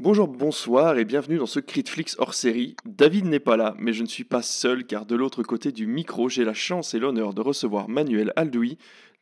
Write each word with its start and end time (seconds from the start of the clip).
Bonjour, 0.00 0.28
bonsoir 0.28 0.96
et 0.96 1.04
bienvenue 1.04 1.38
dans 1.38 1.46
ce 1.46 1.58
Critflix 1.58 2.14
hors 2.20 2.32
série. 2.32 2.76
David 2.84 3.24
n'est 3.24 3.40
pas 3.40 3.56
là, 3.56 3.74
mais 3.80 3.92
je 3.92 4.04
ne 4.04 4.08
suis 4.08 4.22
pas 4.22 4.42
seul 4.42 4.86
car 4.86 5.06
de 5.06 5.16
l'autre 5.16 5.42
côté 5.42 5.72
du 5.72 5.88
micro, 5.88 6.28
j'ai 6.28 6.44
la 6.44 6.54
chance 6.54 6.94
et 6.94 7.00
l'honneur 7.00 7.34
de 7.34 7.40
recevoir 7.40 7.88
Manuel 7.88 8.32
Aldoui, 8.36 8.78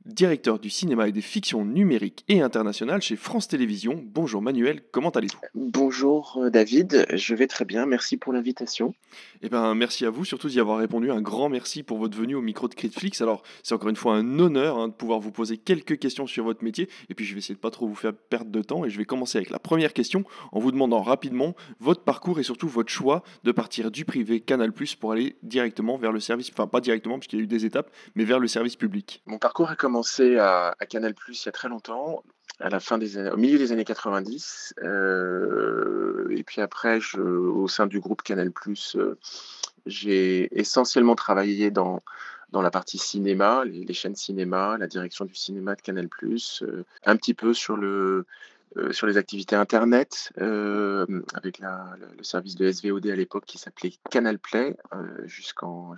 directeur 0.07 0.59
du 0.59 0.71
cinéma 0.71 1.09
et 1.09 1.13
des 1.13 1.21
fictions 1.21 1.65
numériques 1.65 2.25
et 2.29 2.41
internationales 2.41 3.03
chez 3.03 3.17
France 3.17 3.49
Télévisions. 3.49 4.03
Bonjour 4.05 4.41
Manuel, 4.41 4.83
comment 4.93 5.11
allez-vous? 5.11 5.39
Bonjour 5.55 6.39
euh, 6.41 6.51
David, 6.51 7.07
je 7.13 7.35
vais 7.35 7.47
très 7.47 7.65
bien, 7.65 7.87
merci 7.87 8.17
pour 8.17 8.33
l'invitation. 8.33 8.95
Eh 9.43 9.49
ben, 9.49 9.75
merci 9.75 10.07
à 10.07 10.11
vous, 10.11 10.25
surtout 10.25 10.49
d'y 10.49 10.61
avoir 10.61 10.79
répondu. 10.79 11.11
Un 11.11 11.21
grand 11.21 11.49
merci 11.49 11.83
pour 11.83 11.99
votre 11.99 12.17
venue 12.17 12.35
au 12.35 12.41
micro 12.41 12.69
de 12.69 12.75
Critflix. 12.75 13.21
Alors, 13.21 13.43
c'est 13.63 13.75
encore 13.75 13.89
une 13.89 13.97
fois 13.97 14.15
un 14.15 14.39
honneur 14.39 14.79
hein, 14.79 14.89
de 14.89 14.93
pouvoir 14.93 15.21
vous 15.21 15.33
poser 15.33 15.57
quelques 15.57 15.99
questions 15.99 16.27
sur 16.27 16.45
votre 16.45 16.63
métier. 16.63 16.89
Et 17.09 17.15
puis, 17.15 17.25
je 17.25 17.35
vais 17.35 17.39
essayer 17.39 17.55
de 17.55 17.61
pas 17.61 17.71
trop 17.71 17.87
vous 17.87 17.95
faire 17.95 18.15
perdre 18.15 18.51
de 18.51 18.63
temps. 18.63 18.85
Et 18.85 18.91
je 18.91 18.99
vais 18.99 19.05
commencer 19.05 19.39
avec 19.39 19.51
la 19.51 19.59
première 19.59 19.93
question 19.93 20.25
en 20.53 20.61
vous 20.61 20.73
demandant 20.73 21.03
rapidement 21.03 21.55
votre 21.81 22.03
parcours 22.03 22.39
et 22.39 22.43
surtout 22.43 22.69
votre 22.69 22.91
choix 22.91 23.23
de 23.45 23.53
partir 23.53 23.91
du 23.91 24.05
privé 24.05 24.41
Canal 24.41 24.73
Plus 24.73 24.95
pour 24.95 25.13
aller 25.13 25.37
directement 25.43 25.97
vers 25.97 26.13
le 26.13 26.21
service, 26.21 26.51
enfin 26.53 26.67
pas 26.67 26.81
directement 26.81 27.19
puisqu'il 27.19 27.39
y 27.39 27.41
a 27.41 27.45
eu 27.45 27.49
des 27.49 27.65
étapes, 27.65 27.91
mais 28.15 28.25
vers 28.25 28.39
le 28.39 28.49
service 28.49 28.77
public. 28.77 29.23
Mon 29.27 29.39
parcours 29.39 29.71
a 29.71 29.77
commencé 29.77 29.96
à, 30.39 30.75
à 30.79 30.87
Canal 30.87 31.15
Plus 31.15 31.43
il 31.43 31.47
y 31.47 31.49
a 31.49 31.53
très 31.53 31.69
longtemps 31.69 32.23
à 32.61 32.71
la 32.71 32.81
fin 32.81 32.99
des 32.99 33.19
au 33.29 33.37
milieu 33.37 33.59
des 33.59 33.73
années 33.73 33.85
90. 33.85 34.75
Euh, 34.83 36.29
et 36.31 36.43
puis 36.43 36.61
après, 36.61 37.01
au 37.17 37.69
sein 37.69 37.87
du 37.87 38.01
groupe 38.01 38.23
Canal+, 38.23 38.51
euh, 38.97 39.19
j'ai 39.87 40.49
essentiellement 40.59 41.15
travaillé 41.15 41.71
dans 41.71 42.03
la 42.53 42.71
partie 42.71 42.99
cinéma, 42.99 43.65
les, 43.65 43.93
chaînes 43.93 44.17
cinéma, 44.17 44.77
la 44.79 44.87
direction 44.87 45.25
du 45.25 45.35
cinéma 45.35 45.75
de 45.75 45.83
Canal+, 45.83 46.09
euh, 46.63 46.85
un 47.05 47.17
petit 47.17 47.35
peu 47.35 47.53
sur 47.53 47.77
le 47.77 48.27
euh, 48.77 48.93
sur 48.93 49.07
les 49.07 49.17
activités 49.17 49.57
internet 49.57 50.33
euh, 50.39 51.07
avec 51.35 51.61
le, 51.61 52.23
service 52.23 52.57
de 52.57 52.71
SVOD 52.71 53.07
à 53.07 53.17
l'époque 53.17 53.45
qui 53.47 53.59
s'appelait 53.59 53.93
Canal 54.11 54.39
Play 54.39 54.77
jusqu'en 55.25 55.95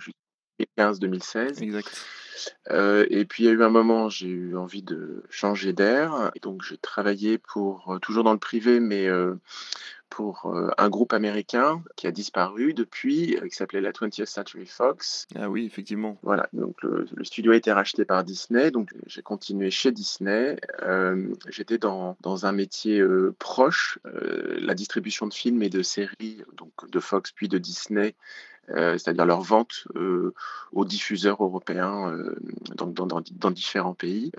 2015-2016. 0.77 1.61
Exact. 1.61 2.05
Euh, 2.71 3.05
et 3.09 3.25
puis 3.25 3.43
il 3.43 3.47
y 3.47 3.49
a 3.49 3.53
eu 3.53 3.63
un 3.63 3.69
moment, 3.69 4.09
j'ai 4.09 4.27
eu 4.27 4.57
envie 4.57 4.83
de 4.83 5.23
changer 5.29 5.73
d'air. 5.73 6.31
Donc 6.41 6.63
j'ai 6.63 6.77
travaillé 6.77 7.37
pour, 7.37 7.93
euh, 7.93 7.99
toujours 7.99 8.23
dans 8.23 8.33
le 8.33 8.39
privé, 8.39 8.79
mais 8.79 9.07
euh, 9.07 9.35
pour 10.09 10.47
euh, 10.47 10.69
un 10.77 10.89
groupe 10.89 11.13
américain 11.13 11.81
qui 11.95 12.07
a 12.07 12.11
disparu 12.11 12.73
depuis, 12.73 13.37
euh, 13.37 13.47
qui 13.47 13.55
s'appelait 13.55 13.81
la 13.81 13.91
20th 13.91 14.25
Century 14.25 14.65
Fox. 14.65 15.27
Ah 15.35 15.49
oui, 15.49 15.65
effectivement. 15.65 16.17
Voilà, 16.23 16.49
donc 16.53 16.81
le, 16.81 17.07
le 17.13 17.23
studio 17.23 17.51
a 17.51 17.55
été 17.55 17.71
racheté 17.71 18.05
par 18.05 18.23
Disney, 18.23 18.71
donc 18.71 18.91
j'ai 19.05 19.21
continué 19.21 19.71
chez 19.71 19.91
Disney. 19.91 20.59
Euh, 20.81 21.33
J'étais 21.49 21.77
dans, 21.77 22.17
dans 22.21 22.45
un 22.45 22.51
métier 22.51 23.03
proche, 23.37 23.99
la 24.03 24.73
distribution 24.73 25.27
de 25.27 25.33
films 25.33 25.61
et 25.63 25.69
de 25.69 25.81
séries, 25.81 26.43
donc 26.57 26.89
de 26.89 26.99
Fox 26.99 27.31
puis 27.31 27.47
de 27.47 27.57
Disney, 27.57 28.15
c'est-à-dire 28.67 29.25
leur 29.25 29.41
vente 29.41 29.87
aux 30.71 30.85
diffuseurs 30.85 31.43
européens 31.43 32.15
dans, 32.75 32.87
dans, 32.87 33.05
dans, 33.07 33.21
dans, 33.21 33.51
différents 33.51 33.93
pays. 33.95 34.31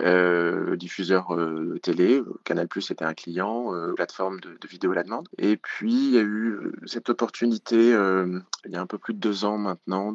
diffuseurs 0.77 1.37
télé, 1.81 2.21
Canal 2.43 2.67
Plus 2.67 2.91
était 2.91 3.05
un 3.05 3.13
client, 3.13 3.71
plateforme 3.95 4.39
de, 4.39 4.57
de, 4.59 4.67
vidéo 4.67 4.91
à 4.91 4.95
la 4.95 5.03
demande. 5.03 5.27
Et 5.37 5.57
puis 5.61 5.93
il 5.93 6.11
y 6.11 6.17
a 6.17 6.21
eu 6.21 6.73
cette 6.85 7.09
opportunité 7.09 7.91
il 8.65 8.71
y 8.71 8.75
a 8.75 8.81
un 8.81 8.87
peu 8.87 8.97
plus 8.97 9.13
de 9.13 9.19
deux 9.19 9.45
ans 9.45 9.57
maintenant 9.57 10.13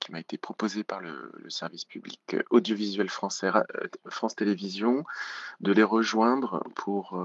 qui 0.00 0.12
m'a 0.12 0.20
été 0.20 0.38
proposée 0.38 0.84
par 0.84 1.00
le, 1.00 1.32
service 1.48 1.84
public 1.84 2.36
audiovisuel 2.50 3.08
français, 3.08 3.50
France 4.08 4.36
Télévisions, 4.36 5.04
de 5.60 5.72
les 5.72 5.82
rejoindre 5.82 6.62
pour 6.74 7.18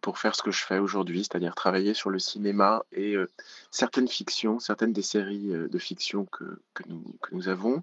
pour 0.00 0.18
faire 0.18 0.34
ce 0.34 0.42
que 0.42 0.50
je 0.50 0.64
fais 0.64 0.78
aujourd'hui, 0.78 1.24
c'est-à-dire 1.24 1.54
travailler 1.54 1.94
sur 1.94 2.10
le 2.10 2.18
cinéma 2.18 2.84
et 2.92 3.14
euh, 3.14 3.28
certaines 3.70 4.08
fictions, 4.08 4.58
certaines 4.58 4.92
des 4.92 5.02
séries 5.02 5.52
euh, 5.52 5.68
de 5.68 5.78
fiction 5.78 6.24
que, 6.26 6.44
que, 6.74 6.82
nous, 6.88 7.02
que 7.20 7.34
nous 7.34 7.48
avons. 7.48 7.82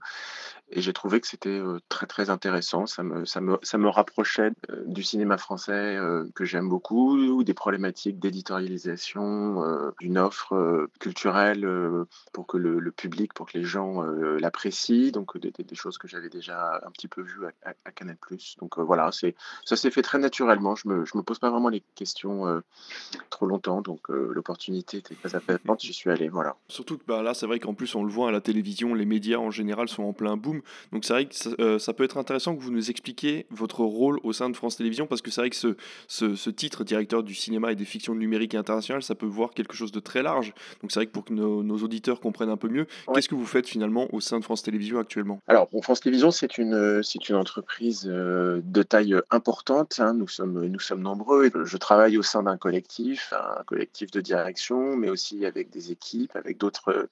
Et 0.72 0.82
j'ai 0.82 0.94
trouvé 0.94 1.20
que 1.20 1.28
c'était 1.28 1.50
euh, 1.50 1.80
très 1.90 2.06
très 2.06 2.30
intéressant. 2.30 2.86
Ça 2.86 3.04
me, 3.04 3.26
ça 3.26 3.42
me, 3.42 3.58
ça 3.64 3.78
me 3.78 3.90
rapprochait 3.90 4.52
du 4.86 5.04
cinéma 5.04 5.38
français 5.38 5.98
que 6.36 6.46
j'aime 6.46 6.70
beaucoup, 6.70 7.18
ou 7.18 7.44
des 7.44 7.54
problématiques 7.54 8.20
d'éditorialisation, 8.20 9.92
d'une 10.00 10.18
offre 10.18 10.88
culturelle 11.00 11.68
pour 12.32 12.48
que 12.48 12.58
le, 12.58 12.80
le, 12.80 12.92
public, 12.92 13.34
pour 13.34 13.48
que 13.48 13.58
les 13.58 13.64
gens 13.64 14.02
l'apprécient. 14.02 15.12
Donc 15.12 15.38
des, 15.38 15.52
choses 15.76 15.98
que 15.98 16.08
j'avais 16.08 16.30
déjà 16.30 16.80
un 16.86 16.92
petit 16.92 17.08
peu 17.08 17.22
vues 17.22 17.46
à, 17.64 17.70
à, 17.70 17.72
à. 17.72 17.92
Donc 18.60 18.78
voilà, 18.78 19.10
ça 19.12 19.76
s'est 19.76 19.92
fait 19.92 20.02
très 20.02 20.20
naturellement. 20.20 20.76
Je 20.76 20.88
me, 20.88 21.06
je 21.06 21.18
me 21.18 21.24
pose 21.24 21.40
pas 21.40 21.50
vraiment 21.50 21.70
les 21.70 21.84
questions 21.96 22.62
trop 23.30 23.46
longtemps. 23.46 23.82
Donc 23.82 24.10
l'opportunité 24.10 24.98
était 24.98 25.16
très 25.16 25.36
appétante. 25.36 25.82
J'y 25.82 25.94
suis 25.94 26.10
allé. 26.10 26.30
Voilà. 26.30 26.56
Surtout 26.68 26.98
que 26.98 27.04
bah, 27.08 27.22
là, 27.22 27.34
c'est 27.34 27.46
vrai 27.46 27.60
qu'en 27.60 27.74
plus 27.74 27.94
on 27.96 28.04
le 28.04 28.12
voit 28.12 28.30
à 28.30 28.32
la 28.32 28.42
télévision, 28.42 28.94
les 28.94 29.06
médias 29.06 29.38
en 29.38 29.52
général 29.52 29.90
sont 29.90 30.04
en 30.04 30.14
plein 30.14 30.38
boom 30.38 30.62
donc 30.92 31.06
c'est 31.06 31.14
vrai 31.14 31.26
que 31.26 31.36
ça, 31.36 31.50
euh, 31.60 31.80
ça, 31.80 31.94
peut 31.94 32.04
être 32.04 32.18
intéressant 32.18 32.56
que 32.56 32.62
vous 32.62 32.72
nous 32.72 32.90
expliquiez 32.90 33.46
votre 33.52 33.82
rôle 33.82 34.20
au 34.24 34.34
sein 34.34 34.50
de 34.50 34.56
France 34.56 34.78
Télévisions, 34.78 35.08
parce 35.08 35.22
que 35.22 35.32
c'est 35.32 35.42
vrai 35.42 35.50
que 35.50 35.56
ce, 35.56 35.76
ce, 36.08 36.36
ce, 36.36 36.50
titre, 36.50 36.84
directeur 36.84 37.24
du 37.24 37.34
cinéma 37.36 37.72
et 37.72 37.76
des 37.76 37.86
fictions 37.86 38.16
numériques 38.16 38.54
et 38.54 38.58
internationales, 38.58 39.04
ça 39.04 39.16
peut 39.16 39.26
voir 39.26 39.52
quelque 39.52 39.76
chose 39.76 39.92
de 39.92 40.00
très 40.00 40.24
large. 40.24 40.54
Donc 40.82 40.92
c'est 40.92 41.00
vrai 41.00 41.06
que 41.06 41.12
pour 41.12 41.26
que 41.26 41.34
nos, 41.34 41.64
nos, 41.64 41.78
auditeurs 41.78 42.20
comprennent 42.20 42.50
un 42.50 42.58
peu 42.58 42.70
mieux, 42.70 42.88
ouais. 43.08 43.16
qu'est-ce 43.16 43.30
que 43.30 43.36
vous 43.36 43.46
faites 43.46 43.68
finalement 43.68 44.08
au 44.14 44.20
sein 44.20 44.40
de 44.40 44.44
France 44.44 44.64
Télévisions 44.64 45.00
actuellement? 45.00 45.40
Alors, 45.48 45.68
bon, 45.72 45.82
France 45.82 46.02
Télévisions, 46.02 46.32
c'est 46.32 46.58
une, 46.58 47.02
c'est 47.04 47.30
une 47.30 47.36
entreprise 47.36 48.08
euh, 48.08 48.62
de 48.64 48.84
taille 48.84 49.16
importante. 49.32 50.00
Hein. 50.00 50.14
Nous, 50.14 50.28
sommes, 50.28 50.66
nous 50.66 50.80
sommes 50.80 51.02
nombreux. 51.02 51.52
Je 51.64 51.78
travaille 51.80 52.18
au 52.18 52.24
sein 52.24 52.44
d'un 52.44 52.58
collectif, 52.58 53.34
un 53.34 53.64
collectif 53.64 54.12
de 54.12 54.22
direction, 54.22 54.96
mais 54.96 55.10
aussi 55.10 55.46
avec 55.46 55.70
des 55.70 55.92
équipes, 55.92 56.36
avec 56.36 56.58
d'autres, 56.58 57.10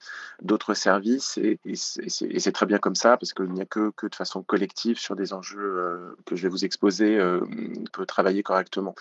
services. 0.74 1.38
Et, 1.38 1.60
c'est 1.76 2.52
très 2.52 2.66
bien 2.66 2.78
comme 2.78 2.96
ça, 2.96 3.18
parce 3.18 3.34
qu'il 3.34 3.52
n'y 3.52 3.62
a 3.62 3.66
que, 3.66 3.92
que 3.92 4.08
de 4.08 4.16
façon 4.16 4.44
collective 4.44 5.00
sur 5.00 5.16
des 5.16 5.34
enjeux 5.34 5.60
euh, 5.60 6.16
que 6.26 6.36
je 6.36 6.44
vais 6.44 6.50
vous 6.50 6.66
exposer, 6.66 7.18
euh, 7.18 7.42
peut 7.94 8.06
travailler 8.06 8.44
correctement. 8.44 8.96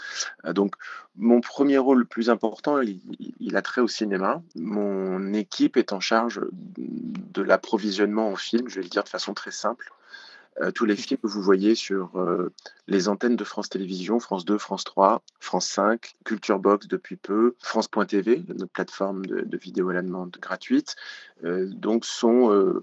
Euh, 0.44 0.52
donc, 0.52 0.74
mon 1.16 1.40
premier 1.40 1.78
rôle 1.78 2.00
le 2.00 2.04
plus 2.04 2.30
important, 2.30 2.80
il, 2.80 3.00
il, 3.40 3.56
a 3.56 3.62
trait 3.62 3.80
au 3.80 3.88
cinéma. 3.88 4.42
Mon 4.54 5.32
équipe 5.32 5.76
est 5.76 5.92
en 5.92 6.00
charge 6.00 6.40
de 6.76 7.42
l'approvisionnement 7.42 8.28
en 8.28 8.36
film, 8.36 8.68
je 8.68 8.76
vais 8.76 8.82
le 8.82 8.88
dire 8.88 9.04
de 9.04 9.08
façon 9.08 9.34
très 9.34 9.50
simple. 9.50 9.92
Euh, 10.62 10.70
tous 10.70 10.86
les 10.86 10.96
films 10.96 11.20
que 11.20 11.26
vous 11.26 11.42
voyez 11.42 11.74
sur 11.74 12.18
euh, 12.18 12.50
les 12.86 13.08
antennes 13.08 13.36
de 13.36 13.44
France 13.44 13.68
Télévisions, 13.68 14.20
France 14.20 14.44
2, 14.44 14.56
France 14.56 14.84
3, 14.84 15.22
France 15.38 15.66
5, 15.68 16.14
Culture 16.24 16.58
Box 16.58 16.88
depuis 16.88 17.16
peu, 17.16 17.54
France.tv, 17.58 18.42
notre 18.48 18.72
plateforme 18.72 19.26
de, 19.26 19.56
vidéo 19.58 19.90
à 19.90 19.94
la 19.94 20.02
demande 20.02 20.36
gratuite, 20.40 20.96
euh, 21.44 21.66
donc 21.68 22.04
sont 22.04 22.36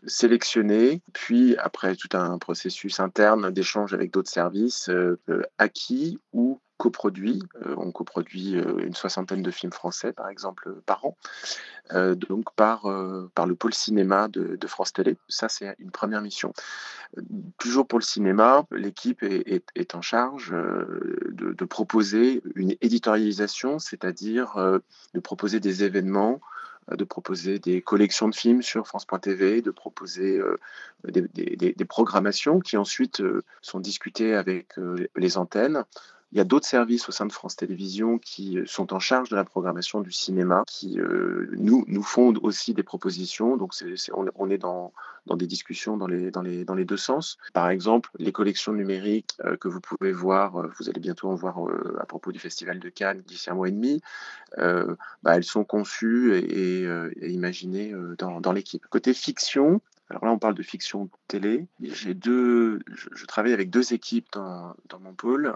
sélectionnés, 0.06 1.02
puis 1.14 1.56
après 1.58 1.96
tout 1.96 2.10
un 2.14 2.38
processus 2.38 3.00
interne 3.00 3.52
d'échange 3.52 3.94
avec 3.94 4.12
d'autres 4.12 4.30
services, 4.30 4.90
acquis 5.58 6.20
ou 6.32 6.60
coproduit. 6.78 7.42
Euh, 7.66 7.76
on 7.78 7.92
coproduit 7.92 8.56
euh, 8.56 8.80
une 8.80 8.96
soixantaine 8.96 9.42
de 9.42 9.52
films 9.52 9.72
français, 9.72 10.12
par 10.12 10.30
exemple, 10.30 10.74
par 10.86 11.06
an, 11.06 11.18
euh, 11.94 12.16
donc 12.16 12.54
par, 12.56 12.88
le 12.88 13.56
pôle 13.56 13.74
cinéma 13.74 14.28
de, 14.28 14.68
France 14.68 14.94
Télé. 14.94 15.18
Ça, 15.28 15.50
c'est 15.50 15.76
une 15.80 15.92
première 15.92 16.22
mission. 16.22 16.54
Toujours 17.58 17.88
pour 17.88 18.00
le 18.00 18.04
cinéma, 18.04 18.66
l'équipe 18.72 19.22
est, 19.24 19.64
est, 19.76 19.96
en 19.96 20.02
charge 20.02 20.52
de, 20.52 21.66
proposer 21.66 22.42
une 22.56 22.76
éditorialisation, 22.82 23.80
c'est-à-dire 23.80 24.56
de 25.14 25.20
proposer 25.20 25.60
des 25.60 25.84
événements 25.84 26.42
de 26.92 27.04
proposer 27.04 27.60
des 27.60 27.82
collections 27.82 28.28
de 28.28 28.36
films 28.36 28.62
sur 28.62 28.88
France.tv, 28.88 29.62
de 29.62 29.72
proposer 29.72 30.38
euh, 30.38 30.58
des, 31.06 31.86
programmations 31.86 32.60
qui 32.60 32.78
ensuite 32.78 33.22
euh, 33.22 33.44
sont 33.62 33.80
discutées 33.80 34.34
avec 34.36 34.78
euh, 34.78 35.08
les 35.16 35.38
antennes. 35.38 35.84
Il 36.34 36.38
y 36.38 36.42
a 36.42 36.46
d'autres 36.46 36.66
services 36.66 37.08
au 37.08 37.12
sein 37.12 37.28
de 37.28 37.32
France 37.32 37.56
Télévisions 37.56 38.18
qui 38.18 38.58
sont 38.66 38.92
en 38.92 38.98
charge 38.98 39.30
de 39.30 39.36
la 39.36 39.44
programmation 39.44 40.02
du 40.02 40.12
cinéma, 40.12 40.64
qui 40.66 41.00
euh, 41.00 41.48
nous, 41.60 41.86
nous 41.88 42.02
font 42.02 42.34
aussi 42.42 42.74
des 42.74 42.82
propositions. 42.82 43.56
Donc, 43.56 43.72
on, 44.36 44.50
est 44.50 44.58
dans, 44.58 44.94
dans 45.28 45.36
des 45.36 45.46
discussions 45.46 45.96
dans 45.96 46.08
les, 46.08 46.32
dans, 46.32 46.42
les, 46.42 46.66
dans 46.66 46.74
les 46.74 46.86
deux 46.86 46.98
sens. 46.98 47.38
Par 47.54 47.70
exemple, 47.70 48.10
les 48.18 48.32
collections 48.32 48.74
numériques 48.74 49.38
euh, 49.46 49.58
que 49.58 49.68
vous 49.68 49.80
pouvez 49.80 50.12
voir, 50.12 50.56
euh, 50.56 50.72
vous 50.80 50.90
allez 50.90 51.00
bientôt 51.00 51.30
en 51.30 51.36
voir 51.36 51.60
à 52.00 52.06
propos 52.08 52.32
du 52.32 52.40
Festival 52.40 52.80
de 52.80 52.90
Cannes 52.90 53.22
d'ici 53.28 53.52
un 53.52 53.54
mois 53.54 53.68
et 53.68 53.72
demi, 53.72 54.02
bah, 54.58 55.36
elles 55.36 55.44
sont 55.44 55.64
conçues 55.64 56.34
et 56.36 57.32
imaginées 57.32 57.94
dans, 58.18 58.42
dans 58.42 58.52
l'équipe. 58.54 58.88
Côté 58.90 59.14
fiction, 59.14 59.82
alors 60.10 60.26
là, 60.26 60.32
on 60.32 60.40
parle 60.40 60.56
de 60.56 60.64
fiction 60.64 61.10
télé. 61.28 61.68
J'ai 61.82 62.14
deux, 62.14 62.80
je, 62.92 63.10
je, 63.14 63.26
travaille 63.26 63.54
avec 63.54 63.70
deux 63.70 63.94
équipes 63.94 64.28
dans, 64.34 64.76
dans 64.90 65.00
mon 65.00 65.14
pôle. 65.14 65.56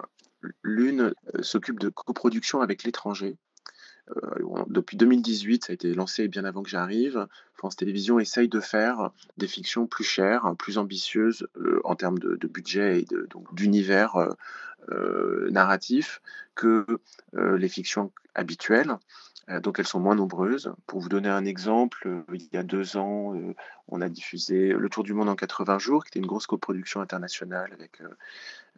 L'une 0.64 1.14
euh, 1.36 1.42
s'occupe 1.42 1.80
de 1.80 1.90
coproduction 1.90 2.62
avec 2.62 2.84
l'étranger. 2.84 3.38
depuis 4.68 4.96
2018, 4.96 5.66
ça 5.66 5.72
a 5.72 5.74
été 5.74 5.94
lancé 5.94 6.28
bien 6.28 6.46
avant 6.46 6.64
que 6.64 6.70
j'arrive. 6.70 7.28
France 7.54 7.76
Télévisions 7.76 8.20
essaye 8.20 8.48
de 8.48 8.60
faire 8.60 9.12
des 9.38 9.48
fictions 9.48 9.86
plus 9.88 10.06
chères, 10.06 10.56
plus 10.58 10.78
ambitieuses 10.78 11.48
en 11.84 11.96
termes 11.96 12.20
de, 12.20 12.48
budget 12.48 13.02
et 13.02 13.08
d'univers 13.52 14.16
narratif 15.50 16.22
que 16.56 16.86
les 17.34 17.68
fictions 17.68 18.14
habituelles. 18.34 18.96
Donc 19.62 19.80
elles 19.80 19.88
sont 19.88 20.00
moins 20.00 20.16
nombreuses. 20.16 20.72
Pour 20.86 21.02
vous 21.02 21.10
donner 21.10 21.30
un 21.30 21.44
exemple, 21.44 22.24
il 22.34 22.48
y 22.54 22.58
a 22.58 22.64
deux 22.64 22.96
ans, 22.96 23.34
on 23.88 24.02
a 24.02 24.10
diffusé 24.10 24.74
Le 24.74 24.90
Tour 24.90 25.04
du 25.04 25.14
Monde 25.14 25.30
en 25.30 25.36
80 25.36 25.80
jours, 25.80 26.06
qui 26.06 26.10
était 26.10 26.20
une 26.20 26.28
grosse 26.28 26.48
coproduction 26.48 27.02
internationale 27.02 27.74
avec 27.74 28.02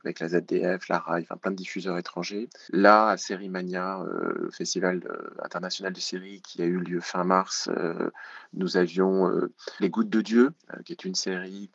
avec 0.03 0.19
la 0.19 0.29
ZDF, 0.29 0.87
la 0.87 0.99
RAI, 0.99 1.21
enfin 1.21 1.37
plein 1.37 1.51
de 1.51 1.55
diffuseurs 1.55 1.97
étrangers. 1.97 2.49
Là, 2.71 3.09
à 3.09 3.17
Sérimania, 3.17 4.01
euh, 4.01 4.49
Festival 4.51 5.01
euh, 5.05 5.29
international 5.43 5.93
de 5.93 5.99
série 5.99 6.41
qui 6.41 6.61
a 6.61 6.65
eu 6.65 6.79
lieu 6.79 6.99
fin 6.99 7.23
mars, 7.23 7.69
euh, 7.75 8.09
nous 8.53 8.77
avions 8.77 9.29
euh, 9.29 9.51
Les 9.79 9.89
Gouttes 9.89 10.09
de 10.09 10.21
Dieu, 10.21 10.51
qui 10.85 10.93
est 10.93 11.05
une 11.05 11.15
série 11.15 11.69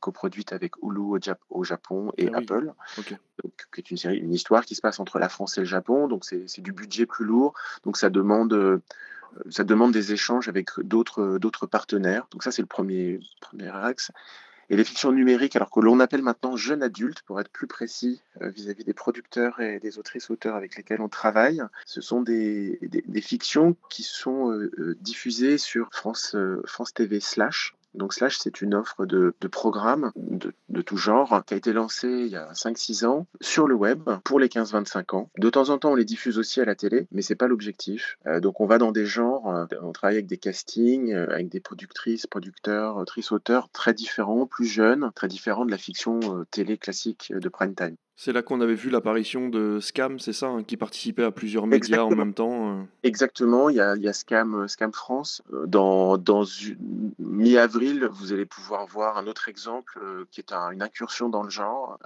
coproduite 0.00 0.52
avec 0.52 0.76
Hulu 0.82 1.18
au, 1.50 1.64
Japon 1.64 2.12
et 2.16 2.28
ah 2.32 2.38
Apple, 2.38 2.72
qui 3.04 3.80
est 3.80 3.90
une 3.90 3.96
série, 3.96 4.18
une 4.18 4.34
histoire 4.34 4.64
qui 4.64 4.74
se 4.74 4.80
passe 4.80 5.00
entre 5.00 5.18
la 5.18 5.28
France 5.28 5.56
et 5.58 5.60
le 5.60 5.66
Japon. 5.66 6.08
Donc 6.08 6.24
c'est 6.24 6.60
du 6.60 6.72
budget 6.72 7.06
plus 7.06 7.24
lourd, 7.24 7.54
donc 7.84 7.96
ça 7.96 8.10
demande 8.10 8.80
ça 9.48 9.62
demande 9.64 9.92
des 9.92 10.12
échanges 10.12 10.48
avec 10.48 10.70
d'autres 10.80 11.66
partenaires. 11.66 12.26
Donc 12.32 12.42
ça, 12.42 12.50
c'est 12.50 12.62
le 12.62 12.66
premier, 12.66 13.20
premier 13.40 13.68
axe. 13.68 14.10
Et 14.70 14.76
les 14.76 14.84
fictions 14.84 15.10
numériques, 15.10 15.56
alors 15.56 15.70
que 15.70 15.80
l'on 15.80 15.98
appelle 15.98 16.22
maintenant 16.22 16.54
jeunes 16.54 16.84
adultes, 16.84 17.22
pour 17.22 17.40
être 17.40 17.50
plus 17.50 17.66
précis 17.66 18.22
euh, 18.40 18.50
vis-à-vis 18.50 18.84
des 18.84 18.94
producteurs 18.94 19.58
et 19.60 19.80
des 19.80 19.98
autrices-auteurs 19.98 20.54
avec 20.54 20.76
lesquels 20.76 21.00
on 21.00 21.08
travaille, 21.08 21.60
ce 21.84 22.00
sont 22.00 22.22
des, 22.22 22.78
des, 22.80 23.20
fictions 23.20 23.76
qui 23.90 24.04
sont 24.04 24.52
euh, 24.52 24.70
euh, 24.78 24.96
diffusées 25.00 25.58
sur 25.58 25.88
France, 25.92 26.36
France 26.66 26.94
TV 26.94 27.18
slash, 27.18 27.74
donc 27.94 28.14
Slash, 28.14 28.38
c'est 28.38 28.60
une 28.60 28.74
offre 28.74 29.06
de, 29.06 29.34
de 29.40 29.48
programmes 29.48 30.12
de, 30.16 30.52
tout 30.82 30.96
genre 30.96 31.42
qui 31.44 31.54
a 31.54 31.56
été 31.56 31.72
lancée 31.72 32.08
il 32.08 32.28
y 32.28 32.36
a 32.36 32.52
5-6 32.52 33.04
ans 33.04 33.26
sur 33.40 33.66
le 33.66 33.74
web 33.74 34.08
pour 34.24 34.38
les 34.40 34.48
15-25 34.48 35.16
ans. 35.16 35.30
De 35.38 35.50
temps 35.50 35.68
en 35.70 35.78
temps, 35.78 35.92
on 35.92 35.94
les 35.94 36.04
diffuse 36.04 36.38
aussi 36.38 36.60
à 36.60 36.64
la 36.64 36.74
télé, 36.74 37.06
mais 37.12 37.22
c'est 37.22 37.34
pas 37.34 37.48
l'objectif. 37.48 38.18
Euh, 38.26 38.40
donc 38.40 38.60
on 38.60 38.66
va 38.66 38.78
dans 38.78 38.92
des 38.92 39.06
genres, 39.06 39.48
euh, 39.48 39.66
on 39.82 39.92
travaille 39.92 40.16
avec 40.16 40.26
des 40.26 40.38
castings, 40.38 41.12
euh, 41.12 41.26
avec 41.30 41.48
des 41.48 41.60
productrices, 41.60 42.26
producteurs, 42.26 42.96
autrices, 42.96 43.32
auteurs 43.32 43.68
très 43.70 43.92
différents, 43.92 44.46
plus 44.46 44.66
jeunes, 44.66 45.10
très 45.14 45.28
différents 45.28 45.66
de 45.66 45.70
la 45.70 45.78
fiction 45.78 46.20
télé 46.50 46.78
classique 46.78 47.32
de 47.34 47.48
prime 47.48 47.74
time. 47.74 47.96
C'est 48.22 48.34
là 48.34 48.42
qu'on 48.42 48.60
avait 48.60 48.74
vu 48.74 48.90
l'apparition 48.90 49.48
de 49.48 49.80
Scam, 49.80 50.18
c'est 50.18 50.34
ça, 50.34 50.48
hein, 50.48 50.62
qui 50.62 50.76
participait 50.76 51.24
à 51.24 51.30
plusieurs 51.30 51.66
médias 51.66 52.02
en 52.02 52.10
même 52.10 52.34
temps. 52.34 52.68
Euh. 52.68 52.82
Exactement, 53.02 53.70
il 53.70 53.76
y 53.76 53.80
a, 53.80 53.96
il 53.96 54.02
y 54.02 54.08
a 54.08 54.12
Scam, 54.12 54.56
euh, 54.56 54.68
Scam 54.68 54.92
France. 54.92 55.40
Euh, 55.54 55.64
dans, 55.64 56.18
dans 56.18 56.44
mi-avril, 57.18 58.10
vous 58.12 58.34
allez 58.34 58.44
pouvoir 58.44 58.84
voir 58.84 59.16
un 59.16 59.26
autre 59.26 59.48
exemple 59.48 59.98
qui 60.30 60.42
est 60.42 60.52
une 60.52 60.82
incursion 60.82 61.30
dans 61.30 61.42
le 61.42 61.48
genre, 61.48 61.98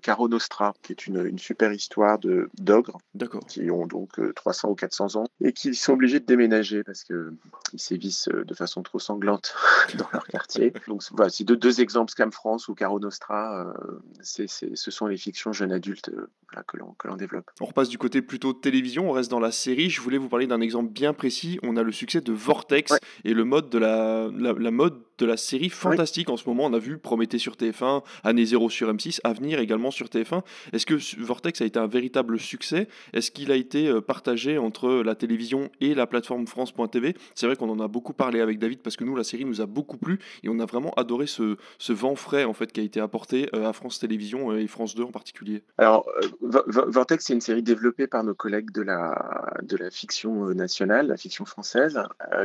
Caro 0.00 0.28
Nostra, 0.28 0.72
qui 0.82 0.92
est 0.92 1.06
une, 1.06 1.26
une 1.26 1.38
super 1.38 1.74
histoire 1.74 2.18
de 2.18 2.48
d'ogres 2.58 2.98
qui 3.46 3.70
ont 3.70 3.86
donc 3.86 4.18
300 4.34 4.70
ou 4.70 4.74
400 4.74 5.16
ans 5.16 5.26
et 5.44 5.52
qui 5.52 5.74
sont 5.74 5.92
obligés 5.92 6.20
de 6.20 6.24
déménager 6.24 6.84
parce 6.84 7.04
qu'ils 7.04 7.34
sévissent 7.76 8.28
de 8.28 8.54
façon 8.54 8.82
trop 8.82 8.98
sanglante 8.98 9.54
dans 9.98 10.08
leur 10.10 10.26
quartier. 10.26 10.72
Donc 10.88 11.02
voilà, 11.12 11.28
c'est 11.28 11.44
deux, 11.44 11.56
deux 11.56 11.82
exemples, 11.82 12.12
Scam 12.12 12.32
France 12.32 12.68
ou 12.68 12.74
Caro 12.74 12.98
Nostra, 12.98 13.74
ce 14.22 14.90
sont 14.90 15.06
les 15.06 15.18
fictions 15.18 15.49
jeune 15.52 15.72
adulte 15.72 16.10
euh, 16.10 16.30
que 16.66 17.08
l'on 17.08 17.16
développe. 17.16 17.50
On 17.60 17.66
repasse 17.66 17.88
du 17.88 17.98
côté 17.98 18.22
plutôt 18.22 18.52
télévision, 18.52 19.08
on 19.08 19.12
reste 19.12 19.30
dans 19.30 19.40
la 19.40 19.52
série. 19.52 19.90
Je 19.90 20.00
voulais 20.00 20.18
vous 20.18 20.28
parler 20.28 20.46
d'un 20.46 20.60
exemple 20.60 20.90
bien 20.90 21.12
précis. 21.12 21.58
On 21.62 21.76
a 21.76 21.82
le 21.82 21.92
succès 21.92 22.20
de 22.20 22.32
Vortex 22.32 22.94
et 23.24 23.34
le 23.34 23.44
mode 23.44 23.70
de 23.70 23.78
la, 23.78 24.28
la 24.32 24.70
mode 24.70 25.02
de 25.20 25.26
la 25.26 25.36
série 25.36 25.68
fantastique 25.68 26.30
en 26.30 26.36
ce 26.36 26.48
moment. 26.48 26.64
On 26.64 26.72
a 26.72 26.78
vu 26.78 26.98
Prométhée 26.98 27.38
sur 27.38 27.54
TF1, 27.54 28.02
Année 28.24 28.44
0 28.44 28.70
sur 28.70 28.92
M6, 28.92 29.20
Avenir 29.22 29.60
également 29.60 29.90
sur 29.90 30.06
TF1. 30.06 30.42
Est-ce 30.72 30.86
que 30.86 30.94
Vortex 31.22 31.60
a 31.60 31.66
été 31.66 31.78
un 31.78 31.86
véritable 31.86 32.40
succès? 32.40 32.88
Est-ce 33.12 33.30
qu'il 33.30 33.52
a 33.52 33.56
été 33.56 33.88
euh, 33.88 34.00
partagé 34.00 34.58
entre 34.58 35.02
la 35.02 35.14
télévision 35.14 35.70
et 35.80 35.94
la 35.94 36.06
plateforme 36.06 36.46
France.tv 36.46 37.14
C'est 37.34 37.46
vrai 37.46 37.56
qu'on 37.56 37.68
en 37.68 37.80
a 37.80 37.88
beaucoup 37.88 38.14
parlé 38.14 38.40
avec 38.40 38.58
David 38.58 38.80
parce 38.80 38.96
que 38.96 39.04
nous, 39.04 39.14
la 39.14 39.24
série 39.24 39.44
nous 39.44 39.60
a 39.60 39.66
beaucoup 39.66 39.98
plu 39.98 40.18
et 40.42 40.48
on 40.48 40.58
a 40.58 40.64
vraiment 40.64 40.92
adoré 40.94 41.26
ce, 41.26 41.56
ce 41.78 41.92
vent 41.92 42.14
frais 42.14 42.44
en 42.44 42.54
fait 42.54 42.72
qui 42.72 42.80
a 42.80 42.82
été 42.82 43.00
apporté 43.00 43.50
euh, 43.54 43.68
à 43.68 43.72
France 43.74 43.98
Télévisions 43.98 44.56
et 44.56 44.66
France 44.66 44.94
2 44.94 45.02
en 45.02 45.12
particulier. 45.12 45.62
Alors, 45.76 46.08
euh, 46.42 46.62
Vortex, 46.66 47.26
c'est 47.26 47.34
une 47.34 47.42
série 47.42 47.62
développée 47.62 48.06
par 48.06 48.24
nos 48.24 48.34
collègues 48.34 48.70
de 48.70 48.82
la, 48.82 49.52
de 49.62 49.76
la 49.76 49.90
fiction 49.90 50.46
nationale, 50.54 51.08
la 51.08 51.18
fiction 51.18 51.44
française, 51.44 52.00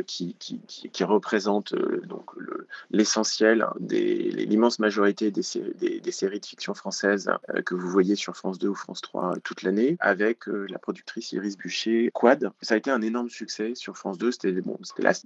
qui, 0.06 0.36
qui, 0.40 0.60
qui, 0.68 1.04
représente 1.04 1.76
donc 2.08 2.32
le, 2.36 2.65
l'essentiel, 2.92 3.66
l'immense 3.80 4.80
majorité 4.80 5.32
des, 5.32 5.42
séries 5.42 6.40
de 6.40 6.46
fiction 6.46 6.74
françaises 6.74 7.32
euh, 7.50 7.62
que 7.62 7.76
vous 7.76 7.90
voyez 7.90 8.16
sur 8.16 8.36
France 8.36 8.60
2 8.60 8.68
ou 8.68 8.76
France 8.76 9.02
3 9.02 9.36
toute 9.44 9.64
l'année, 9.64 9.98
avec 10.00 10.48
euh, 10.48 10.66
la 10.70 10.80
productrice 10.80 11.32
Iris 11.32 11.58
Bûcher, 11.58 12.10
Quad. 12.14 12.52
Ça 12.62 12.76
a 12.76 12.78
été 12.78 12.92
un 12.92 13.02
énorme 13.02 13.30
succès 13.30 13.74
sur 13.76 13.98
France 13.98 14.18
2. 14.18 14.32
C'était 14.32 14.52
bon, 14.62 14.78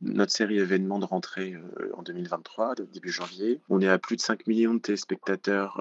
notre 0.01 0.31
série 0.31 0.59
événement 0.59 0.99
de 0.99 1.05
rentrée 1.05 1.55
euh, 1.79 1.91
en 1.95 2.03
2023, 2.03 2.75
début 2.91 3.11
janvier. 3.11 3.61
On 3.69 3.81
est 3.81 3.87
à 3.87 3.97
plus 3.97 4.15
de 4.15 4.21
5 4.21 4.47
millions 4.47 4.73
de 4.73 4.79
téléspectateurs 4.79 5.79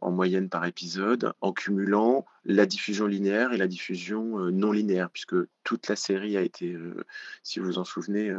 en 0.00 0.10
moyenne 0.10 0.48
par 0.48 0.64
épisode, 0.64 1.32
en 1.40 1.52
cumulant 1.52 2.24
la 2.46 2.66
diffusion 2.66 3.06
linéaire 3.06 3.52
et 3.52 3.56
la 3.56 3.66
diffusion 3.66 4.38
non 4.50 4.72
linéaire, 4.72 5.10
puisque 5.10 5.36
toute 5.64 5.88
la 5.88 5.96
série 5.96 6.36
a 6.36 6.42
été, 6.42 6.76
si 7.42 7.58
vous 7.58 7.66
vous 7.66 7.78
en 7.78 7.84
souvenez, 7.84 8.32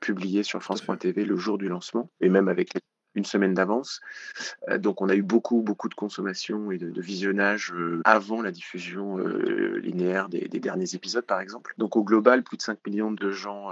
publiée 0.00 0.42
sur 0.42 0.62
France.tv 0.62 1.24
le 1.24 1.36
jour 1.36 1.58
du 1.58 1.68
lancement, 1.68 2.10
et 2.20 2.28
même 2.28 2.48
avec 2.48 2.74
les 2.74 2.80
une 3.14 3.24
semaine 3.24 3.54
d'avance. 3.54 4.00
Euh, 4.68 4.78
donc 4.78 5.00
on 5.00 5.08
a 5.08 5.14
eu 5.14 5.22
beaucoup, 5.22 5.62
beaucoup 5.62 5.88
de 5.88 5.94
consommation 5.94 6.70
et 6.70 6.78
de, 6.78 7.00
visionnage 7.00 7.72
euh, 7.74 8.00
avant 8.04 8.40
la 8.40 8.50
diffusion 8.50 9.18
euh, 9.18 9.78
linéaire 9.78 10.28
des, 10.28 10.48
derniers 10.48 10.94
épisodes, 10.94 11.24
par 11.24 11.40
exemple. 11.40 11.74
Donc 11.78 11.96
au 11.96 12.02
global, 12.02 12.42
plus 12.42 12.56
de 12.56 12.62
5 12.62 12.78
millions 12.86 13.12
de 13.12 13.30
gens 13.30 13.68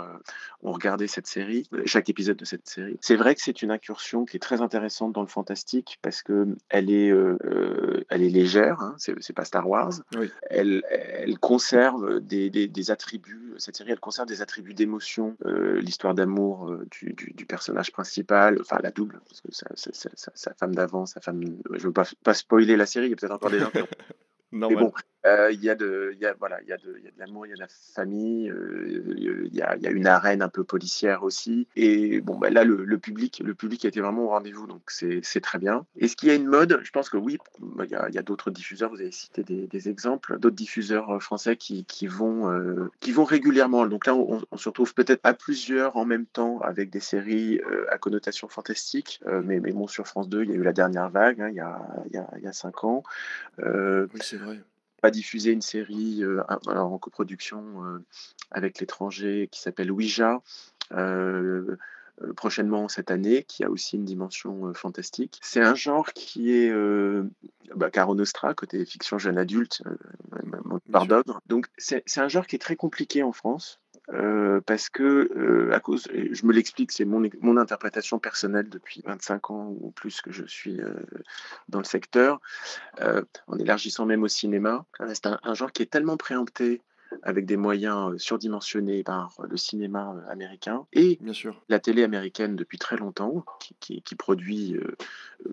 ont 0.62 0.72
regardé 0.72 1.06
cette 1.06 1.26
série, 1.26 1.66
chaque 1.86 2.10
épisode 2.10 2.36
de 2.36 2.44
cette 2.44 2.68
série. 2.68 2.98
C'est 3.00 3.16
vrai 3.16 3.34
que 3.34 3.40
c'est 3.40 3.62
une 3.62 3.70
incursion 3.70 4.26
qui 4.26 4.36
est 4.36 4.40
très 4.40 4.60
intéressante 4.60 5.12
dans 5.12 5.22
le 5.22 5.28
fantastique 5.28 5.98
parce 6.02 6.22
que 6.22 6.48
elle 6.68 6.90
est, 6.90 7.14
elle 8.10 8.22
est 8.22 8.28
légère, 8.28 8.80
hein, 8.80 8.94
c'est 8.98 9.32
pas 9.32 9.44
Star 9.44 9.68
Wars. 9.68 9.92
Elle, 10.50 10.82
elle, 10.90 11.38
conserve 11.38 12.20
des, 12.20 12.50
des, 12.50 12.90
attributs, 12.90 13.54
cette 13.56 13.76
série, 13.76 13.92
elle 13.92 14.00
conserve 14.00 14.28
des 14.28 14.42
attributs 14.42 14.74
d'émotion, 14.74 15.36
l'histoire 15.44 16.14
d'amour 16.14 16.76
du, 16.90 17.14
du, 17.14 17.46
personnage 17.46 17.92
principal, 17.92 18.58
enfin 18.60 18.78
la 18.82 18.90
double, 18.90 19.20
parce 19.32 19.40
que 19.40 20.16
sa, 20.34 20.54
femme 20.54 20.74
d'avant, 20.74 21.06
sa 21.06 21.20
femme. 21.20 21.42
Je 21.70 21.74
ne 21.74 21.78
veux 21.78 21.92
pas, 21.92 22.06
pas 22.22 22.34
spoiler 22.34 22.76
la 22.76 22.86
série, 22.86 23.06
il 23.06 23.10
y 23.10 23.12
a 23.12 23.16
peut-être 23.16 23.32
encore 23.32 23.50
des 23.50 23.58
gens 23.58 23.70
Mais 24.52 24.74
bon, 24.74 24.92
il 25.24 25.62
y 25.62 25.70
a 25.70 25.74
de, 25.74 26.16
l'amour, 27.18 27.46
il 27.46 27.50
y 27.50 27.52
a 27.52 27.56
de 27.56 27.60
la 27.60 27.68
famille, 27.68 28.50
euh, 28.50 29.14
il 29.16 29.54
y, 29.54 29.62
a, 29.62 29.76
y, 29.76 29.86
a, 29.86 29.90
une 29.90 30.06
arène 30.06 30.42
un 30.42 30.48
peu 30.48 30.64
policière 30.64 31.22
aussi. 31.22 31.66
Et 31.76 32.20
bon, 32.20 32.38
bah, 32.38 32.50
là, 32.50 32.64
le, 32.64 32.98
public, 32.98 33.42
le 33.44 33.54
public 33.54 33.84
était 33.84 34.00
vraiment 34.00 34.24
au 34.24 34.28
rendez-vous, 34.28 34.66
donc 34.66 34.82
c'est 34.88 35.40
très 35.40 35.58
bien. 35.58 35.86
Est-ce 35.98 36.16
qu'il 36.16 36.28
y 36.28 36.32
a 36.32 36.34
une 36.34 36.46
mode 36.46 36.80
Je 36.82 36.90
pense 36.90 37.08
que 37.08 37.16
oui. 37.16 37.38
Bah, 37.60 37.84
il 37.84 37.90
y 37.90 37.94
a, 37.94 38.04
a 38.04 38.22
d'autres 38.22 38.50
diffuseurs. 38.50 38.90
Vous 38.90 39.00
avez 39.00 39.10
cité 39.10 39.42
des, 39.42 39.88
exemples, 39.88 40.38
d'autres 40.38 40.56
diffuseurs 40.56 41.10
euh, 41.10 41.18
français 41.18 41.56
qui, 41.56 41.84
qui 41.84 42.06
vont, 42.06 42.50
euh, 42.50 42.90
qui 43.00 43.12
vont 43.12 43.24
régulièrement. 43.24 43.86
Donc 43.86 44.06
là, 44.06 44.14
on, 44.14 44.40
se 44.56 44.68
retrouve 44.68 44.94
peut-être 44.94 45.20
à 45.24 45.34
plusieurs 45.34 45.96
en 45.96 46.04
même 46.04 46.26
temps 46.26 46.60
avec 46.60 46.90
des 46.90 47.00
séries 47.00 47.60
euh, 47.60 47.86
à 47.90 47.98
connotation 47.98 48.48
fantastique. 48.48 49.20
mais, 49.44 49.60
mais 49.60 49.72
bon, 49.72 49.86
sur 49.86 50.06
France 50.06 50.28
2, 50.28 50.44
il 50.44 50.50
y 50.50 50.52
a 50.52 50.56
eu 50.56 50.62
la 50.62 50.72
dernière 50.72 51.10
vague, 51.10 51.40
hein, 51.40 51.48
il, 51.48 51.56
y 51.56 51.60
a, 51.60 51.80
il, 52.06 52.14
y 52.14 52.18
a, 52.18 52.28
il 52.36 52.44
y 52.44 52.46
a 52.46 52.52
cinq 52.52 52.84
ans. 52.84 53.02
oui, 53.58 54.20
c'est 54.20 54.36
vrai 54.36 54.60
pas 55.02 55.10
diffuser 55.10 55.50
une 55.50 55.60
série 55.60 56.22
euh, 56.22 56.42
en 56.68 56.96
coproduction 56.96 57.84
euh, 57.84 57.98
avec 58.52 58.78
l'étranger 58.78 59.48
qui 59.50 59.60
s'appelle 59.60 59.90
Ouija. 59.92 60.40
Euh, 60.92 61.76
prochainement 62.36 62.88
cette 62.88 63.10
année, 63.10 63.42
qui 63.42 63.64
a 63.64 63.70
aussi 63.70 63.96
une 63.96 64.04
dimension 64.04 64.72
fantastique. 64.74 65.40
C'est 65.42 65.62
un 65.62 65.74
genre 65.74 66.12
qui 66.12 66.52
est 66.52 66.70
bah, 67.74 67.90
Caro 67.90 68.14
Nostra, 68.14 68.54
côté 68.54 68.84
fiction 68.84 69.18
jeune 69.18 69.38
adulte, 69.38 69.82
par 70.92 71.06
Donc 71.46 71.66
c'est 71.78 72.04
un 72.18 72.28
genre 72.28 72.46
qui 72.46 72.54
est 72.54 72.60
très 72.60 72.76
compliqué 72.76 73.24
en 73.24 73.32
France. 73.32 73.80
Euh, 74.10 74.60
parce 74.66 74.88
que, 74.88 75.30
euh, 75.36 75.72
à 75.72 75.80
cause, 75.80 76.08
je 76.12 76.46
me 76.46 76.52
l'explique, 76.52 76.92
c'est 76.92 77.04
mon, 77.04 77.22
mon 77.40 77.56
interprétation 77.56 78.18
personnelle 78.18 78.68
depuis 78.68 79.02
25 79.04 79.50
ans 79.50 79.76
ou 79.80 79.90
plus 79.90 80.20
que 80.20 80.32
je 80.32 80.44
suis 80.44 80.80
euh, 80.80 80.92
dans 81.68 81.78
le 81.78 81.84
secteur, 81.84 82.40
en 83.46 83.58
élargissant 83.58 84.06
même 84.06 84.22
au 84.22 84.28
cinéma. 84.28 84.84
C'est 85.14 85.26
un, 85.26 85.54
genre 85.54 85.72
qui 85.72 85.82
est 85.82 85.86
tellement 85.86 86.16
préempté 86.16 86.80
avec 87.22 87.44
des 87.44 87.58
moyens 87.58 88.16
surdimensionnés 88.16 89.02
par 89.02 89.36
le 89.46 89.56
cinéma 89.58 90.16
américain 90.30 90.86
et 90.94 91.18
Bien 91.20 91.34
sûr. 91.34 91.62
la 91.68 91.78
télé 91.78 92.02
américaine 92.04 92.56
depuis 92.56 92.78
très 92.78 92.96
longtemps, 92.96 93.44
qui, 93.80 94.00
qui, 94.00 94.14
produit, 94.14 94.78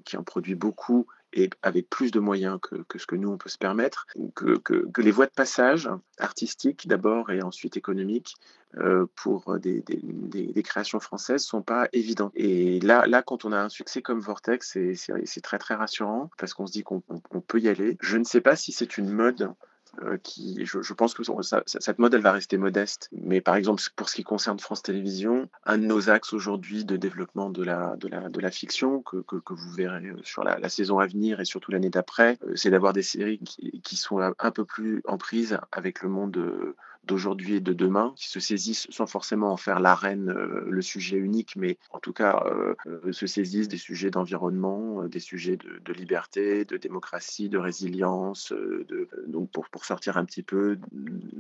qui 0.06 0.16
en 0.16 0.24
produit 0.24 0.56
beaucoup 0.56 1.06
et 1.34 1.50
avec 1.62 1.90
plus 1.90 2.12
de 2.12 2.20
moyens 2.20 2.60
que, 2.62 2.98
ce 2.98 3.06
que 3.06 3.16
nous, 3.16 3.30
on 3.30 3.38
peut 3.38 3.50
se 3.50 3.58
permettre, 3.58 4.08
que, 4.36 5.02
les 5.02 5.12
voies 5.12 5.28
de 5.28 5.32
passage 5.32 5.90
artistiques 6.18 6.88
d'abord 6.88 7.30
et 7.32 7.42
ensuite 7.42 7.78
économiques 7.78 8.36
euh, 8.78 9.06
pour 9.16 9.58
des, 9.60 9.84
des, 9.88 10.64
créations 10.64 11.00
françaises 11.00 11.44
sont 11.44 11.62
pas 11.62 11.88
évidentes. 11.94 12.32
Et 12.36 12.80
là, 12.82 13.06
là, 13.08 13.22
quand 13.22 13.46
on 13.46 13.52
a 13.52 13.60
un 13.60 13.70
succès 13.70 14.02
comme 14.02 14.20
Vortex, 14.20 14.78
c'est 14.96 15.42
très 15.42 15.58
très 15.58 15.76
rassurant 15.76 16.30
parce 16.38 16.54
qu'on 16.54 16.68
se 16.68 16.74
dit 16.74 16.84
qu'on 16.84 17.02
peut 17.48 17.60
y 17.60 17.68
aller. 17.68 17.98
Je 18.02 18.18
ne 18.18 18.24
sais 18.24 18.42
pas 18.42 18.56
si 18.56 18.72
c'est 18.72 18.98
une 18.98 19.12
mode 19.12 19.54
qui, 20.24 20.66
je, 20.66 20.94
pense 20.94 21.14
que 21.14 21.24
cette 21.66 22.00
mode, 22.00 22.14
elle 22.14 22.22
va 22.22 22.32
rester 22.32 22.58
modeste. 22.58 23.10
Mais 23.12 23.42
par 23.42 23.56
exemple, 23.56 23.82
pour 23.96 24.10
ce 24.10 24.16
qui 24.16 24.24
concerne 24.24 24.60
France 24.60 24.84
Télévisions, 24.84 25.50
un 25.66 25.78
de 25.78 25.86
nos 25.86 26.10
axes 26.10 26.34
aujourd'hui 26.34 26.86
de 26.86 26.98
développement 26.98 27.50
de 27.50 27.64
la, 27.64 28.52
fiction, 28.52 29.02
que, 29.02 29.24
vous 29.50 29.72
verrez 29.72 30.08
euh, 30.08 30.20
sur 30.24 30.44
la, 30.44 30.70
saison 30.70 31.00
à 31.00 31.08
venir 31.08 31.40
et 31.40 31.46
surtout 31.46 31.72
l'année 31.72 31.90
d'après, 31.90 32.38
euh, 32.44 32.56
c'est 32.56 32.70
d'avoir 32.70 32.94
des 32.94 33.02
séries 33.02 33.40
qui, 33.40 33.96
sont 33.96 34.20
un 34.20 34.52
peu 34.52 34.66
plus 34.66 35.02
en 35.06 35.18
prise 35.18 35.58
avec 35.72 36.02
le 36.02 36.10
monde 36.10 36.76
d'aujourd'hui 37.10 37.56
et 37.56 37.60
de 37.60 37.74
demain, 37.74 38.14
qui 38.16 38.30
se 38.30 38.40
saisissent 38.40 38.88
sans 38.92 39.08
forcément 39.08 39.52
en 39.52 39.58
faire 39.58 39.80
l'arène, 39.80 40.30
euh, 40.30 40.66
le 40.70 40.82
sujet 40.82 41.18
unique, 41.18 41.56
mais 41.56 41.78
en 41.90 42.00
tout 42.00 42.14
cas 42.14 42.44
euh, 42.46 42.76
euh, 42.86 43.12
se 43.12 43.26
saisissent 43.26 43.68
des 43.68 43.78
sujets 43.78 44.12
d'environnement, 44.12 45.04
des 45.06 45.20
sujets 45.20 45.58
de, 45.58 45.94
liberté, 45.94 46.66
de 46.66 46.78
démocratie, 46.78 47.50
de 47.50 47.58
résilience, 47.58 48.54
donc 49.28 49.50
pour, 49.52 49.70
pour 49.70 49.86
sortir 49.86 50.18
un 50.18 50.26
petit 50.26 50.44
peu 50.44 50.78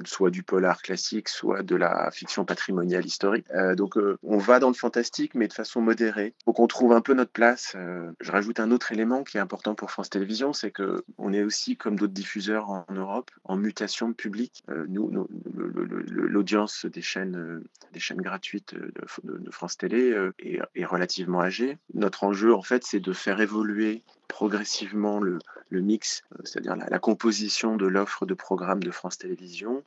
soit 0.05 0.31
du 0.31 0.41
polar 0.41 0.81
classique, 0.81 1.29
soit 1.29 1.61
de 1.61 1.75
la 1.75 2.09
fiction 2.11 2.45
patrimoniale 2.45 3.05
historique. 3.05 3.45
donc 3.77 3.97
on 4.23 4.37
va 4.37 4.59
dans 4.59 4.69
le 4.69 4.73
fantastique, 4.73 5.35
mais 5.35 5.47
de 5.47 5.53
façon 5.53 5.81
modérée. 5.81 6.33
Faut 6.45 6.53
qu'on 6.53 6.67
trouve 6.67 6.93
un 6.93 7.01
peu 7.01 7.13
notre 7.13 7.31
place. 7.31 7.75
je 8.19 8.31
rajoute 8.31 8.59
un 8.59 8.71
autre 8.71 8.91
élément 8.91 9.23
qui 9.23 9.37
est 9.37 9.39
important 9.39 9.75
pour 9.75 9.91
France 9.91 10.09
Télévisions, 10.09 10.51
c'est 10.51 10.71
que 10.71 11.03
on 11.19 11.31
est 11.31 11.43
aussi, 11.43 11.77
comme 11.77 11.95
d'autres 11.95 12.13
diffuseurs 12.13 12.69
en 12.69 12.85
Europe, 12.91 13.29
en 13.43 13.55
mutation 13.55 14.09
de 14.09 14.15
public. 14.15 14.63
nous 14.87 15.27
l'audience 15.59 16.85
des 16.85 17.01
chaînes, 17.01 17.35
euh, 17.35 17.63
des 17.93 17.99
chaînes 17.99 18.21
gratuites 18.21 18.75
de, 18.75 19.51
France 19.51 19.77
Télé 19.77 20.11
euh, 20.11 20.31
est, 20.39 20.85
relativement 20.85 21.41
âgée. 21.41 21.77
Notre 21.93 22.23
enjeu, 22.23 22.53
en 22.53 22.61
fait, 22.61 22.83
c'est 22.83 22.99
de 22.99 23.13
faire 23.13 23.41
évoluer 23.41 24.03
progressivement 24.27 25.19
le, 25.19 25.39
mix, 25.71 26.23
euh, 26.33 26.41
c'est-à-dire 26.43 26.75
la, 26.75 26.99
composition 26.99 27.75
de 27.75 27.87
l'offre 27.87 28.25
de 28.25 28.33
programmes 28.33 28.83
de 28.83 28.91
France 28.91 29.17
Télévisions 29.17 29.83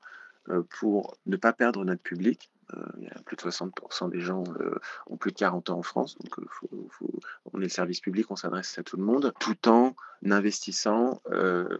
pour 0.80 1.16
ne 1.26 1.36
pas 1.36 1.52
perdre 1.52 1.84
notre 1.84 2.02
public. 2.02 2.50
A 2.72 3.22
plus 3.24 3.36
de 3.36 3.42
60% 3.42 4.10
des 4.10 4.20
gens 4.20 4.44
ont 5.06 5.16
plus 5.16 5.32
de 5.32 5.36
40 5.36 5.70
ans 5.70 5.78
en 5.78 5.82
France, 5.82 6.16
donc 6.18 6.36
on 7.52 7.58
est 7.60 7.64
le 7.64 7.68
service 7.68 8.00
public, 8.00 8.30
on 8.30 8.36
s'adresse 8.36 8.78
à 8.78 8.82
tout 8.82 8.96
le 8.96 9.04
monde, 9.04 9.32
tout 9.38 9.68
en 9.68 9.94
investissant 10.30 11.20
euh, 11.32 11.78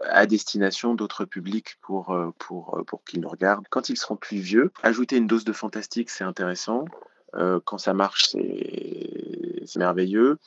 à 0.00 0.26
destination 0.26 0.94
d'autres 0.94 1.24
publics 1.24 1.76
pour, 1.80 2.10
euh, 2.10 2.30
euh, 2.50 2.82
pour 2.84 3.04
qu'ils 3.04 3.20
nous 3.20 3.28
regardent. 3.28 3.66
Quand 3.70 3.88
ils 3.88 3.96
seront 3.96 4.16
plus 4.16 4.38
vieux, 4.38 4.72
ajouter 4.82 5.16
une 5.16 5.26
dose 5.26 5.44
de 5.44 5.52
fantastique, 5.52 6.10
c'est 6.10 6.24
intéressant. 6.24 6.86
Quand 7.64 7.78
ça 7.78 7.94
marche, 7.94 8.28
c'est 8.30 9.78
merveilleux 9.78 10.38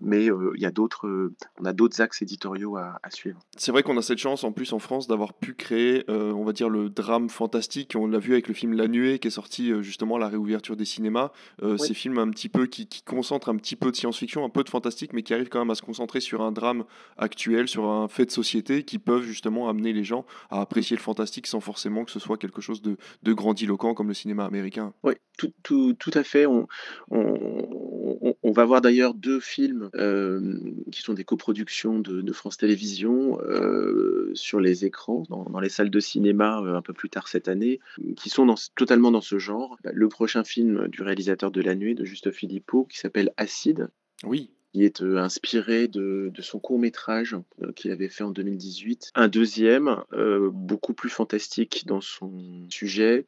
mais 0.00 0.30
euh, 0.30 0.52
il 0.56 0.62
y 0.62 0.66
a 0.66 0.70
d'autres, 0.70 1.06
euh, 1.06 1.34
on 1.60 1.64
a 1.64 1.72
d'autres 1.72 2.00
axes 2.00 2.22
éditoriaux 2.22 2.76
à, 2.76 2.98
suivre. 3.10 3.38
C'est 3.56 3.72
vrai 3.72 3.82
qu'on 3.82 3.96
a 3.96 4.02
cette 4.02 4.18
chance 4.18 4.44
en 4.44 4.52
plus 4.52 4.72
en 4.72 4.78
France 4.78 5.06
d'avoir 5.06 5.34
pu 5.34 5.54
créer, 5.54 6.04
euh, 6.08 6.32
on 6.32 6.44
va 6.44 6.52
dire, 6.52 6.68
le 6.68 6.88
drame 6.88 7.28
fantastique. 7.28 7.94
On 7.96 8.06
l'a 8.06 8.18
vu 8.18 8.32
avec 8.32 8.48
le 8.48 8.54
film 8.54 8.74
La 8.74 8.88
Nuée 8.88 9.18
qui 9.18 9.28
est 9.28 9.32
sorti 9.32 9.72
justement 9.82 10.16
à 10.16 10.18
la 10.18 10.28
réouverture 10.28 10.76
des 10.76 10.84
cinémas. 10.84 11.30
Ces 11.78 11.94
films 11.94 12.18
un 12.18 12.30
petit 12.30 12.48
peu 12.48 12.66
qui, 12.66 12.86
qui, 12.86 13.02
concentrent 13.02 13.48
un 13.48 13.56
petit 13.56 13.76
peu 13.76 13.90
de 13.90 13.96
science-fiction, 13.96 14.44
un 14.44 14.48
peu 14.48 14.64
de 14.64 14.68
fantastique, 14.68 15.12
mais 15.12 15.22
qui 15.22 15.34
arrivent 15.34 15.48
quand 15.48 15.58
même 15.58 15.70
à 15.70 15.74
se 15.74 15.82
concentrer 15.82 16.20
sur 16.20 16.42
un 16.42 16.52
drame 16.52 16.84
actuel, 17.16 17.68
sur 17.68 17.86
un 17.86 18.08
fait 18.08 18.26
de 18.26 18.30
société 18.30 18.84
qui 18.84 18.98
peuvent 18.98 19.22
justement 19.22 19.68
amener 19.68 19.92
les 19.92 20.04
gens 20.04 20.24
à 20.50 20.60
apprécier 20.60 20.96
le 20.96 21.02
fantastique 21.02 21.46
sans 21.46 21.60
forcément 21.60 22.04
que 22.04 22.10
ce 22.10 22.18
soit 22.18 22.36
quelque 22.36 22.60
chose 22.60 22.82
de, 22.82 22.96
de 23.22 23.32
grandiloquent 23.32 23.94
comme 23.94 24.08
le 24.08 24.14
cinéma 24.14 24.44
américain. 24.44 24.92
Oui, 25.02 25.14
tout, 25.38 25.52
tout, 25.62 25.94
tout 25.94 26.10
à 26.14 26.23
fait. 26.23 26.23
On, 26.46 26.66
on, 27.10 28.34
on 28.42 28.52
va 28.52 28.64
voir 28.64 28.80
d'ailleurs 28.80 29.14
deux 29.14 29.40
films 29.40 29.90
euh, 29.94 30.60
qui 30.92 31.02
sont 31.02 31.14
des 31.14 31.24
coproductions 31.24 31.98
de, 31.98 32.32
France 32.32 32.58
Télévisions 32.58 33.40
euh, 33.40 34.30
sur 34.34 34.60
les 34.60 34.84
écrans, 34.84 35.24
dans, 35.28 35.60
les 35.60 35.68
salles 35.68 35.90
de 35.90 36.00
cinéma 36.00 36.60
euh, 36.60 36.76
un 36.76 36.82
peu 36.82 36.92
plus 36.92 37.08
tard 37.08 37.28
cette 37.28 37.48
année, 37.48 37.80
qui 38.16 38.28
sont 38.28 38.54
totalement 38.74 39.10
dans 39.10 39.20
ce 39.20 39.38
genre. 39.38 39.76
Le 39.84 40.08
prochain 40.08 40.44
film 40.44 40.88
du 40.88 41.02
réalisateur 41.02 41.50
de 41.50 41.60
La 41.60 41.74
Nuit, 41.74 41.94
de 41.94 42.04
Juste 42.04 42.30
Philippot, 42.30 42.84
qui 42.84 42.98
s'appelle 42.98 43.32
Acide. 43.36 43.88
Oui 44.24 44.50
qui 44.72 44.82
est 44.82 45.02
inspiré 45.02 45.86
de, 45.86 46.32
son 46.40 46.58
court 46.58 46.80
métrage 46.80 47.36
qu'il 47.76 47.92
avait 47.92 48.08
fait 48.08 48.24
en 48.24 48.32
2018. 48.32 49.12
Un 49.14 49.28
deuxième, 49.28 50.02
beaucoup 50.50 50.94
plus 50.94 51.10
fantastique 51.10 51.84
dans 51.86 52.00
son 52.00 52.32
sujet, 52.70 53.24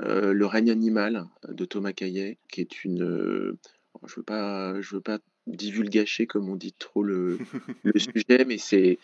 Le 0.00 0.44
règne 0.46 0.70
animal 0.70 1.26
de 1.48 1.64
Thomas 1.64 1.92
Caillet, 1.92 2.38
qui 2.50 2.60
est 2.60 2.84
une... 2.84 3.56
je 4.06 4.16
veux 4.16 4.22
pas, 4.22 4.80
je 4.80 4.94
veux 4.94 5.00
pas 5.00 5.18
divulgacher, 5.46 6.26
comme 6.26 6.48
on 6.48 6.56
dit 6.56 6.74
trop 6.78 7.02
le, 7.02 7.38
sujet, 7.96 8.44
mais 8.46 8.58
c'est 8.58 8.98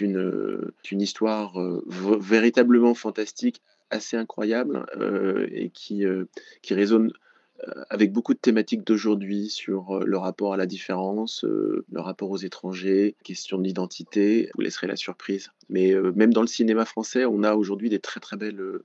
une, 0.00 0.18
euh, 0.18 0.74
une 0.90 1.00
histoire 1.00 1.60
euh, 1.60 1.84
véritablement 2.20 2.94
fantastique, 2.94 3.62
assez 3.90 4.16
incroyable, 4.16 4.86
euh, 4.96 5.48
et 5.50 5.70
qui, 5.70 6.04
qui 6.62 6.74
résonne 6.74 7.12
avec 7.90 8.10
beaucoup 8.10 8.32
de 8.32 8.38
thématiques 8.38 8.86
d'aujourd'hui 8.86 9.50
sur 9.50 10.00
le 10.00 10.16
rapport 10.16 10.54
à 10.54 10.56
la 10.56 10.64
différence, 10.64 11.44
le 11.44 12.00
rapport 12.00 12.30
aux 12.30 12.38
étrangers, 12.38 13.16
question 13.22 13.58
d'identité. 13.58 14.48
Vous 14.54 14.62
laisserez 14.62 14.86
la 14.86 14.96
surprise. 14.96 15.50
Mais 15.68 15.94
même 16.14 16.32
dans 16.32 16.40
le 16.40 16.46
cinéma 16.46 16.86
français, 16.86 17.26
on 17.26 17.42
a 17.42 17.54
aujourd'hui 17.54 17.90
des 17.90 17.98
très 17.98 18.18
très 18.18 18.38
belles 18.38 18.80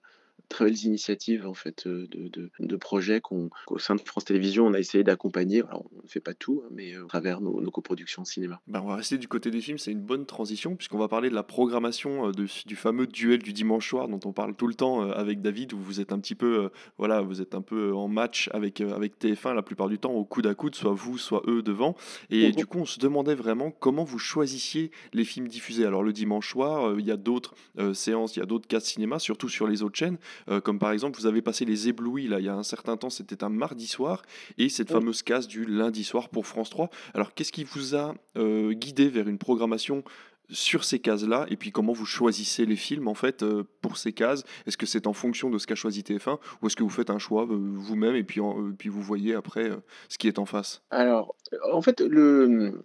très 0.49 0.65
belles 0.65 0.83
initiatives 0.83 1.47
en 1.47 1.53
fait 1.53 1.87
euh, 1.87 2.07
de, 2.11 2.49
de, 2.59 2.75
projets 2.75 3.21
qu'au 3.21 3.49
sein 3.77 3.95
de 3.95 4.01
France 4.01 4.25
Télévisions 4.25 4.65
on 4.67 4.73
a 4.73 4.79
essayé 4.79 5.03
d'accompagner. 5.03 5.63
Alors 5.63 5.85
on 5.97 6.03
ne 6.03 6.07
fait 6.07 6.19
pas 6.19 6.33
tout, 6.33 6.61
hein, 6.63 6.69
mais 6.71 6.93
euh, 6.93 7.05
à 7.05 7.07
travers 7.07 7.41
nos, 7.41 7.61
nos 7.61 7.71
coproductions 7.71 8.21
de 8.21 8.27
cinéma. 8.27 8.61
Ben, 8.67 8.81
on 8.81 8.87
va 8.87 8.95
rester 8.95 9.17
du 9.17 9.27
côté 9.27 9.51
des 9.51 9.61
films, 9.61 9.77
c'est 9.77 9.91
une 9.91 10.01
bonne 10.01 10.25
transition 10.25 10.75
puisqu'on 10.75 10.97
va 10.97 11.07
parler 11.07 11.29
de 11.29 11.35
la 11.35 11.43
programmation 11.43 12.27
euh, 12.27 12.31
de, 12.31 12.47
du 12.65 12.75
fameux 12.75 13.07
duel 13.07 13.41
du 13.41 13.53
dimanche 13.53 13.89
soir 13.89 14.07
dont 14.07 14.19
on 14.25 14.33
parle 14.33 14.55
tout 14.55 14.67
le 14.67 14.73
temps 14.73 15.01
avec 15.01 15.41
David 15.41 15.73
où 15.73 15.79
vous 15.79 15.99
êtes 15.99 16.11
un 16.11 16.19
petit 16.19 16.35
peu 16.35 16.69
voilà 16.97 17.21
vous 17.21 17.41
êtes 17.41 17.55
un 17.55 17.61
peu 17.61 17.93
en 17.93 18.07
match 18.07 18.49
avec 18.53 18.81
avec 18.81 19.19
TF1 19.19 19.53
la 19.53 19.61
plupart 19.61 19.89
du 19.89 19.99
temps 19.99 20.11
au 20.11 20.25
coude 20.25 20.47
à 20.47 20.55
coude, 20.55 20.75
soit 20.75 20.93
vous 20.93 21.17
soit 21.17 21.43
eux 21.47 21.61
devant. 21.61 21.95
Et 22.29 22.47
mhm. 22.47 22.55
du 22.55 22.65
coup 22.65 22.79
on 22.79 22.85
se 22.85 22.99
demandait 22.99 23.35
vraiment 23.35 23.71
comment 23.71 24.03
vous 24.03 24.19
choisissiez 24.19 24.91
les 25.13 25.25
films 25.25 25.47
diffusés. 25.47 25.85
Alors 25.85 26.03
le 26.03 26.13
dimanche 26.13 26.49
soir 26.49 26.95
il 26.97 27.05
y 27.05 27.11
a 27.11 27.17
d'autres 27.17 27.55
séances, 27.93 28.35
il 28.35 28.39
y 28.39 28.43
a 28.43 28.45
d'autres 28.45 28.67
cas 28.67 28.79
de 28.79 28.83
cinéma, 28.83 29.19
surtout 29.19 29.49
sur 29.49 29.67
les 29.67 29.83
autres 29.83 29.97
chaînes. 29.97 30.17
Euh, 30.49 30.61
comme 30.61 30.79
par 30.79 30.91
exemple, 30.91 31.19
vous 31.19 31.25
avez 31.25 31.41
passé 31.41 31.65
les 31.65 31.87
éblouis, 31.87 32.27
là, 32.27 32.39
il 32.39 32.45
y 32.45 32.49
a 32.49 32.55
un 32.55 32.63
certain 32.63 32.97
temps, 32.97 33.09
c'était 33.09 33.43
un 33.43 33.49
mardi 33.49 33.87
soir, 33.87 34.21
et 34.57 34.69
cette 34.69 34.91
fameuse 34.91 35.23
case 35.23 35.47
du 35.47 35.65
lundi 35.65 36.03
soir 36.03 36.29
pour 36.29 36.47
France 36.47 36.69
3. 36.69 36.89
Alors, 37.13 37.33
qu'est-ce 37.33 37.51
qui 37.51 37.63
vous 37.63 37.95
a 37.95 38.15
euh, 38.37 38.73
guidé 38.73 39.09
vers 39.09 39.27
une 39.27 39.37
programmation 39.37 40.03
sur 40.51 40.83
ces 40.83 40.99
cases-là 40.99 41.47
et 41.49 41.57
puis 41.57 41.71
comment 41.71 41.91
vous 41.91 42.05
choisissez 42.05 42.67
les 42.67 42.75
films 42.75 43.07
en 43.07 43.15
fait 43.15 43.41
euh, 43.41 43.63
pour 43.81 43.97
ces 43.97 44.13
cases? 44.13 44.43
Est-ce 44.67 44.77
que 44.77 44.85
c'est 44.85 45.07
en 45.07 45.13
fonction 45.13 45.49
de 45.49 45.57
ce 45.57 45.65
qu'a 45.65 45.73
choisi 45.73 46.01
TF1 46.01 46.37
ou 46.61 46.67
est-ce 46.67 46.75
que 46.75 46.83
vous 46.83 46.89
faites 46.89 47.09
un 47.09 47.17
choix 47.17 47.45
vous-même 47.45 48.15
et 48.15 48.23
puis, 48.23 48.41
puis 48.77 48.89
vous 48.89 49.01
voyez 49.01 49.33
après 49.33 49.71
ce 50.07 50.19
qui 50.19 50.27
est 50.27 50.37
en 50.37 50.45
face? 50.45 50.83
Alors 50.91 51.35
en 51.71 51.81
fait 51.81 52.01
le, 52.01 52.81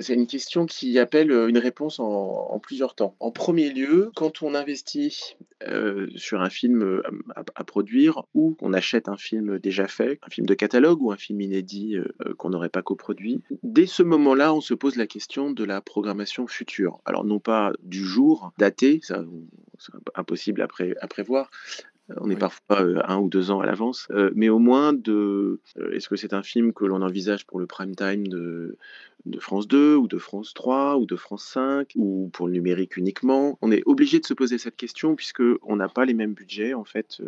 c'est 0.00 0.14
une 0.14 0.26
question 0.26 0.66
qui 0.66 0.98
appelle 0.98 1.30
une 1.30 1.58
réponse 1.58 2.00
en, 2.00 2.58
plusieurs 2.62 2.94
temps. 2.94 3.16
En 3.20 3.30
premier 3.30 3.70
lieu, 3.70 4.10
quand 4.14 4.42
on 4.42 4.54
investit 4.54 5.36
sur 6.16 6.42
un 6.42 6.50
film 6.50 7.02
à, 7.36 7.44
à, 7.54 7.64
produire 7.64 8.24
ou 8.34 8.54
qu'on 8.54 8.72
achète 8.72 9.08
un 9.08 9.16
film 9.16 9.58
déjà 9.58 9.86
fait, 9.86 10.18
un 10.26 10.30
film 10.30 10.46
de 10.46 10.54
catalogue 10.54 11.02
ou 11.02 11.12
un 11.12 11.16
film 11.16 11.40
inédit 11.40 11.96
qu'on 12.38 12.50
n'aurait 12.50 12.68
pas 12.68 12.82
coproduit, 12.82 13.42
dès 13.62 13.86
ce 13.86 14.02
moment-là 14.02 14.54
on 14.54 14.60
se 14.60 14.74
pose 14.74 14.96
la 14.96 15.06
question 15.06 15.50
de 15.50 15.64
la 15.64 15.80
programmation 15.80 16.46
future. 16.46 17.00
Alors 17.04 17.24
non 17.24 17.38
pas 17.38 17.72
du 17.82 18.04
jour 18.04 18.52
daté, 18.58 19.00
ça 19.02 19.24
c'est 19.78 19.92
impossible 20.14 20.62
à, 20.62 21.06
prévoir, 21.08 21.50
on 22.16 22.30
est 22.30 22.36
parfois 22.36 22.82
euh, 22.82 23.00
un 23.06 23.18
ou 23.18 23.28
deux 23.28 23.50
ans 23.50 23.60
à 23.60 23.66
l'avance, 23.66 24.08
euh, 24.10 24.30
mais 24.34 24.48
au 24.48 24.58
moins 24.58 24.92
de 24.92 25.60
euh, 25.78 25.92
est-ce 25.92 26.08
que 26.08 26.16
c'est 26.16 26.32
un 26.32 26.42
film 26.42 26.72
que 26.72 26.84
l'on 26.84 27.02
envisage 27.02 27.46
pour 27.46 27.60
le 27.60 27.66
prime 27.66 27.94
time 27.94 28.26
de, 28.26 28.76
de 29.26 29.38
France 29.38 29.68
2 29.68 29.96
ou 29.96 30.08
de 30.08 30.18
France 30.18 30.52
3 30.54 30.96
ou 30.98 31.06
de 31.06 31.16
France 31.16 31.44
5 31.44 31.92
ou 31.96 32.30
pour 32.32 32.48
le 32.48 32.52
numérique 32.52 32.96
uniquement? 32.96 33.58
On 33.62 33.70
est 33.70 33.82
obligé 33.86 34.18
de 34.18 34.26
se 34.26 34.34
poser 34.34 34.58
cette 34.58 34.76
question 34.76 35.14
puisque 35.14 35.42
on 35.62 35.76
n'a 35.76 35.88
pas 35.88 36.04
les 36.04 36.14
mêmes 36.14 36.34
budgets 36.34 36.74
en 36.74 36.84
fait 36.84 37.22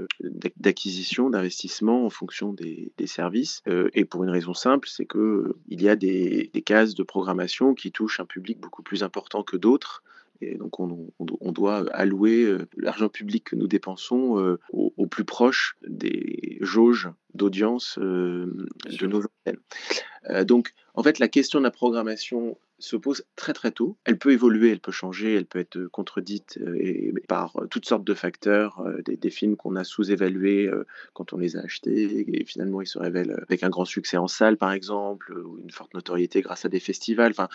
d'acquisition, 0.56 1.30
d'investissement 1.30 2.04
en 2.04 2.10
fonction 2.10 2.52
des, 2.52 2.92
services. 3.06 3.62
Et 3.92 4.06
pour 4.06 4.24
une 4.24 4.30
raison 4.30 4.54
simple, 4.54 4.88
c'est 4.88 5.04
que 5.04 5.54
il 5.68 5.82
y 5.82 5.90
a 5.90 5.94
des, 5.94 6.50
des 6.52 6.62
cases 6.62 6.94
de 6.94 7.02
programmation 7.02 7.74
qui 7.74 7.92
touchent 7.92 8.18
un 8.18 8.24
public 8.24 8.58
beaucoup 8.58 8.82
plus 8.82 9.02
important 9.02 9.42
que 9.42 9.58
d'autres 9.58 10.02
et 10.40 10.56
donc, 10.56 10.80
on, 10.80 11.52
doit 11.52 11.84
allouer 11.92 12.44
euh, 12.44 12.66
l'argent 12.76 13.08
public 13.08 13.44
que 13.44 13.56
nous 13.56 13.68
dépensons 13.68 14.38
euh, 14.38 14.58
au, 14.72 15.06
plus 15.06 15.24
proche 15.24 15.76
des 15.86 16.58
jauges 16.60 17.10
d'audience 17.34 17.98
euh, 18.00 18.66
de 18.98 19.06
nos 19.06 19.22
antennes. 19.22 20.44
donc, 20.44 20.72
en 20.94 21.02
fait, 21.02 21.18
la 21.18 21.28
question 21.28 21.60
de 21.60 21.64
la 21.64 21.70
programmation 21.70 22.58
s'oppose 22.78 23.24
très 23.36 23.52
très 23.52 23.70
tôt. 23.70 23.96
Elle 24.04 24.18
peut 24.18 24.32
évoluer, 24.32 24.70
elle 24.70 24.80
peut 24.80 24.92
changer, 24.92 25.34
elle 25.34 25.46
peut 25.46 25.58
être 25.58 25.84
contredite 25.86 26.58
et, 26.78 27.12
par 27.28 27.54
toutes 27.70 27.86
sortes 27.86 28.04
de 28.04 28.14
facteurs, 28.14 28.84
des, 29.04 29.30
films 29.30 29.56
qu'on 29.56 29.76
a 29.76 29.84
sous-évalués 29.84 30.70
quand 31.12 31.32
on 31.32 31.38
les 31.38 31.56
a 31.56 31.60
achetés 31.60 32.26
et 32.32 32.44
finalement 32.44 32.80
ils 32.80 32.86
se 32.86 32.98
révèlent 32.98 33.36
avec 33.48 33.62
un 33.62 33.70
grand 33.70 33.84
succès 33.84 34.16
en 34.16 34.28
salle 34.28 34.56
par 34.56 34.72
exemple, 34.72 35.32
ou 35.38 35.58
une 35.58 35.70
forte 35.70 35.94
notoriété 35.94 36.40
grâce 36.40 36.64
à 36.64 36.68
des 36.68 36.80
festivals. 36.80 37.30
Enfin, 37.30 37.48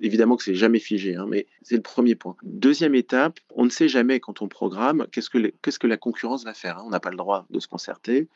évidemment 0.00 0.36
que 0.36 0.42
c'est 0.42 0.54
jamais 0.54 0.78
figé, 0.78 1.16
hein, 1.16 1.26
mais 1.28 1.46
c'est 1.62 1.76
le 1.76 1.82
premier 1.82 2.14
point. 2.14 2.36
Deuxième 2.42 2.94
étape, 2.94 3.40
on 3.50 3.64
ne 3.64 3.70
sait 3.70 3.88
jamais 3.88 4.20
quand 4.20 4.42
on 4.42 4.48
programme 4.48 5.06
qu'est-ce 5.12 5.30
que, 5.30 5.52
qu'est-ce 5.62 5.78
que 5.78 5.86
la 5.86 5.96
concurrence 5.96 6.44
va 6.44 6.54
faire. 6.54 6.78
Hein. 6.78 6.84
On 6.86 6.90
n'a 6.90 7.00
pas 7.00 7.10
le 7.10 7.16
droit 7.16 7.46
de 7.50 7.60
se 7.60 7.68
concerter. 7.68 8.28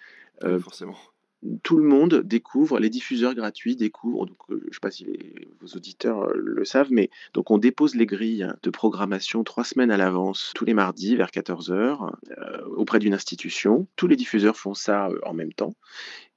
forcément 0.60 0.96
tout 1.62 1.76
le 1.76 1.84
monde 1.84 2.22
découvre, 2.24 2.80
les 2.80 2.90
diffuseurs 2.90 3.34
gratuits 3.34 3.76
découvrent, 3.76 4.26
donc, 4.26 4.36
euh, 4.50 4.58
je 4.60 4.66
ne 4.66 4.72
sais 4.72 4.80
pas 4.80 4.90
si 4.90 5.06
vos 5.60 5.68
auditeurs 5.68 6.22
euh, 6.22 6.32
le 6.34 6.64
savent, 6.64 6.90
mais 6.90 7.10
donc 7.32 7.50
on 7.50 7.58
dépose 7.58 7.94
les 7.94 8.06
grilles 8.06 8.46
de 8.62 8.70
programmation 8.70 9.44
trois 9.44 9.64
semaines 9.64 9.90
à 9.90 9.96
l'avance, 9.96 10.52
tous 10.54 10.64
les 10.64 10.74
mardis 10.74 11.14
vers 11.16 11.28
14h, 11.28 12.10
euh, 12.30 12.64
auprès 12.76 12.98
d'une 12.98 13.14
institution. 13.14 13.86
Tous 13.96 14.08
les 14.08 14.16
diffuseurs 14.16 14.56
font 14.56 14.74
ça 14.74 15.08
en 15.24 15.34
même 15.34 15.52
temps. 15.52 15.74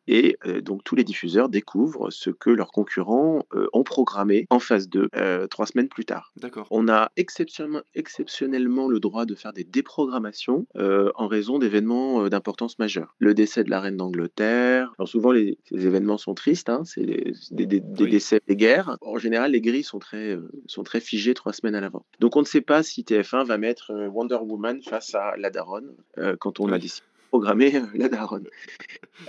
Et 0.08 0.38
euh, 0.46 0.62
donc 0.62 0.84
tous 0.84 0.96
les 0.96 1.04
diffuseurs 1.04 1.50
découvrent 1.50 2.10
ce 2.10 2.30
que 2.30 2.50
leurs 2.50 2.72
concurrents 2.72 3.46
euh, 3.54 3.68
ont 3.74 3.84
programmé 3.84 4.48
en 4.50 4.60
phase 4.60 4.90
2 4.90 5.10
euh, 5.16 5.48
trois 5.48 5.66
semaines 5.66 5.90
plus 5.90 6.06
tard. 6.06 6.32
D'accord. 6.38 6.68
On 6.72 6.88
a 6.90 7.12
exceptionnellement, 7.18 7.82
exceptionnellement 7.94 8.88
le 8.88 9.00
droit 9.00 9.26
de 9.26 9.36
faire 9.36 9.54
des 9.54 9.64
déprogrammations 9.64 10.66
en 10.76 11.28
raison 11.28 11.60
d'événements 11.60 12.28
d'importance 12.30 12.80
majeure. 12.80 13.16
Le 13.20 13.34
décès 13.34 13.64
de 13.64 13.70
la 13.70 13.80
reine 13.80 13.98
d'Angleterre. 13.98 14.94
Alors 14.98 15.08
souvent 15.08 15.32
les, 15.32 15.58
ces 15.70 15.86
événements 15.86 16.18
sont 16.18 16.34
tristes, 16.34 16.70
hein, 16.70 16.84
c'est 16.86 17.06
des, 17.06 17.66
des, 17.66 17.80
décès 17.80 18.42
des 18.48 18.56
guerres. 18.56 18.98
En 19.02 19.18
général, 19.18 19.52
les 19.52 19.62
grilles 19.62 19.84
sont 19.84 20.00
très, 20.00 20.38
sont 20.68 20.84
très 20.84 21.00
figées 21.00 21.34
trois 21.34 21.54
semaines 21.54 21.76
à 21.76 21.82
l'avant. 21.82 22.06
Donc 22.20 22.36
on 22.36 22.42
ne 22.42 22.46
sait 22.46 22.62
pas 22.62 22.84
si 22.84 23.04
TF1 23.04 23.46
va 23.46 23.58
mettre 23.58 23.94
Wonder 24.08 24.40
Woman 24.42 24.82
face 24.82 25.14
à 25.16 25.36
La 25.38 25.50
Daronne 25.50 25.92
quand 26.40 26.60
on 26.60 26.68
l'a 26.68 26.80
décidé 26.80 27.06
programmer 27.32 27.76
euh, 27.76 27.86
la 27.96 28.10
daronne. 28.10 28.48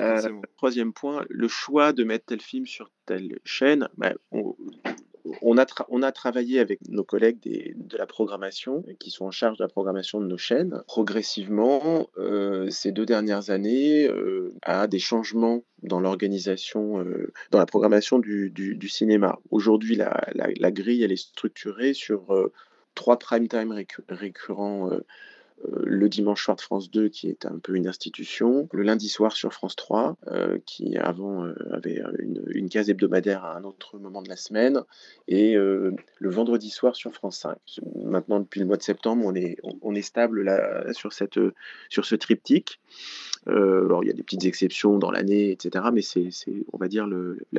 Euh, 0.00 0.22
troisième 0.56 0.94
point, 0.94 1.26
le 1.28 1.48
choix 1.48 1.92
de 1.92 2.02
mettre 2.02 2.24
tel 2.24 2.40
film 2.40 2.64
sur 2.64 2.90
telle 3.04 3.38
chaîne, 3.44 3.90
bah, 3.98 4.14
on, 4.30 5.58
a 5.58 5.66
on, 5.90 6.02
a 6.02 6.12
travaillé 6.12 6.60
avec 6.60 6.78
nos 6.88 7.04
collègues 7.04 7.38
de 7.42 7.98
la 7.98 8.06
programmation, 8.06 8.82
qui 8.98 9.10
sont 9.10 9.26
en 9.26 9.30
charge 9.30 9.58
de 9.58 9.64
la 9.64 9.68
programmation 9.68 10.18
de 10.18 10.26
nos 10.26 10.38
chaînes, 10.38 10.82
progressivement, 10.86 12.08
euh, 12.16 12.70
ces 12.70 12.90
deux 12.90 13.04
dernières 13.04 13.50
années, 13.50 14.08
à 14.62 14.86
des 14.86 14.98
changements 14.98 15.62
dans 15.82 16.00
l'organisation, 16.00 17.04
dans 17.50 17.58
la 17.58 17.66
programmation 17.66 18.18
du, 18.18 18.88
cinéma. 18.88 19.40
Aujourd'hui, 19.50 19.94
la, 19.94 20.26
la, 20.34 20.70
grille, 20.70 21.02
elle 21.02 21.12
est 21.12 21.16
structurée 21.16 21.92
sur 21.92 22.34
trois 22.94 23.18
prime 23.18 23.46
time 23.46 23.78
récurrents 24.08 24.88
le 25.84 26.08
dimanche 26.08 26.44
soir 26.44 26.56
de 26.56 26.60
France 26.60 26.90
2, 26.90 27.08
qui 27.08 27.28
est 27.28 27.46
un 27.46 27.58
peu 27.58 27.76
une 27.76 27.86
institution, 27.86 28.68
le 28.72 28.82
lundi 28.82 29.08
soir 29.08 29.32
sur 29.32 29.52
France 29.52 29.76
3, 29.76 30.16
euh, 30.28 30.58
qui 30.66 30.96
avant 30.96 31.44
euh, 31.44 31.54
avait 31.72 32.02
une, 32.18 32.68
case 32.68 32.88
hebdomadaire 32.88 33.44
à 33.44 33.56
un 33.56 33.64
autre 33.64 33.98
moment 33.98 34.22
de 34.22 34.28
la 34.28 34.36
semaine, 34.36 34.80
et 35.28 35.54
le 35.54 35.94
vendredi 36.30 36.70
soir 36.70 36.96
sur 36.96 37.12
France 37.12 37.38
5. 37.38 37.58
Maintenant, 38.04 38.40
depuis 38.40 38.60
le 38.60 38.66
mois 38.66 38.76
de 38.78 38.82
septembre, 38.82 39.24
on 39.26 39.34
est, 39.34 39.58
on, 39.62 39.94
est 39.94 40.02
stable 40.02 40.42
là, 40.42 40.92
sur, 40.94 41.12
cette, 41.12 41.38
sur 41.90 42.06
ce 42.06 42.14
triptyque. 42.14 42.80
Euh, 43.48 43.84
alors, 43.84 44.04
il 44.04 44.06
y 44.06 44.10
a 44.10 44.12
des 44.12 44.22
petites 44.22 44.44
exceptions 44.44 44.98
dans 44.98 45.10
l'année, 45.10 45.50
etc. 45.50 45.86
Mais 45.92 46.02
c'est, 46.02 46.30
on 46.72 46.78
va 46.78 46.88
dire, 46.88 47.08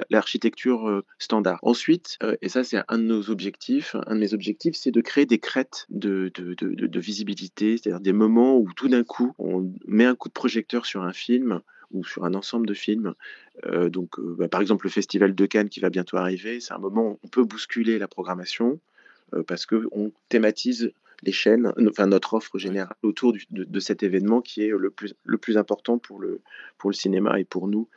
l'architecture 0.10 0.88
euh, 0.88 1.04
standard. 1.20 1.60
Ensuite, 1.62 2.18
euh, 2.24 2.36
et 2.42 2.50
ça, 2.50 2.64
c'est 2.64 2.82
un 2.88 2.98
de 2.98 3.04
nos 3.04 3.30
objectifs, 3.30 3.96
un 4.08 4.16
de 4.16 4.20
mes 4.20 4.34
objectifs, 4.34 4.76
c'est 4.76 4.92
de 4.92 5.02
créer 5.02 5.26
des 5.26 5.40
crêtes 5.40 5.86
de, 5.90 6.32
de, 6.36 6.54
de, 6.54 7.00
visibilité, 7.00 7.78
c'est-à-dire 7.78 8.00
des 8.00 8.14
moments 8.14 8.58
où 8.58 8.72
tout 8.76 8.88
d'un 8.88 9.04
coup, 9.04 9.34
on 9.38 9.72
met 9.86 10.06
un 10.06 10.16
coup 10.16 10.30
de 10.30 10.34
projecteur 10.34 10.86
sur 10.86 11.04
un 11.04 11.14
film 11.14 11.60
ou 11.92 12.04
sur 12.04 12.26
un 12.26 12.34
ensemble 12.34 12.66
de 12.66 12.74
films. 12.74 13.14
donc, 13.90 14.20
bah, 14.20 14.48
par 14.48 14.62
exemple, 14.62 14.86
le 14.86 14.90
Festival 14.90 15.36
de 15.36 15.46
Cannes 15.46 15.70
qui 15.70 15.80
va 15.80 15.90
bientôt 15.90 16.18
arriver, 16.18 16.60
c'est 16.60 16.74
un 16.74 16.80
moment 16.80 17.12
où 17.12 17.20
on 17.24 17.28
peut 17.28 17.44
bousculer 17.44 18.00
la 18.00 18.08
programmation 18.08 18.80
parce 19.48 19.66
qu'on 19.66 20.12
thématise 20.30 20.92
les 21.22 21.32
chaînes, 21.32 21.72
enfin 21.90 22.08
notre 22.08 22.34
offre 22.34 22.58
générale 22.58 22.96
autour 23.04 23.34
de, 23.52 23.80
cet 23.80 24.04
événement 24.04 24.42
qui 24.42 24.64
est 24.64 24.70
le 24.70 24.90
plus, 24.90 25.14
le 25.24 25.38
plus 25.38 25.58
important 25.58 25.98
pour 25.98 26.20
le, 26.20 26.42
pour 26.78 26.90
le 26.90 26.96
cinéma 26.96 27.40
et 27.40 27.44
pour 27.46 27.68
nous 27.68 27.90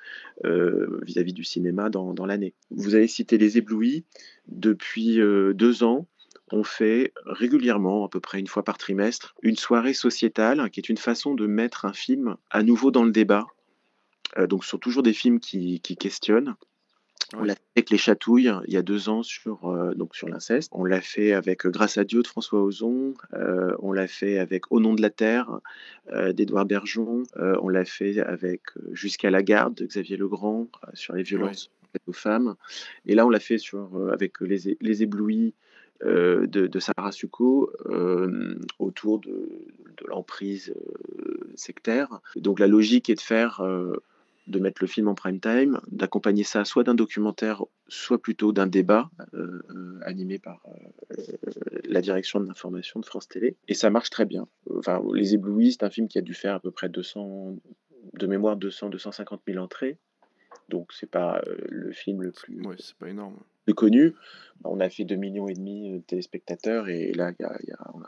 euh, 0.44 1.00
vis-à-vis 1.02 1.32
du 1.32 1.44
cinéma 1.44 1.90
dans, 1.90 2.14
dans 2.14 2.26
l'année. 2.26 2.54
Vous 2.71 2.95
avez 2.95 3.08
cité 3.08 3.38
les 3.38 3.58
éblouis. 3.58 4.04
Depuis 4.49 5.21
euh, 5.21 5.54
deux 5.54 5.82
ans, 5.82 6.06
on 6.52 6.62
fait 6.62 7.12
régulièrement, 7.25 8.04
à 8.04 8.08
peu 8.08 8.21
près 8.21 8.38
une 8.38 8.47
fois 8.47 8.62
par 8.62 8.78
trimestre, 8.78 9.34
une 9.43 9.56
soirée 9.56 9.95
sociétale 9.95 10.71
qui 10.71 10.80
est 10.80 10.88
une 10.88 10.97
façon 10.97 11.34
de 11.34 11.47
mettre 11.47 11.84
un 11.84 11.93
film 11.93 12.36
à 12.50 12.62
nouveau 12.62 12.90
dans 12.90 13.04
le 13.04 13.10
débat. 13.10 13.47
Euh, 14.38 14.47
donc, 14.47 14.64
ce 14.64 14.71
sont 14.71 14.78
toujours 14.78 15.02
des 15.02 15.12
films 15.12 15.40
qui, 15.40 15.80
qui 15.80 15.97
questionnent 15.97 16.54
on 17.34 17.45
l'a 17.45 17.54
fait 17.54 17.60
avec 17.76 17.91
Les 17.91 17.99
Chatouilles 17.99 18.52
il 18.67 18.73
y 18.73 18.76
a 18.76 18.82
deux 18.82 19.08
ans 19.08 19.23
sur, 19.23 19.69
euh, 19.69 19.95
donc 19.95 20.15
sur 20.15 20.28
l'inceste. 20.28 20.71
On 20.73 20.84
l'a 20.84 21.00
fait 21.00 21.32
avec 21.32 21.67
euh, 21.67 21.71
Grâce 21.71 21.99
à 21.99 22.04
Dieu 22.04 22.23
de 22.23 22.26
François 22.26 22.62
Ozon. 22.62 23.15
Euh, 23.34 23.75
on 23.80 23.93
l'a 23.93 24.06
fait 24.06 24.39
avec 24.39 24.71
Au 24.71 24.80
nom 24.80 24.95
de 24.95 25.02
la 25.02 25.10
terre 25.10 25.60
d'Edouard 26.12 26.67
Bergeon. 26.67 27.25
on 27.36 27.69
l'a 27.69 27.84
fait 27.84 28.21
avec 28.21 28.62
Jusqu'à 28.93 29.30
la 29.30 29.43
garde 29.43 29.75
de 29.75 29.86
Xavier 29.86 30.17
Legrand 30.17 30.69
sur 30.95 31.15
les 31.15 31.23
violences 31.23 31.71
aux 32.06 32.12
femmes. 32.12 32.54
Et 33.06 33.15
là, 33.15 33.26
on 33.26 33.30
l'a 33.30 33.41
fait 33.41 33.58
sur, 33.58 33.91
avec 34.12 34.41
Les, 34.41 34.76
les 34.80 35.02
Éblouis 35.02 35.54
de, 36.04 36.78
Sarah 36.78 37.10
Succo 37.10 37.73
autour 38.78 39.19
de, 39.19 39.30
de 39.30 40.06
l'emprise 40.06 40.75
sectaire. 41.56 42.21
Donc 42.36 42.60
la 42.60 42.69
logique 42.69 43.10
est 43.10 43.17
de 43.17 43.21
faire 43.21 43.62
de 44.47 44.59
mettre 44.61 44.82
le 44.82 44.87
film 44.87 45.09
en 45.09 45.15
prime 45.15 45.41
time, 45.41 45.80
d'accompagner 45.91 46.45
ça 46.45 46.65
soit 46.65 46.85
d'un 46.85 46.95
documentaire, 46.95 47.65
soit 47.89 48.21
plutôt 48.21 48.52
d'un 48.52 48.67
débat 48.67 49.11
euh, 49.35 49.63
euh, 49.71 50.00
animé 50.02 50.39
par 50.39 50.63
euh, 50.69 51.15
la 51.85 52.00
direction 52.00 52.41
de 52.41 52.47
l'information 52.47 53.00
de 53.00 53.06
France 53.06 53.28
Télé. 53.28 53.56
Et 53.69 53.75
ça 53.75 53.91
marche 53.91 54.11
très 54.11 54.25
bien. 54.25 54.47
Enfin, 54.76 55.02
Les 55.15 55.35
Éblouis, 55.35 55.73
c'est 55.73 55.82
un 55.82 55.91
film 55.91 56.06
qui 56.09 56.19
a 56.19 56.23
dû 56.23 56.35
faire 56.35 56.54
à 56.54 56.61
peu 56.61 56.71
près 56.71 56.89
200, 56.89 57.56
de 58.15 58.26
mémoire 58.26 58.56
200, 58.56 58.91
250 58.91 59.43
000 59.47 59.63
entrées. 59.63 59.99
Donc 60.69 60.93
c'est 60.93 61.11
pas 61.11 61.43
le 61.69 61.93
film 61.93 62.23
le 62.23 62.32
plus, 62.32 62.61
c'est 62.78 62.97
pas 62.97 63.09
énorme. 63.09 63.37
plus 63.67 63.75
connu. 63.75 64.15
On 64.65 64.80
a 64.80 64.89
fait 64.89 65.04
2 65.04 65.15
millions 65.15 65.47
et 65.47 65.54
demi 65.54 65.93
de 65.93 65.99
téléspectateurs 65.99 66.89
et 66.89 67.13
là 67.13 67.32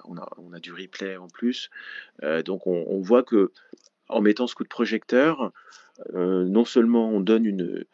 on, 0.07 0.17
a, 0.53 0.59
du 0.59 0.73
replay 0.73 1.17
en 1.17 1.29
plus. 1.29 1.71
donc 2.45 2.67
on, 2.67 2.85
on, 2.89 3.01
voit 3.01 3.23
que 3.23 3.53
en 4.09 4.21
mettant 4.21 4.49
ce 4.49 4.57
coup 4.57 4.65
de 4.65 4.69
projecteur, 4.69 5.53
non 6.15 6.65
seulement 6.65 7.09
on 7.11 7.21
donne 7.21 7.47
une, 7.47 7.85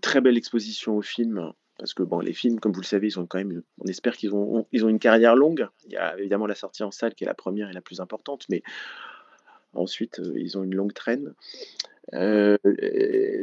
très 0.00 0.20
belle 0.20 0.36
exposition 0.36 0.96
au 0.96 1.02
film, 1.02 1.52
parce 1.78 1.94
que 1.94 2.02
bon, 2.02 2.20
les 2.20 2.32
films, 2.32 2.60
comme 2.60 2.72
vous 2.72 2.80
le 2.80 2.86
savez, 2.86 3.08
ils 3.08 3.18
ont 3.18 3.26
quand 3.26 3.38
même, 3.38 3.62
on 3.78 3.86
espère 3.86 4.16
qu'ils 4.16 4.34
ont, 4.34 4.66
ils 4.72 4.84
ont 4.84 4.88
une 4.88 4.98
carrière 4.98 5.34
longue. 5.34 5.66
Il 5.86 5.92
y 5.92 5.96
a 5.96 6.18
évidemment 6.18 6.46
la 6.46 6.54
sortie 6.54 6.82
en 6.82 6.90
salle 6.90 7.14
qui 7.14 7.24
est 7.24 7.26
la 7.26 7.34
première 7.34 7.70
et 7.70 7.72
la 7.72 7.80
plus 7.80 8.00
importante, 8.00 8.46
mais 8.48 8.62
ensuite 9.74 10.20
euh, 10.20 10.32
ils 10.36 10.58
ont 10.58 10.62
une 10.62 10.74
longue 10.74 10.92
traîne. 10.92 11.34
Euh, 12.14 12.58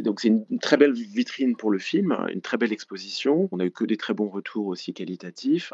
donc 0.01 0.19
c'est 0.19 0.27
une 0.27 0.59
très 0.59 0.77
belle 0.77 0.93
vitrine 0.93 1.55
pour 1.55 1.71
le 1.71 1.79
film, 1.79 2.15
une 2.31 2.41
très 2.41 2.57
belle 2.57 2.73
exposition. 2.73 3.49
On 3.51 3.59
a 3.59 3.65
eu 3.65 3.71
que 3.71 3.85
des 3.85 3.97
très 3.97 4.13
bons 4.13 4.29
retours 4.29 4.67
aussi 4.67 4.93
qualitatifs. 4.93 5.73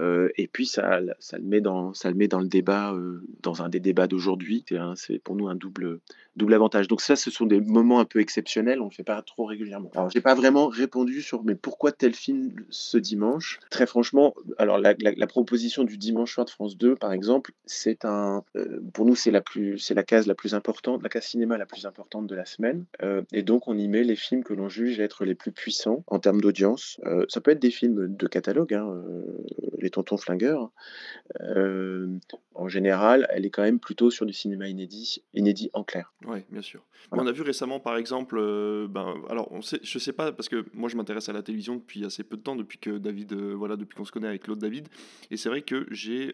Euh, 0.00 0.28
et 0.36 0.46
puis 0.46 0.66
ça, 0.66 1.00
le 1.00 1.14
met 1.42 1.60
dans, 1.60 1.92
le 1.92 2.48
débat, 2.48 2.92
euh, 2.92 3.22
dans 3.42 3.62
un 3.62 3.68
des 3.68 3.80
débats 3.80 4.06
d'aujourd'hui. 4.06 4.64
C'est 4.96 5.18
pour 5.18 5.36
nous 5.36 5.48
un 5.48 5.54
double, 5.54 6.00
double 6.36 6.54
avantage. 6.54 6.88
Donc 6.88 7.00
ça, 7.00 7.16
ce 7.16 7.30
sont 7.30 7.46
des 7.46 7.60
moments 7.60 8.00
un 8.00 8.04
peu 8.04 8.20
exceptionnels. 8.20 8.80
On 8.80 8.86
ne 8.86 8.90
le 8.90 8.94
fait 8.94 9.02
pas 9.02 9.20
trop 9.22 9.44
régulièrement. 9.44 9.90
Alors 9.94 10.10
j'ai 10.10 10.20
pas 10.20 10.34
vraiment 10.34 10.68
répondu 10.68 11.22
sur 11.22 11.44
mais 11.44 11.54
pourquoi 11.54 11.92
tel 11.92 12.14
film 12.14 12.52
ce 12.70 12.98
dimanche? 12.98 13.60
Très 13.70 13.86
franchement, 13.86 14.34
alors 14.58 14.78
la, 14.78 14.94
la, 14.98 15.26
proposition 15.26 15.84
du 15.84 15.98
dimanche 15.98 16.34
soir 16.34 16.44
de 16.44 16.50
France 16.50 16.76
2, 16.76 16.96
par 16.96 17.12
exemple, 17.12 17.52
c'est 17.64 18.04
un, 18.04 18.44
euh, 18.56 18.80
pour 18.92 19.06
nous 19.06 19.16
c'est 19.16 19.30
la 19.30 19.40
plus, 19.40 19.78
c'est 19.78 19.94
la 19.94 20.02
case 20.02 20.26
la 20.26 20.34
plus 20.34 20.54
importante, 20.54 21.02
la 21.02 21.08
case 21.08 21.24
cinéma 21.24 21.58
la 21.58 21.66
plus 21.66 21.86
importante 21.86 22.26
de 22.26 22.34
la 22.34 22.44
semaine. 22.44 22.84
et 23.32 23.42
donc 23.42 23.68
on 23.68 23.76
y 23.76 23.88
met 23.88 24.04
les 24.04 24.16
films 24.16 24.44
que 24.44 24.54
l'on 24.54 24.68
juge 24.68 25.00
être 25.00 25.24
les 25.24 25.34
plus 25.34 25.52
puissants 25.52 26.04
en 26.06 26.18
termes 26.18 26.40
d'audience. 26.40 27.00
ça 27.28 27.40
peut 27.40 27.50
être 27.50 27.62
des 27.62 27.70
films 27.70 28.14
de 28.14 28.26
catalogue. 28.26 28.74
Hein, 28.74 29.02
les 29.82 29.90
tontons 29.90 30.16
flingueurs, 30.16 30.70
euh, 31.40 32.18
en 32.54 32.68
général, 32.68 33.26
elle 33.30 33.44
est 33.44 33.50
quand 33.50 33.62
même 33.62 33.80
plutôt 33.80 34.10
sur 34.10 34.26
du 34.26 34.32
cinéma 34.32 34.68
inédit, 34.68 35.22
inédit 35.34 35.70
en 35.72 35.84
clair. 35.84 36.12
Oui, 36.26 36.40
bien 36.50 36.62
sûr. 36.62 36.84
On 37.10 37.26
a 37.26 37.32
vu 37.32 37.42
récemment, 37.42 37.80
par 37.80 37.96
exemple, 37.96 38.38
euh, 38.38 38.86
ben, 38.88 39.14
alors 39.28 39.50
on 39.52 39.60
sait, 39.60 39.80
je 39.82 39.98
sais 39.98 40.12
pas, 40.12 40.32
parce 40.32 40.48
que 40.48 40.64
moi 40.72 40.88
je 40.88 40.96
m'intéresse 40.96 41.28
à 41.28 41.32
la 41.32 41.42
télévision 41.42 41.76
depuis 41.76 42.04
assez 42.04 42.24
peu 42.24 42.36
de 42.36 42.42
temps, 42.42 42.56
depuis 42.56 42.78
que 42.78 42.98
David, 42.98 43.32
euh, 43.32 43.54
voilà, 43.54 43.76
depuis 43.76 43.96
qu'on 43.96 44.04
se 44.04 44.12
connaît 44.12 44.28
avec 44.28 44.44
Claude 44.44 44.58
David, 44.58 44.88
et 45.30 45.36
c'est 45.36 45.48
vrai 45.48 45.62
que 45.62 45.86
j'ai 45.90 46.32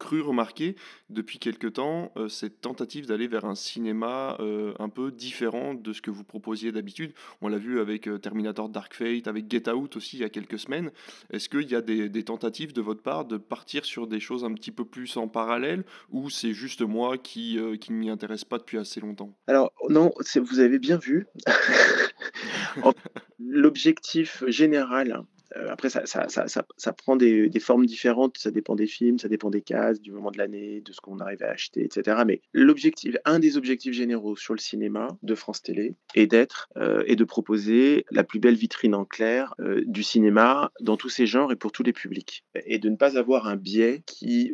cru 0.00 0.22
remarquer 0.22 0.74
depuis 1.10 1.38
quelque 1.38 1.68
temps 1.68 2.10
euh, 2.16 2.28
cette 2.28 2.60
tentative 2.60 3.06
d'aller 3.06 3.28
vers 3.28 3.44
un 3.44 3.54
cinéma 3.54 4.36
euh, 4.40 4.72
un 4.80 4.88
peu 4.88 5.12
différent 5.12 5.74
de 5.74 5.92
ce 5.92 6.00
que 6.00 6.10
vous 6.10 6.24
proposiez 6.24 6.72
d'habitude. 6.72 7.12
On 7.42 7.48
l'a 7.48 7.58
vu 7.58 7.78
avec 7.78 8.08
euh, 8.08 8.18
Terminator 8.18 8.68
Dark 8.70 8.94
Fate, 8.94 9.28
avec 9.28 9.48
Get 9.48 9.70
Out 9.70 9.96
aussi 9.96 10.16
il 10.16 10.20
y 10.20 10.24
a 10.24 10.30
quelques 10.30 10.58
semaines. 10.58 10.90
Est-ce 11.30 11.48
qu'il 11.48 11.70
y 11.70 11.76
a 11.76 11.82
des, 11.82 12.08
des, 12.08 12.24
tentatives 12.24 12.72
de 12.72 12.80
votre 12.80 13.02
part 13.02 13.26
de 13.26 13.36
partir 13.36 13.84
sur 13.84 14.06
des 14.06 14.20
choses 14.20 14.42
un 14.44 14.54
petit 14.54 14.72
peu 14.72 14.84
plus 14.84 15.16
en 15.16 15.28
parallèle 15.28 15.84
ou 16.10 16.30
c'est 16.30 16.54
juste 16.54 16.80
moi 16.80 17.18
qui, 17.18 17.58
qui 17.80 17.92
ne 17.92 17.98
m'y 17.98 18.10
intéresse 18.10 18.44
pas 18.44 18.58
depuis 18.58 18.78
assez 18.78 19.00
longtemps? 19.00 19.36
Alors 19.46 19.72
non, 19.90 20.10
vous 20.34 20.60
avez 20.60 20.78
bien 20.78 20.96
vu. 20.96 21.26
L'objectif 23.38 24.44
général 24.48 25.24
après, 25.68 25.88
ça, 25.90 26.92
prend 26.92 27.16
des, 27.16 27.48
des, 27.48 27.60
formes 27.60 27.86
différentes, 27.86 28.38
ça 28.38 28.50
dépend 28.50 28.76
des 28.76 28.86
films, 28.86 29.18
ça 29.18 29.28
dépend 29.28 29.50
des 29.50 29.62
cases, 29.62 30.00
du 30.00 30.12
moment 30.12 30.30
de 30.30 30.38
l'année, 30.38 30.80
de 30.80 30.92
ce 30.92 31.00
qu'on 31.00 31.18
arrive 31.18 31.42
à 31.42 31.50
acheter, 31.50 31.84
etc. 31.84 32.22
Mais 32.26 32.40
l'objectif, 32.52 33.16
un 33.24 33.38
des 33.38 33.56
objectifs 33.56 33.92
généraux 33.92 34.36
sur 34.36 34.54
le 34.54 34.60
cinéma 34.60 35.08
de 35.22 35.34
France 35.34 35.62
Télé 35.62 35.96
est 36.14 36.26
d'être 36.26 36.68
euh, 36.76 37.02
et 37.06 37.16
de 37.16 37.24
proposer 37.24 38.04
la 38.10 38.22
plus 38.22 38.38
belle 38.38 38.54
vitrine 38.54 38.94
en 38.94 39.04
clair 39.04 39.54
euh, 39.60 39.82
du 39.86 40.02
cinéma 40.02 40.72
dans 40.80 40.96
tous 40.96 41.08
ses 41.08 41.26
genres 41.26 41.52
et 41.52 41.56
pour 41.56 41.72
tous 41.72 41.82
les 41.82 41.92
publics. 41.92 42.44
Et 42.66 42.78
de 42.78 42.88
ne 42.88 42.96
pas 42.96 43.18
avoir 43.18 43.48
un 43.48 43.56
biais 43.56 44.02
qui 44.06 44.52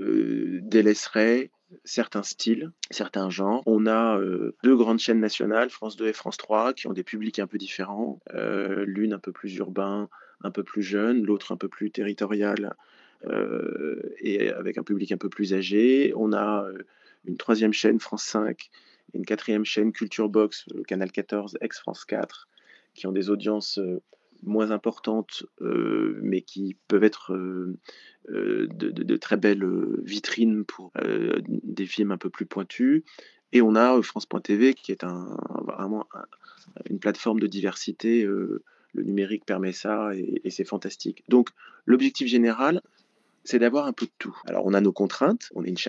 délaisserait 0.63 1.51
certains 1.85 2.23
styles, 2.23 2.71
certains 2.91 3.29
genres. 3.31 3.63
On 3.67 3.87
a 3.87 4.19
deux 4.63 4.77
grandes 4.77 4.99
chaînes 4.99 5.21
nationales, 5.21 5.71
France 5.71 5.97
2 5.97 6.07
et 6.07 6.13
France 6.13 6.37
3, 6.37 6.75
qui 6.75 6.87
ont 6.87 6.93
des 6.93 7.03
publics 7.03 7.39
un 7.39 7.47
peu 7.47 7.59
différents. 7.59 8.21
L'une 8.33 9.13
un 9.13 9.19
peu 9.19 9.33
plus 9.33 9.55
urbain, 9.57 10.09
un 10.43 10.51
peu 10.51 10.63
plus 10.63 10.83
jeune, 10.83 11.25
l'autre 11.25 11.53
un 11.53 11.57
peu 11.57 11.69
plus 11.69 11.91
territorial 11.91 12.75
euh, 13.25 14.01
et 14.19 14.51
avec 14.51 14.79
un 14.79 14.83
public 14.83 15.13
un 15.13 15.17
peu 15.17 15.29
plus 15.29 15.55
âgé. 15.55 16.13
On 16.17 16.33
a 16.33 16.65
euh, 16.65 16.79
une 17.25 17.37
troisième 17.37 17.73
chaîne, 17.73 17.99
France 17.99 18.25
5, 18.25 18.71
et 19.13 19.19
une 19.19 19.25
quatrième 19.25 19.65
chaîne, 19.65 19.93
Culture 19.93 20.29
Box, 20.29 20.67
euh, 20.75 20.83
Canal 20.83 21.11
14, 21.11 21.59
ex-France 21.61 22.05
4, 22.05 22.49
qui 22.95 23.07
ont 23.07 23.13
des 23.13 23.31
audiences 23.31 23.79
moins 24.43 24.71
importantes, 24.71 25.45
mais 25.61 26.43
qui 26.43 26.77
peuvent 26.89 27.05
être 27.05 27.35
de, 28.29 29.17
très 29.17 29.37
belles 29.37 29.67
vitrines 30.03 30.65
pour 30.65 30.93
des 31.47 31.87
films 31.87 32.13
un 32.13 32.19
peu 32.19 32.31
plus 32.31 32.47
pointus. 32.47 33.03
Et 33.53 33.63
on 33.63 33.75
a 33.75 34.01
France.tv, 34.03 34.75
qui 34.75 34.93
est 34.93 35.05
un, 35.05 35.37
vraiment 35.63 36.07
une 36.89 36.99
plateforme 36.99 37.41
de 37.41 37.47
diversité 37.47 38.27
le 38.97 39.05
numérique 39.05 39.45
permet 39.45 39.73
ça 39.73 40.11
et, 40.15 40.51
c'est 40.51 40.65
fantastique. 40.65 41.23
Donc 41.29 41.51
l'objectif 41.85 42.27
général, 42.29 42.81
c'est 43.45 43.61
d'avoir 43.61 43.87
un 43.87 43.93
peu 43.93 44.07
de 44.07 44.11
tout. 44.19 44.37
Alors, 44.47 44.67
on 44.67 44.75
a 44.75 44.81
nos 44.81 44.93
contraintes. 44.93 45.51
On 45.55 45.63
est 45.65 45.89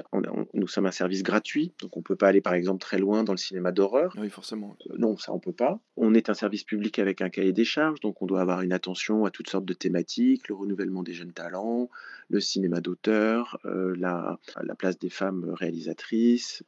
nous 0.54 0.68
sommes 0.68 0.86
un 0.86 0.92
service 0.92 1.24
gratuit, 1.24 1.72
donc 1.82 1.98
on 1.98 2.02
ne 2.02 2.04
peut 2.04 2.16
pas 2.16 2.28
aller, 2.28 2.42
par 2.42 2.54
exemple, 2.54 2.80
très 2.80 3.00
loin 3.00 3.24
dans 3.24 3.34
le 3.34 3.38
cinéma 3.38 3.72
d'horreur. 3.72 4.14
Oui, 4.20 4.30
forcément. 4.30 4.78
Euh, 4.92 4.96
non, 5.00 5.18
ça, 5.18 5.32
on 5.32 5.38
ne 5.38 5.42
peut 5.42 5.54
pas. 5.54 5.80
On 5.96 6.14
est 6.14 6.30
un 6.30 6.36
service 6.36 6.64
public 6.64 7.00
avec 7.00 7.20
un 7.22 7.30
cahier 7.30 7.54
des 7.54 7.66
charges, 7.66 8.00
donc 8.00 8.22
on 8.22 8.28
doit 8.28 8.42
avoir 8.42 8.62
une 8.62 8.74
attention 8.74 9.26
à 9.26 9.32
toutes 9.32 9.50
sortes 9.50 9.66
de 9.66 9.74
thématiques, 9.74 10.48
le 10.50 10.56
renouvellement 10.56 11.02
des 11.02 11.14
jeunes 11.14 11.34
talents, 11.34 11.90
le 12.30 12.40
cinéma 12.40 12.80
d'auteur, 12.80 13.60
euh, 13.66 13.96
la, 13.98 14.38
la, 14.62 14.76
place 14.76 15.00
des 15.00 15.10
femmes 15.10 15.50
réalisatrices. 15.50 16.64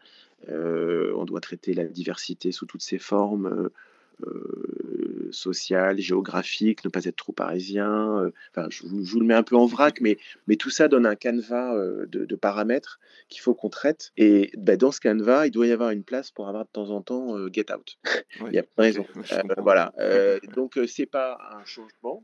Euh, 0.49 1.13
on 1.15 1.25
doit 1.25 1.41
traiter 1.41 1.73
la 1.73 1.83
diversité 1.83 2.51
sous 2.51 2.65
toutes 2.65 2.81
ses 2.81 2.97
formes. 2.97 3.69
Euh, 4.25 5.18
social, 5.31 5.99
géographique, 5.99 6.83
ne 6.83 6.89
pas 6.89 7.05
être 7.05 7.15
trop 7.15 7.33
parisien. 7.33 8.19
Euh, 8.19 8.31
enfin, 8.51 8.67
je, 8.69 8.83
vous 8.85 9.19
le 9.19 9.25
mets 9.25 9.33
un 9.33 9.43
peu 9.43 9.55
en 9.55 9.65
vrac, 9.65 10.01
mais, 10.01 10.17
mais 10.47 10.55
tout 10.55 10.69
ça 10.69 10.87
donne 10.87 11.05
un 11.05 11.15
canevas 11.15 11.75
euh, 11.75 12.05
de, 12.07 12.35
paramètres 12.35 12.99
qu'il 13.27 13.41
faut 13.41 13.53
qu'on 13.53 13.69
traite. 13.69 14.11
Et 14.17 14.51
ben, 14.57 14.77
dans 14.77 14.91
ce 14.91 14.99
canevas, 14.99 15.47
il 15.47 15.51
doit 15.51 15.67
y 15.67 15.71
avoir 15.71 15.91
une 15.91 16.03
place 16.03 16.31
pour 16.31 16.47
avoir 16.47 16.65
de 16.65 16.69
temps 16.71 16.89
en 16.89 17.01
temps 17.01 17.35
Get 17.51 17.71
Out. 17.73 17.97
il 18.47 18.53
y 18.53 18.59
a 18.59 18.63
pas 18.63 18.83
raison. 18.83 19.05
voilà. 19.57 19.93
donc, 20.55 20.79
c'est 20.87 21.05
pas 21.05 21.37
un 21.51 21.65
changement. 21.65 22.23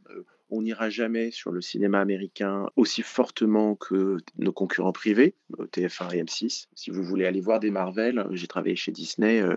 on 0.50 0.62
n'ira 0.62 0.90
jamais 0.90 1.32
sur 1.32 1.52
le 1.52 1.62
cinéma 1.62 2.00
américain 2.00 2.70
aussi 2.76 3.02
fortement 3.02 3.76
que 3.76 4.18
nos 4.38 4.54
concurrents 4.54 4.94
privés, 4.94 5.36
TF1 5.74 6.16
et 6.16 6.24
M6. 6.24 6.68
Si 6.74 6.92
vous 6.92 7.04
voulez 7.04 7.26
aller 7.26 7.42
voir 7.42 7.60
des 7.60 7.72
Marvel, 7.72 8.26
j'ai 8.32 8.48
travaillé 8.48 8.76
chez 8.76 8.92
Disney, 8.92 9.42
euh, 9.42 9.56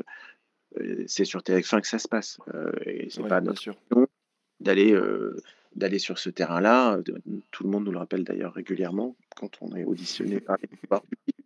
c'est 1.07 1.25
sur 1.25 1.41
TF1 1.41 1.81
que 1.81 1.87
ça 1.87 1.99
se 1.99 2.09
passe. 2.09 2.39
Euh, 2.55 2.73
et 2.85 3.09
c'est 3.11 3.27
pas 3.27 3.41
notre 3.41 3.63
d'aller 4.61 4.93
euh, 4.93 5.37
d'aller 5.77 5.99
sur 5.99 6.19
ce 6.19 6.31
terrain-là. 6.31 6.99
Tout 7.51 7.65
le 7.65 7.71
monde 7.71 7.85
nous 7.85 7.93
le 7.93 7.99
rappelle 7.99 8.25
d'ailleurs 8.25 8.55
régulièrement 8.55 9.17
quand 9.37 9.51
on 9.61 9.75
est 9.77 9.85
auditionné 9.85 10.41
par 10.41 10.59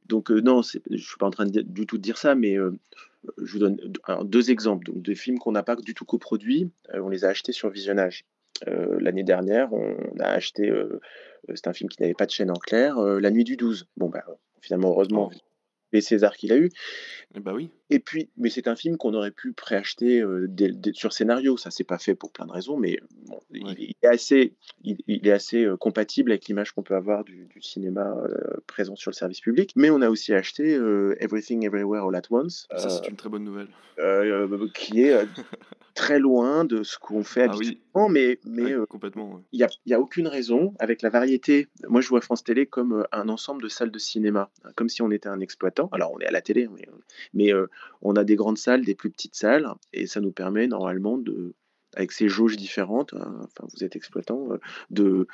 Donc 0.06 0.30
non, 0.30 0.62
je 0.62 0.78
ne 0.90 0.96
suis 0.96 1.18
pas 1.18 1.26
en 1.26 1.30
train 1.30 1.46
de, 1.46 1.60
du 1.60 1.86
tout 1.86 1.98
de 1.98 2.02
dire 2.02 2.18
ça, 2.18 2.34
mais 2.34 2.56
je 2.56 3.52
vous 3.52 3.58
donne 3.58 3.78
deux 4.24 4.50
exemples 4.50 4.86
donc, 4.86 5.02
de 5.02 5.14
films 5.14 5.38
qu'on 5.38 5.52
n'a 5.52 5.62
pas 5.62 5.76
du 5.76 5.94
tout 5.94 6.04
coproduits. 6.04 6.70
on 6.94 7.08
les 7.08 7.24
a 7.24 7.28
achetés 7.28 7.52
sur 7.52 7.68
visionnage. 7.68 8.24
L'année 8.66 9.24
dernière, 9.24 9.72
on 9.72 10.18
a 10.20 10.28
acheté, 10.28 10.72
c'est 11.54 11.66
un 11.66 11.72
film 11.72 11.90
qui 11.90 12.00
n'avait 12.00 12.14
pas 12.14 12.26
de 12.26 12.30
chaîne 12.30 12.50
en 12.50 12.54
clair, 12.54 12.96
La 12.98 13.30
Nuit 13.30 13.44
du 13.44 13.56
12. 13.56 13.86
Bon, 13.96 14.08
bah, 14.08 14.24
finalement, 14.60 14.90
heureusement, 14.90 15.30
oh. 15.34 15.38
Les 15.92 16.00
Césars 16.00 16.36
qu'il 16.36 16.52
a 16.52 16.56
eu. 16.56 16.70
Bah 17.40 17.52
oui. 17.54 17.70
Et 17.90 17.98
puis, 17.98 18.30
mais 18.36 18.50
c'est 18.50 18.68
un 18.68 18.76
film 18.76 18.96
qu'on 18.96 19.14
aurait 19.14 19.30
pu 19.30 19.52
préacheter 19.52 20.20
euh, 20.20 20.48
sur 20.92 21.12
scénario. 21.12 21.56
Ça 21.56 21.70
s'est 21.70 21.84
pas 21.84 21.98
fait 21.98 22.14
pour 22.14 22.32
plein 22.32 22.46
de 22.46 22.52
raisons, 22.52 22.76
mais 22.76 22.98
il, 23.52 23.94
est 24.02 24.06
assez, 24.06 24.54
il, 24.84 25.26
est 25.26 25.32
assez 25.32 25.64
euh, 25.64 25.76
compatible 25.76 26.30
avec 26.30 26.46
l'image 26.46 26.72
qu'on 26.72 26.82
peut 26.82 26.96
avoir 26.96 27.24
du, 27.24 27.48
cinéma 27.60 28.14
euh, 28.16 28.60
présent 28.66 28.96
sur 28.96 29.10
le 29.10 29.14
service 29.14 29.40
public. 29.40 29.72
Mais 29.76 29.90
on 29.90 30.02
a 30.02 30.08
aussi 30.08 30.32
acheté 30.34 30.72
Everything 31.20 31.64
Everywhere 31.64 32.06
All 32.06 32.16
at 32.16 32.22
Once. 32.30 32.66
Ça, 32.76 32.88
c'est 32.88 33.08
une 33.08 33.16
très 33.16 33.28
bonne 33.28 33.44
nouvelle. 33.44 33.68
qui 34.74 35.02
est 35.02 35.14
très 35.94 36.18
loin 36.18 36.64
de 36.64 36.82
ce 36.82 36.98
qu'on 36.98 37.22
fait 37.22 37.42
ah 37.42 37.52
habituellement, 37.52 38.08
mais, 38.08 38.38
mais 38.44 38.74
complètement. 38.88 39.42
Il 39.52 39.58
n'y 39.58 39.92
a, 39.92 39.96
a, 39.96 40.00
aucune 40.00 40.26
raison, 40.26 40.74
avec 40.78 41.02
la 41.02 41.10
variété. 41.10 41.68
Moi, 41.88 42.00
je 42.00 42.08
vois 42.08 42.20
France 42.20 42.44
Télé 42.44 42.66
comme 42.66 43.06
un 43.12 43.28
ensemble 43.28 43.62
de 43.62 43.68
salles 43.68 43.90
de 43.90 43.98
cinéma, 43.98 44.50
comme 44.74 44.88
si 44.88 45.02
on 45.02 45.10
était 45.10 45.28
un 45.28 45.40
exploitant. 45.40 45.88
Alors, 45.92 46.12
on 46.12 46.20
est 46.20 46.26
à 46.26 46.30
la 46.30 46.40
télé, 46.40 46.68
mais, 46.68 46.88
mais 47.34 47.52
on 48.02 48.16
a 48.16 48.24
des 48.24 48.36
grandes 48.36 48.58
salles, 48.58 48.84
des 48.84 48.94
plus 48.94 49.10
petites 49.10 49.34
salles, 49.34 49.68
et 49.92 50.06
ça 50.06 50.20
nous 50.20 50.32
permet 50.32 50.66
normalement 50.66 51.18
de, 51.18 51.54
avec 51.94 52.12
ces 52.12 52.28
jauges 52.28 52.56
différentes, 52.56 53.14
hein, 53.14 53.40
enfin 53.44 53.66
vous 53.72 53.84
êtes 53.84 53.96
exploitant, 53.96 54.48
de, 54.90 55.26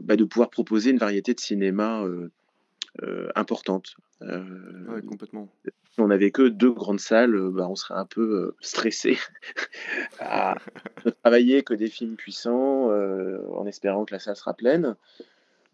bah, 0.00 0.16
de 0.16 0.24
pouvoir 0.24 0.50
proposer 0.50 0.90
une 0.90 0.98
variété 0.98 1.34
de 1.34 1.40
cinéma 1.40 2.04
importante. 3.34 3.96
Oui, 4.20 5.04
complètement. 5.06 5.48
Si 5.92 6.00
on 6.00 6.08
n'avait 6.08 6.30
que 6.30 6.48
deux 6.48 6.72
grandes 6.72 7.00
salles, 7.00 7.36
bah, 7.50 7.66
on 7.68 7.74
serait 7.74 7.98
un 7.98 8.06
peu 8.06 8.54
stressé 8.60 9.18
à 10.20 10.56
ne 11.04 11.10
travailler 11.10 11.62
que 11.62 11.74
des 11.74 11.88
films 11.88 12.16
puissants 12.16 12.90
en 12.90 13.66
espérant 13.66 14.04
que 14.04 14.14
la 14.14 14.20
salle 14.20 14.36
sera 14.36 14.54
pleine. 14.54 14.96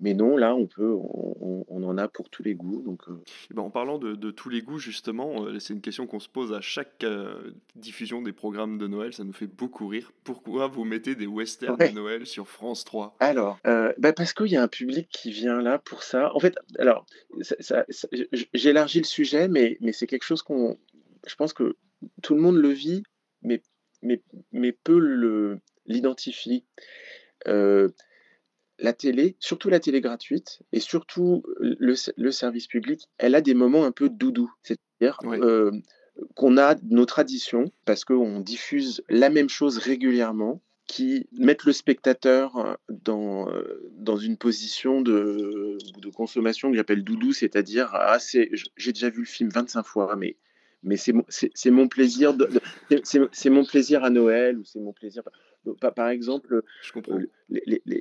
Mais 0.03 0.15
non, 0.15 0.37
là, 0.37 0.57
on 0.57 0.67
peut, 0.67 0.93
on, 0.93 1.83
en 1.85 1.97
a 1.97 2.09
pour 2.09 2.29
tous 2.29 2.43
les 2.43 2.55
goûts. 2.55 2.83
Donc, 2.83 3.09
euh. 3.09 3.23
eh 3.51 3.55
ben, 3.55 3.62
en 3.62 3.71
parlant 3.71 3.99
de, 3.99 4.31
tous 4.33 4.49
les 4.49 4.61
goûts, 4.61 4.79
justement, 4.79 5.45
euh, 5.45 5.61
c'est 5.61 5.75
une 5.75 5.81
question 5.81 6.09
qu'on 6.09 6.19
se 6.19 6.29
pose 6.29 6.53
à 6.53 6.61
chaque 6.61 7.05
euh, 7.05 7.53
diffusion 7.77 8.21
des 8.21 8.33
programmes 8.33 8.79
de 8.79 8.88
Noël. 8.88 9.15
Ça 9.15 9.23
nous 9.23 9.33
fait 9.33 9.47
beaucoup 9.47 9.87
rire. 9.87 10.12
Pourquoi 10.25 10.67
vous 10.67 10.85
mettez 10.85 11.15
des 11.15 11.29
westerns 11.29 11.77
de 11.77 11.95
Noël 11.95 12.27
sur 12.27 12.49
France 12.49 12.85
3 12.85 13.17
Alors, 13.21 13.61
bah, 13.65 14.12
parce 14.12 14.33
qu'il 14.33 14.49
y 14.49 14.57
a 14.57 14.62
un 14.62 14.69
public 14.69 15.09
qui 15.09 15.31
vient 15.31 15.62
là 15.62 15.79
pour 15.79 16.03
ça. 16.03 16.35
En 16.35 16.41
fait, 16.41 16.57
alors, 16.79 17.07
j'élargis 18.55 18.99
le 18.99 19.05
sujet, 19.05 19.47
mais, 19.47 19.79
mais 19.81 19.93
c'est 19.93 20.09
quelque 20.09 20.25
chose 20.25 20.43
qu'on. 20.43 20.79
Je 21.29 21.37
pense 21.37 21.53
que 21.53 21.77
tout 22.23 22.35
le 22.35 22.41
monde 22.41 22.57
le 22.57 22.71
vit, 22.71 23.05
mais, 23.43 23.62
mais, 24.03 24.21
mais 24.51 24.73
peu 24.73 25.61
l'identifie 25.87 26.65
la 28.83 28.92
télé, 28.92 29.37
surtout 29.38 29.71
la 29.71 29.81
télé 29.81 30.01
gratuite 30.01 30.61
et 30.73 30.81
surtout 30.81 31.42
le, 31.59 32.31
service 32.31 32.66
public, 32.66 33.09
elle 33.18 33.35
a 33.35 33.40
des 33.40 33.55
moments 33.55 33.85
un 33.85 33.92
peu 33.92 34.09
doudou. 34.09 34.53
C'est-à-dire 34.62 35.18
euh, 35.25 35.71
qu'on 36.35 36.59
a 36.59 36.75
nos 36.83 37.07
traditions 37.07 37.73
parce 37.85 38.05
qu'on 38.05 38.40
diffuse 38.40 39.03
la 39.09 39.31
même 39.31 39.49
chose 39.49 39.79
régulièrement 39.79 40.61
qui 40.87 41.27
mettent 41.38 41.64
le 41.64 41.73
spectateur 41.73 42.77
dans, 42.90 43.49
dans 43.92 44.16
une 44.16 44.37
position 44.37 45.01
de, 45.01 45.79
de 45.99 46.11
consommation 46.11 46.71
que 46.71 46.77
j'appelle 46.77 47.05
doudou, 47.05 47.33
c'est-à-dire 47.33 47.90
ah, 47.95 48.18
j'ai 48.21 48.92
déjà 48.92 49.09
vu 49.09 49.21
le 49.21 49.27
film 49.27 49.49
25 49.49 49.85
fois, 49.85 50.16
mais 50.16 50.37
mais 50.83 50.97
c'est 50.97 51.71
mon 51.71 51.88
plaisir 51.88 52.35
de, 52.35 52.49
c'est 53.33 53.51
mon 53.51 53.64
plaisir 53.64 54.03
à 54.05 54.11
Noël 54.11 54.59
ou 54.59 54.64
c'est 54.64 54.81
mon 54.81 54.92
plaisir 54.92 55.23
par 55.94 56.09
exemple, 56.09 56.62
euh, 57.09 57.27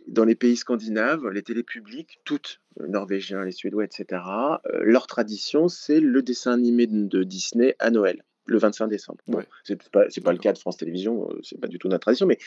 dans 0.07 0.25
les 0.25 0.35
pays 0.35 0.57
scandinaves, 0.57 1.27
les 1.29 1.43
télés 1.43 1.63
publiques, 1.63 2.19
toutes, 2.23 2.61
les 2.77 2.85
euh, 2.85 2.87
norvégiens, 2.87 3.43
les 3.43 3.51
suédois, 3.51 3.85
etc., 3.85 4.21
euh, 4.65 4.83
leur 4.83 5.07
tradition, 5.07 5.67
c'est 5.67 5.99
le 5.99 6.21
dessin 6.21 6.53
animé 6.53 6.87
de 6.87 7.23
Disney 7.23 7.75
à 7.79 7.91
Noël, 7.91 8.23
le 8.45 8.57
25 8.57 8.87
décembre. 8.87 9.19
Bon, 9.27 9.43
c'est 9.63 9.89
pas, 9.89 10.05
pas 10.23 10.31
le 10.31 10.39
cas 10.39 10.53
de 10.53 10.57
France 10.57 10.77
Télévisions, 10.77 11.29
c'est 11.43 11.59
pas 11.59 11.67
du 11.67 11.79
tout 11.79 11.87
notre 11.87 12.01
tradition, 12.01 12.25
mais 12.25 12.37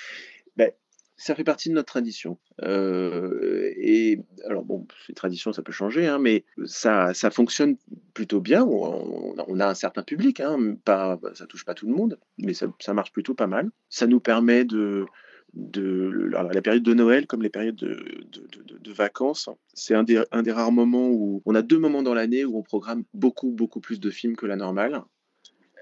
ben, 0.56 0.70
Ça 1.16 1.34
fait 1.34 1.44
partie 1.44 1.68
de 1.68 1.74
notre 1.74 1.86
tradition. 1.86 2.38
Euh, 2.62 3.72
et 3.76 4.20
alors 4.46 4.64
bon, 4.64 4.86
ces 5.06 5.14
traditions, 5.14 5.52
ça 5.52 5.62
peut 5.62 5.72
changer, 5.72 6.06
hein, 6.06 6.18
mais 6.18 6.44
ça, 6.64 7.14
ça 7.14 7.30
fonctionne 7.30 7.76
plutôt 8.14 8.40
bien. 8.40 8.64
On, 8.64 9.60
a 9.60 9.68
un 9.68 9.74
certain 9.74 10.02
public, 10.02 10.40
hein, 10.40 10.76
pas, 10.84 11.20
ça 11.34 11.46
touche 11.46 11.64
pas 11.64 11.74
tout 11.74 11.86
le 11.86 11.94
monde, 11.94 12.18
mais 12.38 12.52
ça, 12.52 12.66
ça 12.80 12.94
marche 12.94 13.12
plutôt 13.12 13.34
pas 13.34 13.46
mal. 13.46 13.70
Ça 13.88 14.08
nous 14.08 14.18
permet 14.18 14.64
de, 14.64 15.06
de 15.54 16.30
la 16.32 16.62
période 16.62 16.82
de 16.82 16.94
Noël 16.94 17.26
comme 17.26 17.42
les 17.42 17.50
périodes 17.50 17.76
de, 17.76 17.94
de, 18.32 18.78
de, 18.78 18.92
vacances. 18.92 19.48
C'est 19.72 19.94
un 19.94 20.02
des, 20.02 20.22
un 20.32 20.42
des 20.42 20.52
rares 20.52 20.72
moments 20.72 21.08
où 21.08 21.42
on 21.46 21.54
a 21.54 21.62
deux 21.62 21.78
moments 21.78 22.02
dans 22.02 22.14
l'année 22.14 22.44
où 22.44 22.58
on 22.58 22.62
programme 22.62 23.04
beaucoup, 23.14 23.50
beaucoup 23.50 23.80
plus 23.80 24.00
de 24.00 24.10
films 24.10 24.36
que 24.36 24.46
la 24.46 24.56
normale. 24.56 25.02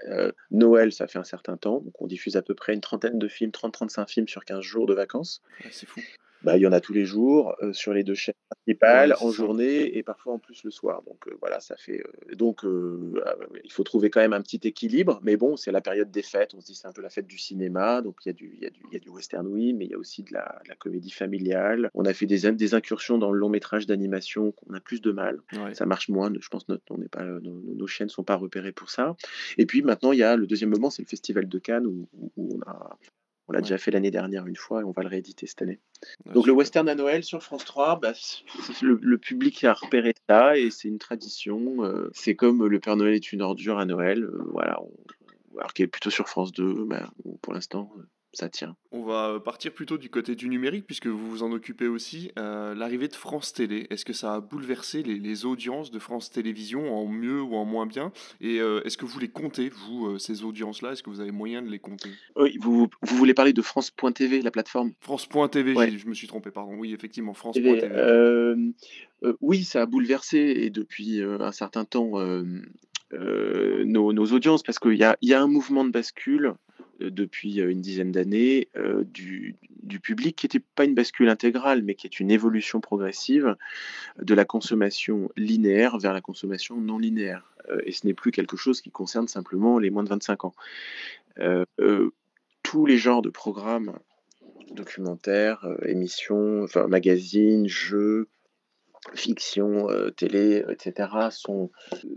Euh, 0.09 0.33
Noël, 0.51 0.93
ça 0.93 1.07
fait 1.07 1.19
un 1.19 1.25
certain 1.25 1.57
temps, 1.57 1.81
donc 1.81 2.01
on 2.01 2.07
diffuse 2.07 2.37
à 2.37 2.43
peu 2.43 2.55
près 2.55 2.75
une 2.75 2.81
trentaine 2.81 3.19
de 3.19 3.29
films, 3.29 3.51
30-35 3.51 4.09
films 4.09 4.29
sur 4.29 4.45
15 4.45 4.61
jours 4.61 4.87
de 4.87 4.95
vacances. 4.95 5.43
c'est 5.71 5.87
fou. 5.87 6.01
Bah, 6.45 6.57
il 6.57 6.63
y 6.63 6.67
en 6.67 6.73
a 6.73 6.81
tous 6.81 6.93
les 6.93 7.05
jours 7.05 7.55
euh, 7.63 7.73
sur 7.73 7.93
les 7.93 8.03
deux 8.03 8.15
chaînes 8.15 8.35
principales, 8.51 9.15
en 9.21 9.31
journée 9.31 9.97
et 9.97 10.03
parfois 10.03 10.35
en 10.35 10.39
plus 10.39 10.65
le 10.65 10.71
soir. 10.71 11.03
Donc 11.07 11.27
euh, 11.29 11.37
voilà, 11.41 11.61
ça 11.61 11.77
fait. 11.77 12.03
donc 12.35 12.65
ah, 12.65 13.35
il 13.65 13.73
faut 13.73 13.85
trouver 13.85 14.11
quand 14.11 14.21
même 14.21 14.33
un 14.33 14.43
petit 14.43 14.61
équilibre, 14.65 15.21
mais 15.23 15.37
bon, 15.37 15.57
c'est 15.57 15.73
la 15.73 15.81
période 15.81 16.11
des 16.11 16.23
fêtes. 16.23 16.55
On 16.55 16.61
se 16.61 16.67
dit 16.67 16.75
c'est 16.75 16.89
un 16.89 16.93
peu 16.93 17.03
la 17.03 17.11
fête 17.11 17.27
du 17.27 17.39
cinéma, 17.39 18.03
donc 18.03 18.17
il 18.25 18.29
y 18.29 18.31
a 18.31 18.33
du, 18.33 18.53
il 18.57 18.63
y 18.63 18.67
a 18.67 18.71
du, 18.71 18.81
il 18.91 18.95
y 18.95 18.97
a 18.97 19.01
du 19.01 19.09
western 19.09 19.47
oui, 19.47 19.73
mais 19.73 19.85
il 19.85 19.91
y 19.91 19.95
a 19.95 19.99
aussi 19.99 20.23
de 20.23 20.33
la, 20.33 20.61
la, 20.69 20.75
comédie 20.75 21.11
familiale. 21.11 21.91
On 21.95 22.05
a 22.05 22.13
fait 22.13 22.27
des, 22.27 22.51
des 22.53 22.75
incursions 22.75 23.19
dans 23.19 23.31
le 23.31 23.39
long 23.39 23.49
métrage 23.49 23.87
d'animation 23.87 24.53
qu'on 24.53 24.75
a 24.75 24.81
plus 24.81 25.01
de 25.01 25.13
mal. 25.13 25.41
Ça 25.75 25.87
marche 25.87 26.09
moins. 26.09 26.33
Je 26.39 26.49
pense 26.49 26.69
notre, 26.69 26.83
on 26.91 26.99
n'est 26.99 27.09
pas, 27.09 27.25
nos, 27.25 27.41
nos, 27.41 27.87
chaînes 27.87 28.09
sont 28.09 28.25
pas 28.25 28.37
repérées 28.37 28.73
pour 28.73 28.91
ça. 28.91 29.17
Et 29.59 29.67
puis 29.67 29.83
maintenant, 29.83 30.13
il 30.13 30.19
y 30.19 30.23
a 30.23 30.37
le 30.37 30.47
deuxième 30.47 30.71
moment, 30.71 30.91
c'est 30.91 31.03
le 31.03 31.09
festival 31.09 31.49
de 31.49 31.59
Cannes 31.59 31.87
où, 31.87 32.09
où 32.37 32.57
on 32.57 32.61
a 32.63 32.99
on 33.49 33.53
l'a 33.53 33.61
déjà 33.61 33.79
fait 33.79 33.91
l'année 33.91 34.11
dernière 34.11 34.47
une 34.47 34.57
fois 34.57 34.81
et 34.81 34.85
on 34.85 34.93
va 34.93 35.03
le 35.03 35.09
rééditer 35.09 35.47
cette 35.47 35.63
année. 35.63 35.81
Donc 36.27 36.47
le 36.47 36.53
western 36.53 36.89
à 36.89 36.95
Noël 36.95 37.25
sur 37.25 37.43
France 37.43 37.65
3, 37.65 38.01
bah, 38.01 38.13
le, 38.83 39.19
public 39.19 39.65
a 39.65 39.73
repéré 39.73 40.15
ça 40.29 40.57
et 40.57 40.71
c'est 40.71 40.89
une 40.89 40.99
tradition. 40.99 41.85
Euh, 41.85 42.11
c'est 42.13 42.37
comme 42.37 42.67
le 42.67 42.81
Père 42.81 42.97
Noël 42.97 43.15
est 43.15 43.33
une 43.33 43.43
ordure 43.43 43.79
à 43.79 43.85
Noël. 43.85 44.23
Euh, 44.23 44.45
voilà, 44.53 44.79
alors 45.57 45.73
qui 45.75 45.83
est 45.83 45.87
plutôt 45.87 46.11
sur 46.11 46.29
France 46.29 46.53
2, 46.53 46.85
bah, 46.85 47.11
pour 47.43 47.53
l'instant, 47.53 47.93
euh, 47.99 48.03
ça 48.33 48.49
tient. 48.49 48.77
On 48.93 49.03
va 49.03 49.41
partir 49.41 49.73
plutôt 49.73 49.99
du 49.99 50.09
côté 50.09 50.35
du 50.35 50.49
numérique, 50.49 50.87
puisque 50.87 51.07
vous 51.07 51.31
vous 51.31 51.43
en 51.43 51.53
occupez 51.53 51.87
aussi. 51.87 52.31
Euh, 52.39 52.75
l'arrivée 52.75 53.09
de 53.09 53.15
France 53.15 53.53
Télé, 53.53 53.87
est-ce 53.91 54.05
que 54.05 54.15
ça 54.15 54.35
a 54.35 54.41
bouleversé 54.41 55.03
les, 55.03 55.45
audiences 55.45 55.91
de 55.91 55.99
France 55.99 56.31
Télévisions 56.31 56.95
en 56.95 57.07
mieux 57.07 57.43
ou 57.43 57.55
en 57.55 57.65
moins 57.65 57.87
bien? 57.87 58.13
Et 58.41 58.61
euh, 58.61 58.81
est-ce 58.85 58.97
que 58.97 59.05
vous 59.05 59.19
les 59.19 59.29
comptez, 59.29 59.69
vous, 59.69 60.07
euh, 60.07 60.19
ces 60.19 60.45
audiences-là? 60.45 60.93
Est-ce 60.93 61.03
que 61.03 61.11
vous 61.11 61.21
avez 61.21 61.31
moyen 61.31 61.63
de 61.63 61.69
les 61.69 61.79
compter? 61.79 62.11
Oui, 62.37 62.57
vous, 62.61 62.89
vous, 63.03 63.17
voulez 63.17 63.35
parler 63.35 63.53
de 63.53 63.63
France.tv, 63.63 64.41
la 64.41 64.51
plateforme? 64.51 64.93
France.tv, 65.01 65.99
je 65.99 66.09
me 66.09 66.15
suis 66.15 66.27
trompé, 66.27 66.51
pardon. 66.51 66.75
Oui, 66.77 66.95
effectivement, 66.95 67.35
France.tv. 67.35 68.73
oui, 69.41 69.65
ça 69.65 69.83
a 69.83 69.87
bouleversé, 69.87 70.39
et 70.39 70.71
depuis 70.71 71.21
un 71.23 71.53
certain 71.53 71.85
temps, 71.85 72.13
nos, 73.13 74.13
nos, 74.13 74.27
audiences, 74.33 74.63
parce 74.63 74.79
qu'il 74.79 74.97
y 74.97 75.05
a, 75.05 75.19
y 75.21 75.35
a 75.35 75.43
un 75.43 75.49
mouvement 75.49 75.85
de 75.85 75.91
bascule 75.91 76.55
euh, 76.72 76.72
depuis 77.11 77.61
euh, 77.61 77.71
une 77.71 77.81
dizaine 77.81 78.13
d'années 78.13 78.69
euh, 78.77 79.05
du, 79.05 79.57
public 80.03 80.37
qui 80.37 80.47
n'était 80.47 80.65
pas 80.75 80.85
une 80.85 80.95
bascule 80.95 81.29
intégrale, 81.29 81.83
mais 81.83 81.95
qui 81.95 82.07
est 82.07 82.19
une 82.19 82.31
évolution 82.31 82.81
progressive 82.81 83.57
de 84.21 84.35
la 84.35 84.45
consommation 84.45 85.31
linéaire 85.37 85.99
vers 85.99 86.13
la 86.13 86.21
consommation 86.21 86.77
non 86.81 86.99
linéaire. 86.99 87.55
et 87.85 87.93
ce 87.93 88.07
n'est 88.07 88.15
plus 88.15 88.33
quelque 88.33 88.57
chose 88.57 88.81
qui 88.81 88.91
concerne 88.91 89.29
simplement 89.29 89.79
les 89.79 89.91
moins 89.91 90.03
de 90.03 90.09
25 90.09 90.47
ans. 90.47 90.55
tous 92.63 92.87
les 92.87 92.97
genres 92.97 93.23
de 93.23 93.29
programmes 93.29 93.93
documentaires, 94.73 95.69
émissions, 95.85 96.63
enfin, 96.63 96.89
magazines, 96.89 97.69
jeux, 97.69 98.29
fiction, 99.15 99.91
euh, 99.91 100.11
télé, 100.11 100.65
etc., 100.69 101.09
sont, 101.31 101.71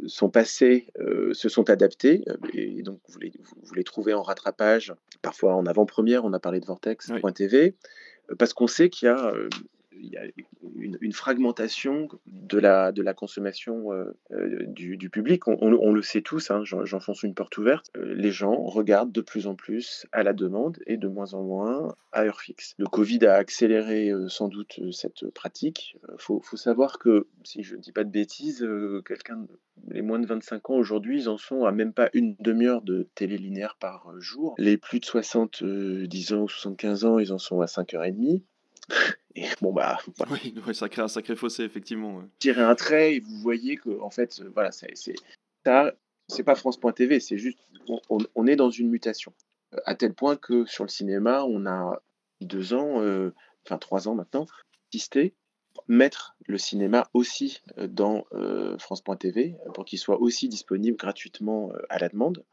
sont 0.05 0.29
passés, 0.29 0.87
euh, 0.99 1.33
se 1.33 1.49
sont 1.49 1.69
adaptés, 1.69 2.23
euh, 2.27 2.35
et 2.53 2.83
donc 2.83 2.99
vous 3.07 3.19
les, 3.19 3.33
vous 3.63 3.73
les, 3.73 3.83
trouvez 3.83 4.13
en 4.13 4.21
rattrapage, 4.21 4.93
parfois 5.21 5.55
en 5.55 5.65
avant-première, 5.65 6.25
on 6.25 6.33
a 6.33 6.39
parlé 6.39 6.59
de 6.59 6.65
Vortex.tv, 6.65 7.75
parce 8.37 8.53
qu'on 8.53 8.67
sait 8.67 8.89
qu'il 8.89 9.07
y 9.07 9.09
a 9.09 9.33
il 9.99 10.09
y 10.09 10.17
a 10.17 10.23
une, 10.75 11.13
fragmentation 11.13 12.07
de 12.25 12.57
la, 12.57 12.91
de 12.91 13.01
la 13.01 13.13
consommation 13.13 13.91
euh, 13.91 14.17
euh, 14.31 14.65
du, 14.67 15.09
public. 15.09 15.47
On, 15.47 15.91
le 15.91 16.01
sait 16.01 16.21
tous, 16.21 16.51
hein, 16.51 16.63
j'enfonce 16.63 17.23
une 17.23 17.33
porte 17.33 17.57
ouverte. 17.57 17.89
Euh, 17.95 18.13
les 18.15 18.31
gens 18.31 18.55
regardent 18.63 19.11
de 19.11 19.21
plus 19.21 19.47
en 19.47 19.55
plus 19.55 20.05
à 20.11 20.23
la 20.23 20.33
demande 20.33 20.79
et 20.87 20.97
de 20.97 21.07
moins 21.07 21.33
en 21.33 21.43
moins 21.43 21.95
à 22.11 22.23
heure 22.23 22.41
fixe. 22.41 22.75
Le 22.77 22.85
Covid 22.85 23.25
a 23.25 23.33
accéléré 23.35 24.11
sans 24.27 24.47
doute 24.47 24.79
cette 24.91 25.29
pratique. 25.31 25.97
Il 26.09 26.15
faut, 26.17 26.41
faut, 26.41 26.57
savoir 26.57 26.99
que, 26.99 27.27
si 27.43 27.63
je 27.63 27.75
ne 27.75 27.81
dis 27.81 27.91
pas 27.91 28.03
de 28.03 28.11
bêtises, 28.11 28.67
quelqu'un, 29.05 29.45
les 29.89 30.01
moins 30.01 30.19
de 30.19 30.25
25 30.25 30.69
ans 30.69 30.75
aujourd'hui, 30.75 31.21
ils 31.21 31.29
en 31.29 31.37
sont 31.37 31.65
à 31.65 31.71
même 31.71 31.93
pas 31.93 32.09
une 32.13 32.35
demi-heure 32.39 32.81
de 32.81 33.07
télé 33.15 33.37
linéaire 33.37 33.77
par 33.79 34.11
jour. 34.19 34.55
Les 34.57 34.77
plus 34.77 34.99
de 34.99 35.05
70 35.05 36.33
ans 36.33 36.41
ou 36.41 36.49
75 36.49 37.05
ans, 37.05 37.19
ils 37.19 37.33
en 37.33 37.37
sont 37.37 37.61
à 37.61 37.65
5h30. 37.65 38.43
Et 39.35 39.47
bon, 39.61 39.73
bah. 39.73 39.99
Oui, 40.29 40.53
ça 40.73 40.89
crée 40.89 41.01
un 41.01 41.07
sacré 41.07 41.35
fossé, 41.35 41.63
effectivement. 41.63 42.23
Tirez 42.39 42.61
un 42.61 42.75
trait 42.75 43.15
et 43.15 43.19
vous 43.19 43.37
voyez 43.39 43.77
que, 43.77 43.99
en 44.01 44.09
fait, 44.09 44.39
euh, 44.39 44.49
voilà, 44.53 44.71
c'est 44.71 44.93
ça. 45.65 45.93
C'est 46.27 46.43
pas 46.43 46.55
France.tv, 46.55 47.19
c'est 47.19 47.37
juste. 47.37 47.59
On, 48.09 48.47
est 48.47 48.55
dans 48.55 48.71
une 48.71 48.89
mutation. 48.89 49.33
Euh, 49.73 49.79
à 49.85 49.93
tel 49.93 50.13
point 50.13 50.37
que 50.37 50.65
sur 50.65 50.83
le 50.83 50.89
cinéma, 50.89 51.43
on 51.43 51.67
a 51.67 52.01
deux 52.41 52.73
ans, 52.73 53.01
euh, 53.01 53.31
enfin 53.65 53.77
trois 53.77 54.07
ans 54.07 54.15
maintenant, 54.15 54.47
assisté 54.91 55.35
mettre 55.89 56.35
le 56.47 56.57
cinéma 56.57 57.09
aussi 57.13 57.61
dans 57.77 58.23
France.tv 58.79 59.57
pour 59.73 59.83
qu'il 59.83 59.99
soit 59.99 60.21
aussi 60.21 60.47
disponible 60.47 60.95
gratuitement 60.95 61.73
à 61.89 61.99
la 61.99 62.07
demande. 62.07 62.45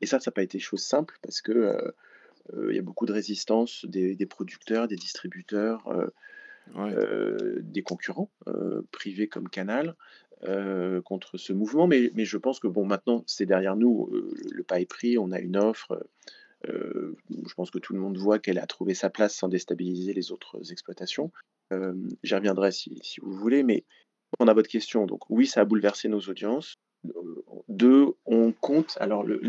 Et 0.00 0.06
ça, 0.06 0.18
ça 0.18 0.30
n'a 0.30 0.34
pas 0.34 0.42
été 0.42 0.58
chose 0.58 0.82
simple 0.82 1.16
parce 1.22 1.40
que 1.40 1.94
il 2.52 2.74
y 2.74 2.78
a 2.78 2.82
beaucoup 2.82 3.06
de 3.06 3.12
résistance 3.12 3.84
des, 3.86 4.26
producteurs, 4.26 4.88
des 4.88 4.96
distributeurs, 4.96 5.86
euh, 5.88 6.06
euh, 6.76 7.58
des 7.60 7.82
concurrents 7.82 8.30
privés 8.90 9.28
comme 9.28 9.48
Canal. 9.48 9.94
contre 11.04 11.38
ce 11.38 11.52
mouvement. 11.52 11.86
Mais, 11.86 12.10
mais, 12.14 12.24
je 12.24 12.36
pense 12.36 12.60
que 12.60 12.68
bon, 12.68 12.84
maintenant, 12.84 13.24
c'est 13.26 13.46
derrière 13.46 13.76
nous. 13.76 14.10
le 14.52 14.62
pas 14.62 14.80
est 14.80 14.86
pris, 14.86 15.16
on 15.18 15.32
a 15.32 15.40
une 15.40 15.56
offre. 15.56 16.06
je 16.64 17.54
pense 17.54 17.70
que 17.70 17.78
tout 17.78 17.94
le 17.94 18.00
monde 18.00 18.18
voit 18.18 18.38
qu'elle 18.38 18.58
a 18.58 18.66
trouvé 18.66 18.94
sa 18.94 19.10
place 19.10 19.34
sans 19.34 19.48
déstabiliser 19.48 20.12
les 20.12 20.32
autres 20.32 20.70
exploitations. 20.70 21.32
J'y 22.22 22.34
reviendrai 22.34 22.72
si, 22.72 22.98
si, 23.02 23.20
vous 23.20 23.32
voulez, 23.32 23.62
mais 23.62 23.84
on 24.38 24.48
a 24.48 24.54
votre 24.54 24.68
question. 24.68 25.06
Donc 25.06 25.28
oui, 25.30 25.46
ça 25.46 25.60
a 25.60 25.64
bouleversé 25.64 26.08
nos 26.08 26.20
audiences. 26.20 26.76
Deux, 27.68 28.14
on 28.24 28.52
compte. 28.52 28.96
Alors 29.00 29.24
le, 29.24 29.40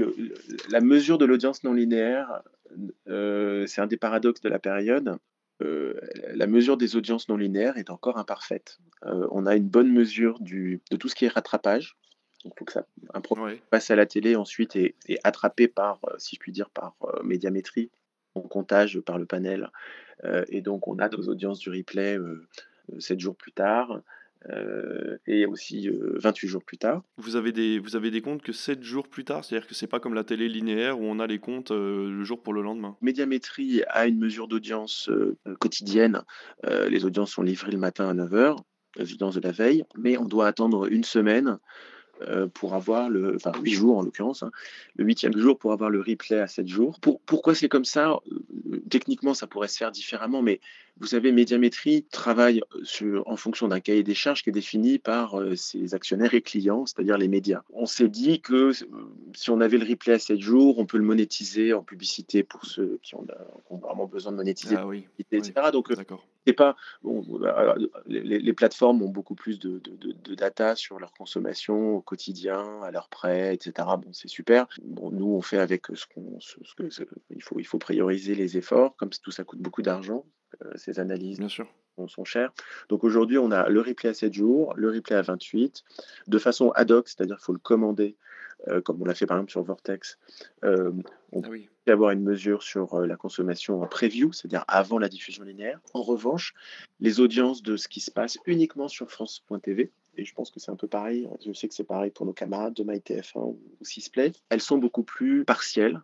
la 0.70 0.82
mesure 0.82 1.18
de 1.18 1.26
l'audience 1.26 1.64
non 1.64 1.74
linéaire, 1.74 2.32
euh, 2.32 2.50
c'est 3.06 3.82
un 3.82 3.88
des 3.88 3.98
paradoxes 3.98 4.42
de 4.42 4.50
la 4.50 4.60
période. 4.60 5.18
Euh, 5.62 5.94
la 6.34 6.48
mesure 6.48 6.76
des 6.76 6.96
audiences 6.96 7.30
non 7.30 7.38
linéaires 7.38 7.78
est 7.78 7.90
encore 7.90 8.18
imparfaite. 8.18 8.80
Euh, 9.06 9.28
on 9.32 9.46
a 9.46 9.56
une 9.56 9.70
bonne 9.70 9.92
mesure 9.92 10.40
du, 10.40 10.82
de 10.92 10.98
tout 10.98 11.08
ce 11.08 11.16
qui 11.16 11.26
est 11.26 11.30
rattrapage. 11.30 11.98
Il 12.44 12.52
faut 12.58 12.66
que 12.66 12.74
ça, 12.74 12.86
un 13.14 13.22
programme 13.22 13.56
passe 13.70 13.90
à 13.90 13.96
la 13.96 14.06
télé 14.06 14.36
ensuite 14.36 14.76
et 14.76 14.96
est 15.08 15.20
attrapé 15.24 15.68
par, 15.68 16.00
si 16.18 16.36
je 16.36 16.40
puis 16.40 16.52
dire, 16.52 16.70
par 16.70 16.96
médiamétrie, 17.24 17.90
en 18.36 18.42
comptage 18.42 19.00
par 19.00 19.18
le 19.18 19.26
panel. 19.26 19.72
et 20.50 20.62
donc 20.62 20.88
on 20.88 21.00
a 21.00 21.10
nos 21.10 21.28
audiences 21.28 21.58
du 21.58 21.72
replay 21.72 22.20
7 23.00 23.20
jours 23.20 23.36
plus 23.36 23.52
tard. 23.52 24.00
Euh, 24.50 25.18
et 25.26 25.48
aussi 25.48 25.90
28 25.90 26.46
euh, 26.46 26.50
jours 26.50 26.64
plus 26.64 26.78
tard. 26.78 27.02
Vous 27.18 27.36
avez 27.36 27.52
des, 27.52 27.80
vous 27.80 27.96
avez 27.96 28.12
des 28.12 28.22
comptes 28.22 28.44
que 28.44 28.54
7 28.54 28.84
jours 28.84 29.08
plus 29.08 29.24
tard, 29.24 29.44
c'est-à-dire 29.44 29.68
que 29.68 29.74
c'est 29.74 29.88
pas 29.88 30.00
comme 30.00 30.14
la 30.14 30.24
télé 30.24 30.48
linéaire 30.48 31.00
où 31.00 31.04
on 31.04 31.20
a 31.20 31.26
les 31.26 31.40
comptes 31.40 31.72
euh, 31.72 32.12
le 32.12 32.24
jour 32.24 32.44
pour 32.44 32.54
le 32.54 32.62
lendemain. 32.62 32.96
Médiamétrie 33.02 33.82
a 33.88 34.06
une 34.06 34.20
mesure 34.20 34.48
d'audience 34.48 35.10
quotidienne. 35.60 36.22
les 36.64 37.06
audiences 37.06 37.32
sont 37.32 37.42
livrées 37.42 37.72
le 37.72 37.78
matin 37.78 38.08
à 38.08 38.14
9h, 38.14 38.58
les 38.98 39.14
audiences 39.14 39.36
de 39.36 39.42
la 39.42 39.52
veille, 39.52 39.84
mais 39.98 40.18
on 40.18 40.26
doit 40.26 40.48
attendre 40.48 40.92
une 40.92 41.04
semaine 41.04 41.58
pour 42.54 42.76
avoir 42.76 43.10
le, 43.10 43.36
enfin 43.36 43.52
8 43.60 43.72
jours 43.72 43.98
en 43.98 44.04
l'occurrence, 44.04 44.44
hein, 44.44 44.52
le 44.96 45.06
huitième 45.06 45.36
jour 45.38 45.58
pour 45.58 45.74
avoir 45.74 45.90
le 45.90 46.00
replay 46.00 46.40
à 46.40 46.48
7 46.48 46.68
jours. 46.68 47.00
Pour, 47.00 47.20
pourquoi 47.22 47.56
c'est 47.56 47.68
comme 47.68 47.86
ça? 47.86 48.20
Techniquement, 48.90 49.34
ça 49.34 49.48
pourrait 49.48 49.68
se 49.68 49.78
faire 49.78 49.92
différemment, 49.92 50.42
mais 50.42 50.60
vous 50.98 51.08
savez, 51.08 51.34
Médiamétrie 51.34 52.06
travaille 52.06 52.62
euh, 52.74 52.84
sur, 52.84 53.28
en 53.28 53.36
fonction 53.36 53.68
d'un 53.68 53.82
cahier 53.82 54.04
des 54.04 54.14
charges 54.14 54.44
qui 54.44 54.50
est 54.50 54.54
défini 54.54 54.98
par 54.98 55.40
euh, 55.40 55.56
ses 55.56 55.94
actionnaires 55.94 56.34
et 56.34 56.42
clients, 56.42 56.86
c'est-à-dire 56.86 57.18
les 57.18 57.28
médias. 57.28 57.64
On 57.74 57.86
s'est 57.86 58.08
dit 58.08 58.40
que 58.40 58.72
euh, 58.72 58.72
si 59.34 59.50
on 59.50 59.60
avait 59.60 59.78
le 59.78 59.86
replay 59.86 60.14
à 60.14 60.20
7 60.20 60.40
jours, 60.40 60.80
on 60.80 60.86
peut 60.86 60.98
le 60.98 61.04
monétiser 61.04 61.74
en 61.74 61.84
publicité 61.84 62.44
pour 62.44 62.66
ceux 62.66 63.00
qui 63.04 63.16
ont, 63.16 63.28
vraiment 63.70 64.06
besoin 64.06 64.32
de 64.32 64.38
monétiser, 64.38 64.76
ah, 64.78 64.88
oui, 64.88 65.06
etc. 65.30 65.54
Donc, 65.74 65.94
c'est 66.48 66.54
pas 66.54 66.78
bon, 67.04 67.26
les, 68.06 68.54
plateformes 68.54 69.02
ont 69.02 69.10
beaucoup 69.10 69.36
plus 69.36 69.60
de, 69.60 69.80
de, 69.80 70.36
data 70.36 70.76
sur 70.76 71.00
leur 71.00 71.12
consommation 71.12 71.98
au 71.98 72.02
quotidien, 72.02 72.82
à 72.84 72.92
leurs 72.92 73.10
prêts, 73.10 73.54
etc. 73.54 73.74
Bon, 74.02 74.14
c'est 74.14 74.30
super. 74.30 74.68
Bon, 74.84 75.12
nous, 75.12 75.28
on 75.28 75.42
fait 75.42 75.58
avec 75.58 75.88
ce 75.94 76.06
qu'on, 76.06 76.40
il 77.32 77.44
faut, 77.44 77.60
il 77.60 77.66
faut 77.66 77.80
prioriser 77.80 78.36
les 78.36 78.58
efforts, 78.58 78.96
comme 78.96 79.10
tout 79.10 79.32
ça 79.32 79.44
coûte 79.44 79.60
beaucoup 79.60 79.82
d'argent 79.82 80.24
ces 80.76 81.00
analyses 81.00 81.40
Bien 81.40 81.50
sûr. 81.50 81.68
sont 82.08 82.26
chères. 82.26 82.52
Donc 82.90 83.04
aujourd'hui, 83.04 83.38
on 83.38 83.52
a 83.52 83.70
le 83.70 83.82
replay 83.82 84.10
à 84.10 84.14
7 84.14 84.34
jours, 84.34 84.74
le 84.76 84.90
replay 84.90 85.16
à 85.16 85.22
28, 85.22 85.84
de 86.28 86.38
façon 86.38 86.72
ad 86.72 86.92
hoc, 86.92 87.08
c'est-à-dire 87.08 87.38
qu'il 87.38 87.46
faut 87.46 87.54
le 87.54 87.60
commander, 87.60 88.16
comme 88.84 89.02
on 89.02 89.06
l'a 89.06 89.14
fait 89.14 89.26
par 89.26 89.38
exemple 89.38 89.52
sur 89.52 89.64
Vortex. 89.64 90.18
on 90.64 91.02
ah 91.44 91.48
oui. 91.50 91.70
peut 91.86 91.92
avoir 91.92 92.12
une 92.12 92.24
mesure 92.24 92.64
sur 92.64 93.00
la 93.02 93.16
consommation 93.16 93.82
en 93.82 93.88
preview, 93.88 94.32
c'est-à-dire 94.32 94.66
avant 94.68 94.98
la 94.98 95.10
diffusion 95.10 95.44
linéaire. 95.44 95.80
En 95.94 96.02
revanche, 96.02 96.54
les 97.00 97.20
audiences 97.20 97.62
de 97.62 97.78
ce 97.78 97.88
qui 97.88 98.00
se 98.00 98.12
passe 98.12 98.38
uniquement 98.46 98.88
sur 98.88 99.12
France.tv, 99.12 99.92
et 100.18 100.24
je 100.24 100.34
pense 100.34 100.50
que 100.50 100.60
c'est 100.60 100.72
un 100.72 100.78
peu 100.78 100.88
pareil, 100.88 101.30
je 101.46 101.52
sais 101.52 101.68
que 101.68 101.76
c'est 101.76 101.84
pareil 101.84 102.10
pour 102.10 102.26
nos 102.26 102.34
camarades 102.34 102.74
de 102.74 102.84
MyTF1 102.84 103.38
ou 103.38 103.60
Sisplay, 103.82 104.32
elles 104.50 104.62
sont 104.62 104.78
beaucoup 104.78 105.04
plus 105.04 105.44
partielles, 105.44 106.02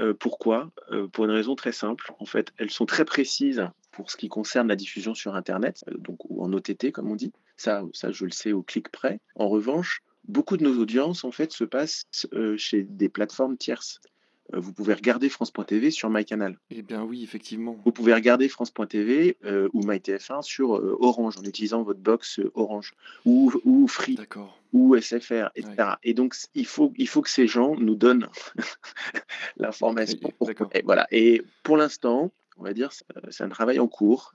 euh, 0.00 0.14
pourquoi? 0.14 0.70
Euh, 0.92 1.06
Pour 1.08 1.24
une 1.24 1.30
raison 1.30 1.54
très 1.54 1.72
simple. 1.72 2.12
En 2.18 2.24
fait, 2.24 2.52
elles 2.58 2.70
sont 2.70 2.86
très 2.86 3.04
précises 3.04 3.66
pour 3.92 4.10
ce 4.10 4.16
qui 4.16 4.28
concerne 4.28 4.68
la 4.68 4.76
diffusion 4.76 5.14
sur 5.14 5.34
Internet, 5.34 5.84
euh, 5.88 5.96
donc 5.98 6.18
ou 6.28 6.42
en 6.42 6.52
OTT 6.52 6.92
comme 6.92 7.10
on 7.10 7.16
dit. 7.16 7.32
Ça, 7.56 7.82
ça, 7.92 8.10
je 8.10 8.24
le 8.24 8.30
sais 8.30 8.52
au 8.52 8.62
clic 8.62 8.90
près. 8.90 9.20
En 9.34 9.48
revanche, 9.48 10.02
beaucoup 10.26 10.56
de 10.56 10.64
nos 10.64 10.80
audiences 10.80 11.24
en 11.24 11.32
fait 11.32 11.52
se 11.52 11.64
passent 11.64 12.06
chez 12.56 12.84
des 12.84 13.08
plateformes 13.08 13.56
tierces. 13.56 14.00
Vous 14.52 14.72
pouvez 14.72 14.94
regarder 14.94 15.28
France.tv 15.28 15.92
sur 15.92 16.10
MyCanal. 16.10 16.58
Eh 16.70 16.82
bien 16.82 17.04
oui, 17.04 17.22
effectivement. 17.22 17.76
Vous 17.84 17.92
pouvez 17.92 18.14
regarder 18.14 18.48
France.tv 18.48 19.36
ou 19.72 19.82
MyTF1 19.82 20.42
sur 20.42 20.70
Orange 20.70 21.36
en 21.38 21.42
utilisant 21.42 21.82
votre 21.82 22.00
box 22.00 22.40
Orange 22.54 22.94
ou, 23.24 23.52
ou 23.64 23.86
Free 23.86 24.16
ou 24.72 24.96
SFR, 24.96 25.50
etc. 25.54 25.94
Et 26.02 26.14
donc 26.14 26.34
il 26.54 26.66
faut, 26.66 26.92
il 26.96 27.08
faut 27.08 27.22
que 27.22 27.30
ces 27.30 27.46
gens 27.46 27.76
nous 27.76 27.94
donnent 27.94 28.28
l'information. 29.56 30.18
Et, 30.72 30.82
voilà. 30.82 31.06
Et 31.10 31.42
pour 31.62 31.76
l'instant, 31.76 32.32
on 32.56 32.64
va 32.64 32.72
dire, 32.72 32.90
c'est 33.30 33.44
un 33.44 33.48
travail 33.48 33.78
en 33.78 33.88
cours 33.88 34.34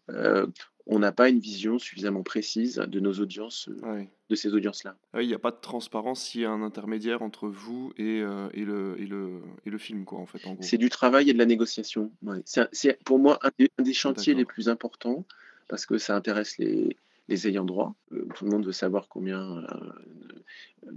on 0.87 0.99
n'a 0.99 1.11
pas 1.11 1.29
une 1.29 1.39
vision 1.39 1.79
suffisamment 1.79 2.23
précise 2.23 2.75
de 2.75 2.99
nos 2.99 3.13
audiences, 3.13 3.69
euh, 3.83 4.03
de 4.29 4.35
ces 4.35 4.53
audiences-là. 4.53 4.95
Ah 5.13 5.21
il 5.21 5.27
n'y 5.27 5.33
a 5.33 5.39
pas 5.39 5.51
de 5.51 5.59
transparence 5.59 6.23
s'il 6.23 6.41
y 6.41 6.45
a 6.45 6.51
un 6.51 6.61
intermédiaire 6.61 7.21
entre 7.21 7.47
vous 7.47 7.91
et, 7.97 8.21
euh, 8.21 8.47
et, 8.53 8.63
le, 8.63 8.95
et, 8.99 9.07
le, 9.07 9.41
et 9.65 9.69
le 9.69 9.77
film, 9.77 10.05
quoi, 10.05 10.19
en 10.19 10.25
fait. 10.25 10.39
C'est 10.61 10.77
du 10.77 10.89
travail 10.89 11.29
et 11.29 11.33
de 11.33 11.39
la 11.39 11.45
négociation. 11.45 12.11
C'est 12.43 13.03
pour 13.03 13.19
moi 13.19 13.39
un 13.41 13.83
des 13.83 13.93
chantiers 13.93 14.35
les 14.35 14.45
plus 14.45 14.69
importants 14.69 15.25
parce 15.67 15.87
que 15.87 15.97
ça 15.97 16.15
intéresse 16.15 16.59
les, 16.59 16.95
les 17.27 17.47
ayants 17.47 17.65
droit. 17.65 17.95
Euh, 18.11 18.27
tout 18.35 18.45
le 18.45 18.51
monde 18.51 18.65
veut 18.65 18.71
savoir 18.71 19.07
combien, 19.07 19.63
euh, 19.63 20.91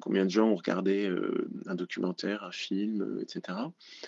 combien 0.00 0.24
de 0.24 0.30
gens 0.30 0.48
ont 0.48 0.56
regardé 0.56 1.08
euh, 1.08 1.48
un 1.66 1.74
documentaire, 1.74 2.44
un 2.44 2.52
film, 2.52 3.18
etc. 3.20 3.58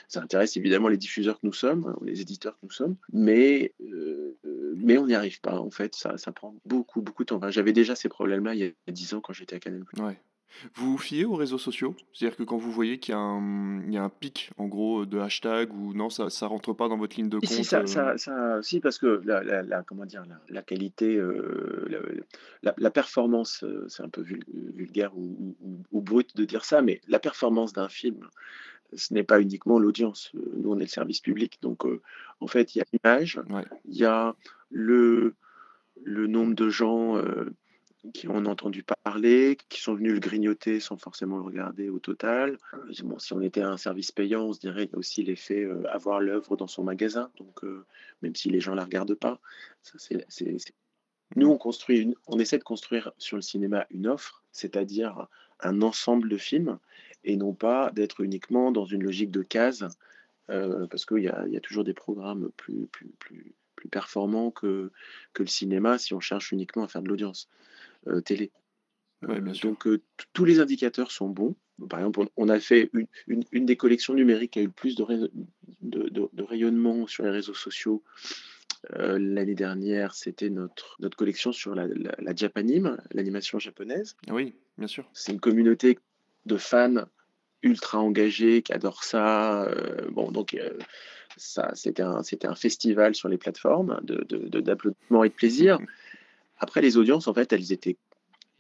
Ça 0.09 0.21
intéresse 0.23 0.57
évidemment 0.57 0.89
les 0.89 0.97
diffuseurs 0.97 1.41
que 1.41 1.47
nous 1.47 1.53
sommes, 1.53 1.97
les 2.03 2.21
éditeurs 2.21 2.55
que 2.55 2.67
nous 2.67 2.73
sommes, 2.73 2.97
mais, 3.13 3.73
mais 4.77 4.99
on 4.99 5.07
n'y 5.07 5.15
arrive 5.15 5.41
pas. 5.41 5.59
En 5.59 5.71
fait, 5.71 5.95
ça, 5.95 6.19
ça 6.19 6.33
prend 6.33 6.55
beaucoup, 6.67 7.01
beaucoup 7.01 7.25
de 7.25 7.29
temps. 7.29 7.41
J'avais 7.51 7.73
déjà 7.73 7.95
ces 7.95 8.09
problèmes-là 8.09 8.55
il 8.55 8.61
y 8.61 8.65
a 8.65 8.93
10 8.93 9.15
ans 9.15 9.21
quand 9.21 9.33
j'étais 9.33 9.57
à 9.57 9.61
Canal+. 9.61 9.85
Vous 10.75 10.93
vous 10.93 10.99
fiez 10.99 11.25
aux 11.25 11.35
réseaux 11.35 11.59
sociaux? 11.59 11.95
C'est-à-dire 12.13 12.37
que 12.37 12.43
quand 12.43 12.57
vous 12.57 12.71
voyez 12.71 12.99
qu'il 12.99 13.13
y, 13.13 13.17
a 13.17 13.21
un, 13.21 13.83
il 13.83 13.93
y 13.93 13.99
a 13.99 14.03
un 14.03 14.09
pic, 14.09 14.51
en 14.57 14.67
gros, 14.67 15.05
de 15.05 15.19
hashtag 15.19 15.73
ou 15.73 15.93
non, 15.93 16.11
ça 16.11 16.25
ne 16.25 16.49
rentre 16.49 16.73
pas 16.73 16.89
dans 16.89 16.97
votre 16.97 17.17
ligne 17.17 17.29
de 17.29 17.39
compte 17.39 17.49
Si, 17.49 17.65
ça, 17.65 17.87
ça, 17.87 18.17
ça, 18.17 18.63
si 18.63 18.81
parce 18.81 18.99
que 18.99 19.21
la, 19.25 19.43
la, 19.43 19.83
comment 19.83 20.07
dire, 20.07 20.25
la, 20.49 20.63
qualité, 20.63 21.17
euh, 21.17 22.25
la, 22.63 22.91
performance, 22.91 23.65
euh, 23.65 23.85
c'est 23.89 24.03
un 24.03 24.09
peu 24.09 24.23
vulgaire 24.23 25.17
ou, 25.17 25.57
ou, 25.93 26.01
brut 26.01 26.37
de 26.37 26.45
dire 26.45 26.65
ça, 26.65 26.83
mais 26.83 27.01
la 27.09 27.19
performance 27.19 27.73
d'un 27.73 27.89
film, 27.89 28.21
ce 28.95 29.13
n'est 29.13 29.25
pas 29.25 29.41
uniquement 29.41 29.79
l'audience. 29.79 30.33
Nous, 30.35 30.71
on 30.71 30.79
est 30.79 30.83
le 30.83 30.87
service 30.87 31.21
public. 31.21 31.59
Donc, 31.61 31.85
euh, 31.85 32.01
en 32.41 32.47
fait, 32.47 32.75
il 32.75 32.79
y 32.79 32.81
a 32.81 32.85
l'image, 32.93 33.41
il 33.85 33.97
y 33.97 34.05
a 34.05 34.35
le, 34.71 35.35
le 36.03 36.27
nombre 36.27 36.55
de 36.55 36.69
gens 36.69 37.21
qui 38.13 38.29
ont 38.29 38.45
entendu 38.47 38.83
parler, 38.83 39.57
qui 39.69 39.81
sont 39.81 39.95
venus 39.95 40.13
le 40.13 40.21
grignoter 40.21 40.81
sans 40.81 40.97
forcément 40.97 41.37
le 41.37 41.43
regarder 41.43 41.89
au 41.89 41.99
total. 41.99 42.59
Euh, 42.75 42.93
bon, 43.05 43.19
si 43.19 43.33
on 43.33 43.41
était 43.41 43.63
un 43.63 43.77
service 43.77 44.13
payant, 44.13 44.45
on 44.45 44.53
se 44.53 44.61
dirait 44.61 44.87
qu'il 44.87 44.93
y 44.93 44.97
a 44.97 44.99
aussi 44.99 45.23
l'effet 45.23 45.63
euh, 45.63 45.83
avoir 45.91 46.21
l'œuvre 46.21 46.57
dans 46.57 46.67
son 46.67 46.85
magasin, 46.85 47.31
donc 47.39 47.65
euh, 47.65 47.85
même 48.23 48.35
si 48.35 48.51
les 48.51 48.61
gens 48.61 48.73
ne 48.73 48.77
la 48.77 48.85
regardent 48.85 49.15
pas. 49.15 49.41
Ça, 49.83 49.99
c'est, 49.99 50.55
Nous, 51.37 51.49
on, 51.49 51.59
construit 51.59 52.15
on 52.27 52.39
essaie 52.39 52.59
de 52.59 52.65
construire 52.65 53.13
sur 53.19 53.37
le 53.37 53.43
cinéma 53.43 53.87
une 53.91 54.07
offre, 54.07 54.45
c'est-à-dire 54.53 55.29
un 55.61 55.83
ensemble 55.83 56.29
de 56.29 56.37
films, 56.37 56.79
et 57.25 57.37
non 57.37 57.55
pas 57.55 57.91
d'être 57.93 58.21
uniquement 58.21 58.73
dans 58.73 58.85
une 58.85 59.03
logique 59.03 59.31
de 59.31 59.43
case, 59.43 59.89
parce 60.49 61.07
qu'il 61.07 61.19
y, 61.19 61.25
y 61.25 61.57
a, 61.57 61.61
toujours 61.61 61.83
des 61.83 61.93
programmes 61.93 62.51
plus, 62.57 62.87
plus, 62.87 63.09
plus, 63.19 63.53
plus 63.75 63.89
performants 63.89 64.51
que, 64.51 64.91
que 65.33 65.43
le 65.43 65.49
cinéma 65.49 65.99
si 65.99 66.15
on 66.15 66.21
cherche 66.21 66.53
uniquement 66.53 66.85
à 66.85 66.89
faire 66.89 67.03
de 67.03 67.09
l'audience. 67.09 67.49
Euh, 68.09 68.21
télé. 68.21 68.53
Euh, 69.25 69.41
donc 69.63 69.87
euh, 69.87 70.03
tous 70.33 70.45
les 70.45 70.61
indicateurs 70.61 71.11
sont 71.11 71.29
bons. 71.29 71.57
Par 71.89 71.99
exemple, 71.99 72.27
on, 72.37 72.49
a 72.49 72.61
fait 72.61 72.91
une, 73.27 73.45
une, 73.53 73.67
des 73.67 73.77
collections 73.77 74.15
numériques 74.15 74.53
qui 74.53 74.61
a 74.61 74.63
eu 74.63 74.67
le 74.67 74.73
plus 74.73 74.95
de, 74.95 75.31
de, 75.83 76.43
rayonnement 76.43 77.07
sur 77.07 77.25
les 77.25 77.31
réseaux 77.31 77.55
sociaux 77.55 78.03
l'année 78.91 79.57
dernière, 79.57 80.15
c'était 80.15 80.49
notre, 80.49 80.97
notre 81.01 81.17
collection 81.17 81.51
sur 81.51 81.75
la, 81.75 81.89
la, 81.89 82.35
Japanime, 82.37 82.97
l'animation 83.11 83.59
japonaise. 83.59 84.17
Oui, 84.31 84.55
bien 84.79 84.87
sûr. 84.87 85.11
C'est 85.13 85.33
une 85.33 85.41
communauté 85.41 85.99
de 86.45 86.57
fans 86.57 87.05
ultra 87.63 87.99
engagés 87.99 88.63
qui 88.63 88.73
adorent 88.73 89.03
ça. 89.03 89.69
bon, 90.13 90.31
donc 90.31 90.57
ça, 91.37 91.73
c'était 91.75 92.03
un, 92.03 92.23
c'était 92.23 92.47
un 92.47 92.55
festival 92.55 93.15
sur 93.17 93.29
les 93.29 93.39
plateformes 93.39 94.01
de, 94.05 94.23
d'applaudissements 94.61 95.25
et 95.25 95.31
de 95.31 95.35
plaisir. 95.35 95.79
Après, 96.59 96.81
les 96.81 96.97
audiences, 96.97 97.29
en 97.29 97.35
fait, 97.35 97.53
elles 97.53 97.73
étaient 97.73 97.99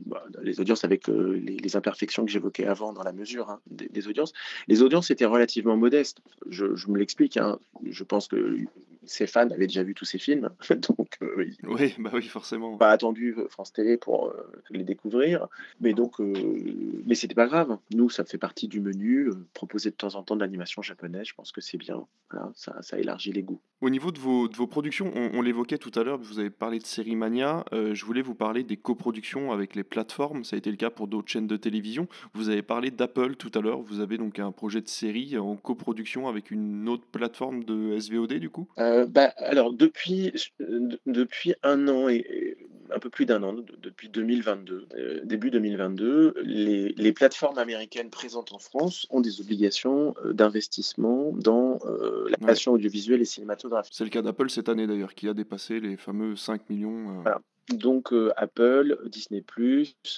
bah, 0.05 0.23
les 0.43 0.61
audiences 0.61 0.85
avec 0.85 1.09
euh, 1.09 1.41
les, 1.43 1.77
imperfections 1.77 2.25
que 2.25 2.31
j'évoquais 2.31 2.67
avant 2.67 2.93
dans 2.93 3.03
la 3.03 3.13
mesure 3.13 3.51
hein, 3.51 3.61
des, 3.67 4.09
audiences, 4.09 4.35
les 4.69 4.83
audiences 4.83 5.11
étaient 5.11 5.25
relativement 5.25 5.77
modestes. 5.77 6.21
Je, 6.49 6.67
me 6.89 6.99
l'explique, 6.99 7.39
hein. 7.39 7.59
je 7.83 8.05
pense 8.05 8.29
que 8.29 8.59
ses 9.05 9.27
fans 9.27 9.49
avaient 9.51 9.67
déjà 9.67 9.83
vu 9.83 9.95
tous 9.95 10.05
ces 10.05 10.19
films, 10.19 10.51
donc 10.89 11.17
euh, 11.23 11.49
oui, 11.63 11.95
bah 11.99 12.11
oui, 12.13 12.23
forcément. 12.25 12.77
Pas 12.77 12.91
attendu 12.91 13.35
euh, 13.39 13.49
France 13.49 13.73
Télé 13.73 13.97
pour 13.97 14.33
les 14.71 14.85
découvrir, 14.85 15.49
mais 15.81 15.95
donc, 15.95 16.19
mais 16.19 17.15
c'était 17.15 17.35
pas 17.35 17.47
grave. 17.47 17.79
Nous, 17.95 18.11
ça 18.11 18.25
fait 18.25 18.39
partie 18.39 18.69
du 18.69 18.81
menu. 18.81 19.31
proposer 19.55 19.91
de 19.91 19.97
temps 19.97 20.15
en 20.15 20.23
temps 20.23 20.37
de 20.37 20.41
l'animation 20.41 20.83
japonaise, 20.83 21.27
je 21.29 21.35
pense 21.35 21.53
que 21.53 21.61
c'est 21.61 21.79
bien. 21.79 22.05
ça, 22.55 22.83
ça 22.83 22.99
élargit 22.99 23.33
les 23.33 23.43
goûts. 23.43 23.61
Au 23.81 23.91
niveau 23.91 24.11
de 24.11 24.19
vos, 24.19 24.49
de 24.49 24.57
vos 24.57 24.67
productions, 24.67 25.13
on, 25.15 25.43
l'évoquait 25.43 25.79
tout 25.79 25.93
à 25.95 26.03
l'heure, 26.03 26.19
vous 26.19 26.39
avez 26.39 26.51
parlé 26.51 26.79
de 26.79 26.87
Série 26.87 27.17
Mania. 27.17 27.65
je 27.73 28.05
voulais 28.05 28.23
vous 28.23 28.35
parler 28.35 28.65
des 28.65 28.77
coproductions 28.77 29.53
avec 29.53 29.75
les 29.75 29.85
plateformes. 29.88 30.44
Ça 30.44 30.57
a 30.57 30.59
été 30.59 30.70
le 30.70 30.77
cas 30.77 30.90
pour 30.90 31.09
d'autres 31.09 31.29
chaînes 31.29 31.46
de 31.46 31.57
télévision. 31.57 32.09
Vous 32.35 32.49
avez 32.49 32.62
parlé 32.62 32.90
d'Apple 32.90 33.37
tout 33.37 33.51
à 33.55 33.61
l'heure. 33.61 33.81
Vous 33.81 34.01
avez 34.01 34.18
donc 34.18 34.38
un 34.38 34.53
projet 34.53 34.81
de 34.81 34.88
série 34.88 35.38
en 35.38 35.57
coproduction 35.57 36.29
avec 36.29 36.51
une 36.51 36.88
autre 36.88 37.05
plateforme 37.11 37.64
de 37.64 37.99
SVOD 37.99 38.35
du 38.35 38.51
coup? 38.51 38.68
Euh, 38.79 39.07
bah, 39.07 39.33
Alors 39.38 39.72
depuis, 39.72 40.33
depuis 41.07 41.55
un 41.62 41.88
an 41.88 42.09
et, 42.09 42.57
un 42.94 42.99
peu 42.99 43.11
plus 43.11 43.27
d'un 43.27 43.42
an, 43.42 43.53
depuis 43.53 44.09
2022, 44.09 44.87
euh, 44.94 45.20
début 45.25 45.51
2022, 45.51 46.35
les, 46.42 46.92
les, 46.96 47.12
plateformes 47.12 47.59
américaines 47.59 48.11
présentes 48.11 48.53
en 48.53 48.59
France 48.59 49.07
ont 49.11 49.20
des 49.20 49.40
obligations 49.40 50.14
euh, 50.25 50.33
d'investissement 50.33 51.33
dans 51.33 51.79
la 52.29 52.37
création 52.37 52.72
audiovisuelle 52.72 53.20
et 53.20 53.25
cinématographique. 53.25 53.94
C'est 53.96 54.05
le 54.05 54.11
cas 54.11 54.22
d'Apple 54.22 54.51
cette 54.51 54.68
année 54.68 54.87
d'ailleurs, 54.87 55.14
qui 55.14 55.29
a 55.29 55.35
dépassé 55.35 55.81
les 55.81 55.96
fameux 55.96 56.37
5 56.37 56.68
millions. 56.70 57.20
Voilà. 57.22 57.40
Donc 57.71 58.13
euh, 58.13 58.33
Apple, 58.37 58.99
Disney+, 59.07 59.45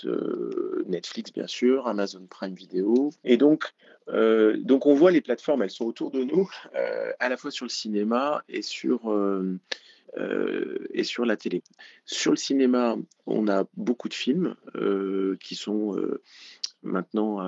euh, 0.04 0.84
Netflix 0.86 1.32
bien 1.32 1.46
sûr, 1.46 1.86
Amazon 1.86 2.26
Prime 2.28 2.54
Video. 2.54 3.10
Et 3.24 3.36
donc, 3.38 3.72
euh, 4.08 4.58
donc 4.58 4.84
on 4.86 4.94
voit 4.94 5.10
les 5.10 5.22
plateformes, 5.22 5.62
elles 5.62 5.70
sont 5.70 5.86
autour 5.86 6.10
de 6.10 6.24
nous, 6.24 6.48
à 7.18 7.28
la 7.28 7.36
fois 7.36 7.50
sur 7.50 7.64
le 7.64 7.70
cinéma 7.70 8.42
et 8.48 8.62
sur, 8.62 9.00
et 10.92 11.04
sur 11.04 11.24
la 11.24 11.36
télé. 11.36 11.62
Sur 12.04 12.32
le 12.32 12.36
cinéma, 12.36 12.96
on 13.26 13.48
a 13.48 13.64
beaucoup 13.76 14.08
de 14.08 14.14
films 14.14 14.54
qui 15.40 15.54
sont 15.54 15.96
maintenant 16.82 17.40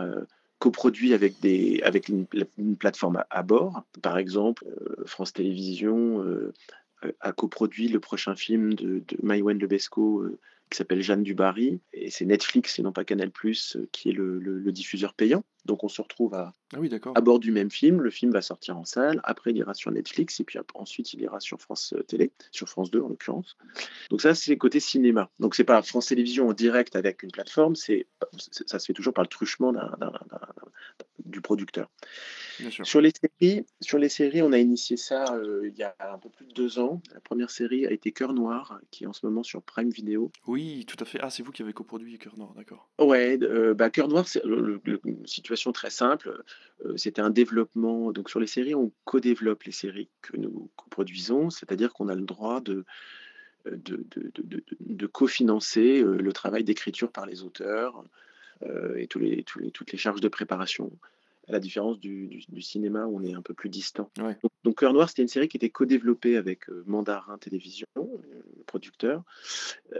coproduits 0.59 1.13
avec, 1.13 1.41
des, 1.41 1.81
avec 1.83 2.09
une, 2.09 2.27
plateforme 2.79 3.23
à, 3.29 3.43
bord. 3.43 3.83
Par 4.03 4.17
exemple, 4.17 4.65
France 5.05 5.35
Télévisions 5.35 6.25
a 7.21 7.33
coproduit 7.33 7.89
le 7.89 8.01
prochain 8.01 8.37
film 8.37 8.75
de, 8.75 9.03
de 9.07 9.17
Maïwen 9.23 9.59
Lebesco 9.59 10.21
euh, 10.21 10.39
qui 10.71 10.77
s'appelle 10.77 11.03
Jeanne 11.03 11.23
du 11.23 11.35
Barry. 11.35 11.81
Et 11.93 12.11
c'est 12.11 12.25
Netflix 12.25 12.79
et 12.79 12.83
non 12.83 12.93
pas 12.93 13.05
Canal 13.05 13.31
euh, 13.45 13.89
qui 13.93 14.11
est 14.11 14.13
le, 14.13 14.73
diffuseur 14.73 15.15
payant. 15.15 15.45
Donc 15.65 15.85
on 15.85 15.89
se 15.89 16.01
retrouve 16.01 16.35
à, 16.35 16.53
ah 16.73 16.79
oui, 16.79 16.91
à 17.15 17.21
bord 17.21 17.39
du 17.39 17.51
même 17.51 17.71
film. 17.71 18.01
Le 18.01 18.11
film 18.11 18.33
va 18.33 18.43
sortir 18.43 18.79
en 18.79 18.85
salle. 18.85 19.21
Après, 19.25 19.51
il 19.51 19.57
ira 19.57 19.75
sur 19.75 19.91
Netflix. 19.91 20.41
Et 20.41 20.45
puis 20.45 20.59
ensuite, 20.75 21.13
il 21.13 21.21
ira 21.21 21.41
sur 21.41 21.61
France 21.61 21.93
euh, 21.95 22.03
Télé, 22.03 22.31
sur 22.53 22.69
France 22.69 22.91
2 22.91 23.01
en 23.01 23.09
l'occurrence. 23.09 23.57
Donc 24.11 24.21
ça, 24.21 24.35
c'est 24.35 24.57
côté 24.57 24.79
cinéma. 24.81 25.31
Donc 25.41 25.55
c'est 25.55 25.65
pas 25.65 25.83
France 25.83 26.07
Télévisions 26.07 26.49
en 26.49 26.53
direct 26.53 26.97
avec 26.97 27.23
une 27.23 27.31
plateforme. 27.31 27.75
C'est 27.75 28.07
ça 28.67 28.79
se 28.79 28.87
fait 28.87 28.93
toujours 28.93 29.15
par 29.15 29.25
le 29.25 29.29
truchement 29.29 29.73
du 31.25 31.41
producteur. 31.41 31.91
Sur 32.85 33.01
les 33.01 33.11
séries, 33.11 33.65
sur 33.81 33.99
les 33.99 34.09
séries, 34.09 34.43
on 34.43 34.53
a 34.53 34.59
initié 34.59 34.97
ça 34.97 35.25
il 35.65 35.77
y 35.77 35.83
a 35.83 35.95
un 36.01 36.19
peu 36.19 36.29
plus 36.29 36.47
de 36.47 36.53
deux 36.53 36.79
ans. 36.79 37.01
La 37.15 37.21
première 37.21 37.51
série 37.51 37.87
a 37.87 37.91
été 37.91 38.13
Cœur 38.13 38.33
Noir, 38.33 38.81
qui 38.91 39.05
est 39.05 39.07
en 39.07 39.13
ce 39.13 39.25
moment 39.27 39.43
sur 39.43 39.63
Prime 39.63 39.91
Video. 39.91 40.31
Oui, 40.47 40.85
tout 40.87 40.97
à 41.01 41.05
fait. 41.05 41.19
Ah, 41.23 41.31
c'est 41.31 41.43
vous 41.43 41.53
qui 41.53 41.63
avez 41.63 41.73
coproduit 41.73 42.19
Cœur 42.19 42.37
Noir, 42.37 42.53
d'accord. 42.55 42.89
Ouais, 42.99 43.39
bah, 43.75 43.91
Cœur 43.91 44.09
Noir, 44.09 44.29
c'est 44.29 44.43
situation 45.61 45.73
très 45.73 45.91
simple. 45.91 46.43
C'était 46.97 47.21
un 47.21 47.31
développement. 47.31 48.13
Donc 48.13 48.31
sur 48.31 48.41
les 48.41 48.47
séries, 48.47 48.75
on 48.75 48.91
co-développe 49.05 49.65
les 49.65 49.73
séries 49.73 50.09
que 50.23 50.37
nous 50.37 50.71
coproduisons, 50.77 51.51
c'est-à-dire 51.51 51.93
qu'on 51.93 52.09
a 52.09 52.15
le 52.15 52.23
droit 52.23 52.61
de 52.61 52.85
de, 53.67 54.07
de, 54.17 54.65
de, 54.81 55.07
cofinancer 55.07 56.03
le 56.03 56.33
travail 56.33 56.65
d'écriture 56.65 57.13
par 57.13 57.27
les 57.27 57.43
auteurs 57.43 58.03
et 58.97 59.07
tous 59.07 59.19
les, 59.19 59.43
tous 59.43 59.59
les, 59.59 59.71
toutes 59.71 59.93
les 59.93 59.99
charges 59.99 60.23
de 60.23 60.29
préparation 60.29 60.91
à 61.47 61.53
la 61.53 61.61
différence 61.61 62.01
du, 62.01 62.43
cinéma 62.63 63.05
où 63.05 63.19
on 63.19 63.23
est 63.23 63.35
un 63.35 63.43
peu 63.43 63.53
plus 63.53 63.69
distant. 63.69 64.11
Donc, 64.65 64.79
Cœur 64.79 64.95
Noir, 64.95 65.11
c'était 65.11 65.21
une 65.21 65.29
série 65.29 65.49
qui 65.49 65.59
était 65.59 65.69
co-développée 65.69 66.39
avec 66.39 66.71
Mandarin 66.87 67.37
Télévision, 67.37 67.87
le 67.97 68.63
producteur. 68.67 69.25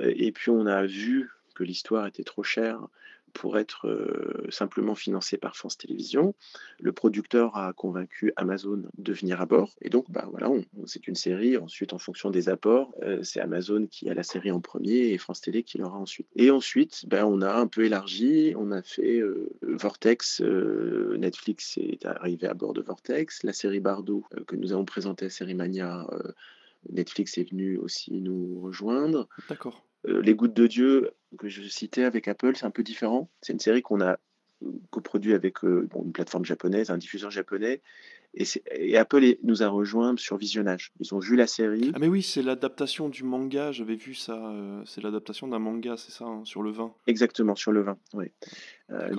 et 0.01 0.33
puis 0.33 0.51
on 0.51 0.65
a 0.65 0.87
vu 0.87 1.31
que 1.55 1.63
l'histoire 1.63 2.07
était 2.07 2.25
trop 2.25 2.43
chère 2.43 2.89
pour 3.33 3.59
être 3.59 3.87
euh, 3.87 4.47
simplement 4.51 4.95
financé 4.95 5.37
par 5.37 5.57
France 5.57 5.77
Télévisions. 5.79 6.35
Le 6.81 6.93
producteur 6.93 7.57
a 7.57 7.73
convaincu 7.73 8.33
Amazon 8.37 8.83
de 8.97 9.13
venir 9.13 9.41
à 9.41 9.47
bord. 9.47 9.75
Et 9.83 9.89
donc, 9.89 10.11
bah, 10.11 10.27
voilà, 10.31 10.51
c'est 10.87 11.09
une 11.09 11.15
série. 11.15 11.57
Ensuite, 11.57 11.93
en 11.93 11.99
fonction 11.99 12.31
des 12.31 12.49
apports, 12.49 12.93
euh, 13.03 13.23
c'est 13.23 13.41
Amazon 13.41 13.87
qui 13.87 14.09
a 14.11 14.15
la 14.15 14.23
série 14.23 14.51
en 14.51 14.61
premier 14.61 15.13
et 15.13 15.19
France 15.19 15.41
Télé 15.41 15.63
qui 15.63 15.79
l'aura 15.79 15.99
ensuite. 15.99 16.27
Et 16.37 16.51
ensuite, 16.51 17.05
bah, 17.07 17.27
on 17.27 17.43
a 17.43 17.53
un 17.53 17.67
peu 17.67 17.85
élargi. 17.85 18.55
On 18.57 18.73
a 18.73 18.83
fait 18.83 19.19
euh, 19.19 19.51
Vortex. 19.63 20.41
Netflix 20.41 21.79
est 21.79 22.05
arrivé 22.07 22.47
à 22.47 22.55
bord 22.55 22.73
de 22.73 22.83
Vortex. 22.83 23.43
La 23.45 23.53
série 23.53 23.81
Bardot 23.81 24.25
que 24.47 24.57
nous 24.57 24.73
avons 24.73 24.85
présentée 24.85 25.27
à 25.27 25.31
Série 25.31 25.55
Mania. 25.55 26.07
Netflix 26.89 27.37
est 27.39 27.51
venu 27.51 27.77
aussi 27.77 28.21
nous 28.21 28.61
rejoindre. 28.61 29.29
D'accord. 29.49 29.85
Les 30.07 30.35
Gouttes 30.35 30.55
de 30.55 30.67
Dieu, 30.67 31.11
que 31.39 31.49
je 31.49 31.63
citais 31.63 32.05
avec 32.05 32.29
Apple, 32.29 32.57
c'est 32.57 32.67
un 32.67 32.71
peu 32.71 32.83
différent. 32.83 33.31
C'est 33.43 33.53
une 33.53 33.61
série 33.61 33.83
qu'on 33.83 34.01
a 34.01 34.19
coproduit 34.91 35.33
avec 35.33 35.63
une 35.63 36.13
plateforme 36.13 36.45
japonaise, 36.45 36.91
un 36.91 36.99
diffuseur 36.99 37.31
japonais, 37.31 37.81
et, 38.35 38.97
Apple 38.97 39.37
nous 39.43 39.63
a 39.63 39.69
rejoint 39.69 40.15
sur 40.17 40.37
visionnage. 40.37 40.93
Ils 41.01 41.15
ont 41.15 41.19
vu 41.19 41.35
la 41.35 41.47
série. 41.47 41.91
Ah 41.95 41.99
mais 41.99 42.09
oui, 42.09 42.23
c'est 42.23 42.43
l'adaptation 42.43 43.09
du 43.09 43.25
manga, 43.25 43.73
j'avais 43.73 43.97
vu 43.97 44.15
ça. 44.15 44.35
Euh, 44.35 44.83
c'est 44.87 45.03
l'adaptation 45.03 45.49
d'un 45.49 45.59
manga, 45.59 45.97
c'est 45.97 46.13
ça, 46.13 46.27
hein, 46.27 46.43
sur 46.45 46.63
le 46.63 46.71
vin. 46.71 46.93
Exactement, 47.07 47.57
sur 47.57 47.73
le 47.73 47.83
vin, 47.83 47.99
oui. 48.15 48.27
Euh, 48.91 49.11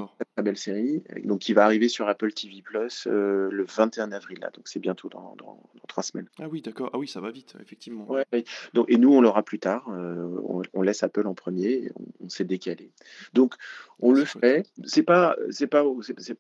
très 0.42 0.44
belle 0.44 0.58
série, 0.58 1.04
donc 1.24 1.40
qui 1.40 1.54
va 1.54 1.66
arriver 1.66 1.88
sur 1.88 2.08
Apple 2.08 2.32
TV 2.34 2.64
Plus 2.64 3.08
euh, 3.08 3.50
le 3.52 3.64
21 3.64 4.12
avril, 4.12 4.40
là, 4.42 4.50
donc 4.50 4.68
c'est 4.68 4.80
bientôt 4.80 5.08
dans, 5.08 5.36
dans, 5.38 5.62
trois 5.88 6.02
semaines. 6.04 6.28
Ah 6.40 6.48
oui, 6.50 6.62
d'accord. 6.62 6.90
Ah 6.94 6.98
oui, 6.98 7.08
ça 7.08 7.22
va 7.22 7.30
vite, 7.30 7.54
effectivement. 7.62 8.10
Ouais, 8.10 8.26
Donc, 8.74 8.90
et 8.90 8.98
nous, 8.98 9.14
on 9.14 9.22
l'aura 9.22 9.44
plus 9.44 9.60
tard. 9.60 9.88
on, 9.88 10.82
laisse 10.82 11.04
Apple 11.04 11.28
en 11.28 11.36
premier, 11.36 11.92
on, 12.20 12.30
s'est 12.30 12.44
décalé. 12.44 12.92
Donc, 13.34 13.54
on 14.00 14.14
le 14.14 14.26
fait. 14.26 14.66
C'est 14.86 15.04
pas, 15.04 15.36
c'est 15.52 15.68
pas, 15.68 15.86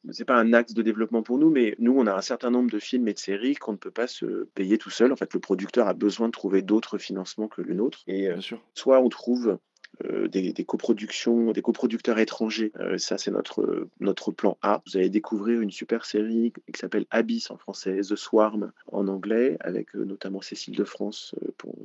c'est 0.10 0.26
pas 0.26 0.36
un 0.36 0.54
axe 0.54 0.74
de 0.74 0.82
développement 0.82 1.22
pour 1.22 1.38
nous, 1.38 1.52
mais 1.52 1.76
nous, 1.78 1.94
on 1.96 2.08
a 2.08 2.14
un 2.14 2.22
certain 2.22 2.50
nombre 2.50 2.72
de 2.72 2.80
films 2.80 3.08
et 3.08 3.14
de 3.14 3.20
séries 3.20 3.56
qu'on 3.56 3.74
ne 3.74 3.78
peut 3.78 3.92
pas 3.92 4.08
se 4.08 4.46
payer 4.56 4.78
tout 4.78 4.90
seul. 4.90 5.12
En 5.12 5.16
fait, 5.16 5.34
le 5.34 5.40
producteur 5.40 5.88
a 5.88 5.94
besoin 5.94 6.28
de 6.28 6.32
trouver 6.32 6.62
d'autres 6.62 6.98
financements 6.98 7.48
que 7.48 7.62
le 7.62 7.74
nôtre. 7.74 8.00
Et 8.08 8.30
euh, 8.30 8.40
soit 8.74 9.00
on 9.00 9.10
trouve 9.10 9.60
euh, 10.06 10.28
des, 10.28 10.54
coproductions, 10.66 11.52
des 11.52 11.62
coproducteurs 11.62 12.20
étrangers. 12.20 12.72
Euh, 12.80 12.98
ça, 12.98 13.18
c'est 13.18 13.32
notre, 13.32 13.88
notre 14.00 14.32
plan 14.32 14.58
A. 14.62 14.82
Vous 14.86 14.98
allez 14.98 15.10
découvrir 15.10 15.62
une 15.62 15.72
super 15.72 16.06
série 16.06 16.54
qui 16.72 16.80
s'appelle 16.80 17.06
Abyss 17.12 17.52
en 17.52 17.58
français, 17.58 18.00
The 18.02 18.16
Swarm 18.16 18.72
en 18.92 19.08
anglais, 19.08 19.58
avec 19.60 19.94
notamment 19.94 20.42
Cécile 20.42 20.76
de 20.76 20.84
France. 20.84 21.36
Pour, 21.58 21.76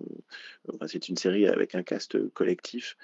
c'est 0.87 1.09
une 1.09 1.17
série 1.17 1.47
avec 1.47 1.75
un 1.75 1.83
cast 1.83 2.19
collectif. 2.31 2.97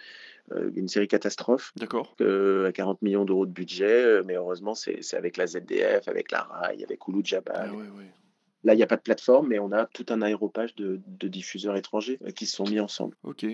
une 0.74 0.88
série 0.88 1.08
catastrophe. 1.08 1.72
D'accord. 1.76 2.14
à 2.20 2.72
40 2.72 3.02
millions 3.02 3.24
d'euros 3.24 3.46
de 3.46 3.52
budget, 3.52 4.22
mais 4.24 4.34
heureusement, 4.34 4.74
c'est 4.74 5.14
avec 5.14 5.36
la 5.36 5.46
ZDF, 5.46 6.08
avec 6.08 6.30
la 6.30 6.42
RAI, 6.42 6.82
avec 6.84 7.06
Hulu 7.06 7.20
Jabal. 7.24 7.70
Ah, 7.72 8.21
Là, 8.64 8.74
il 8.74 8.76
n'y 8.76 8.82
a 8.82 8.86
pas 8.86 8.96
de 8.96 9.02
plateforme, 9.02 9.48
mais 9.48 9.58
on 9.58 9.72
a 9.72 9.86
tout 9.86 10.06
un 10.10 10.22
aéropage 10.22 10.74
de, 10.76 11.00
diffuseurs 11.28 11.76
étrangers 11.76 12.18
euh, 12.26 12.30
qui 12.30 12.46
se 12.46 12.56
sont 12.56 12.64
mis 12.64 12.78
ensemble. 12.78 13.16
Ok, 13.22 13.46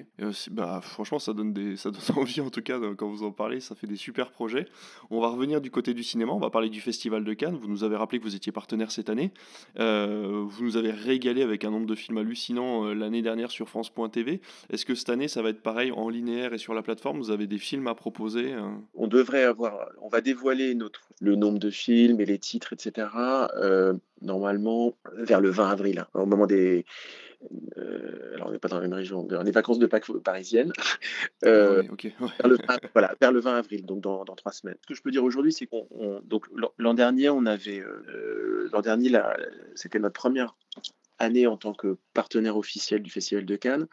bah, 0.50 0.80
franchement, 0.82 1.18
ça 1.18 1.32
donne, 1.32 1.52
des, 1.52 1.76
ça 1.76 1.90
donne 1.90 2.00
envie 2.16 2.40
en 2.40 2.50
tout 2.50 2.62
cas 2.62 2.78
quand 2.96 3.08
vous 3.08 3.22
en 3.22 3.30
parlez, 3.30 3.60
ça 3.60 3.74
fait 3.74 3.86
des 3.86 3.96
super 3.96 4.30
projets. 4.30 4.66
On 5.10 5.20
va 5.20 5.28
revenir 5.28 5.60
du 5.60 5.70
côté 5.70 5.94
du 5.94 6.02
cinéma, 6.02 6.32
on 6.32 6.38
va 6.38 6.50
parler 6.50 6.68
du 6.68 6.80
Festival 6.80 7.24
de 7.24 7.32
Cannes. 7.34 7.56
Vous 7.56 7.68
nous 7.68 7.84
avez 7.84 7.96
rappelé 7.96 8.18
que 8.18 8.24
vous 8.24 8.34
étiez 8.34 8.52
partenaire 8.52 8.90
cette 8.90 9.08
année. 9.08 9.32
Euh, 9.78 10.44
vous 10.46 10.64
nous 10.64 10.76
avez 10.76 10.90
régalé 10.90 11.42
avec 11.42 11.64
un 11.64 11.70
nombre 11.70 11.86
de 11.86 11.94
films 11.94 12.18
hallucinants 12.18 12.86
euh, 12.86 12.94
l'année 12.94 13.22
dernière 13.22 13.50
sur 13.50 13.68
France.tv. 13.68 14.40
Est-ce 14.70 14.84
que 14.84 14.94
cette 14.94 15.10
année, 15.10 15.28
ça 15.28 15.42
va 15.42 15.50
être 15.50 15.62
pareil 15.62 15.92
en 15.92 16.08
linéaire 16.08 16.52
et 16.52 16.58
sur 16.58 16.74
la 16.74 16.82
plateforme? 16.82 17.18
Vous 17.18 17.30
avez 17.30 17.46
des 17.46 17.58
films 17.58 17.86
à 17.86 17.94
proposer 17.94 18.54
On 18.94 19.06
devrait 19.06 19.44
avoir, 19.44 19.88
on 20.00 20.08
va 20.08 20.20
dévoiler 20.20 20.74
notre, 20.74 21.08
le 21.20 21.36
nombre 21.36 21.58
de 21.58 21.70
films 21.70 22.20
et 22.20 22.26
les 22.26 22.38
titres, 22.38 22.72
etc. 22.72 23.08
normalement 24.22 24.94
vers 25.14 25.40
le 25.40 25.50
20 25.50 25.70
avril, 25.70 25.98
hein, 26.00 26.08
au 26.14 26.26
moment 26.26 26.46
des. 26.46 26.84
Euh, 27.76 28.34
alors, 28.34 28.48
on 28.48 28.50
n'est 28.50 28.58
pas 28.58 28.68
dans 28.68 28.76
la 28.76 28.82
même 28.82 28.94
région, 28.94 29.22
dans 29.22 29.42
les 29.42 29.52
vacances 29.52 29.78
de 29.78 29.86
Pâques 29.86 30.06
parisiennes. 30.24 30.72
Euh, 31.44 31.82
vers, 31.82 32.48
le 32.48 32.56
20, 32.56 32.80
voilà, 32.92 33.14
vers 33.20 33.32
le 33.32 33.40
20 33.40 33.58
avril, 33.58 33.86
donc 33.86 34.00
dans, 34.00 34.24
dans, 34.24 34.34
trois 34.34 34.52
semaines. 34.52 34.76
Ce 34.82 34.88
que 34.88 34.94
je 34.94 35.02
peux 35.02 35.10
dire 35.10 35.22
aujourd'hui, 35.22 35.52
c'est 35.52 35.66
qu'on. 35.66 35.86
Donc, 36.24 36.46
l'an 36.78 36.94
dernier, 36.94 37.30
on 37.30 37.46
avait. 37.46 37.80
Euh, 37.80 38.68
l'an 38.72 38.80
dernier, 38.80 39.12
c'était 39.74 39.98
notre 39.98 40.18
première 40.18 40.56
année 41.18 41.46
en 41.46 41.56
tant 41.56 41.74
que 41.74 41.96
partenaire 42.12 42.56
officiel 42.56 43.02
du 43.02 43.10
Festival 43.10 43.44
de 43.44 43.56
Cannes. 43.56 43.86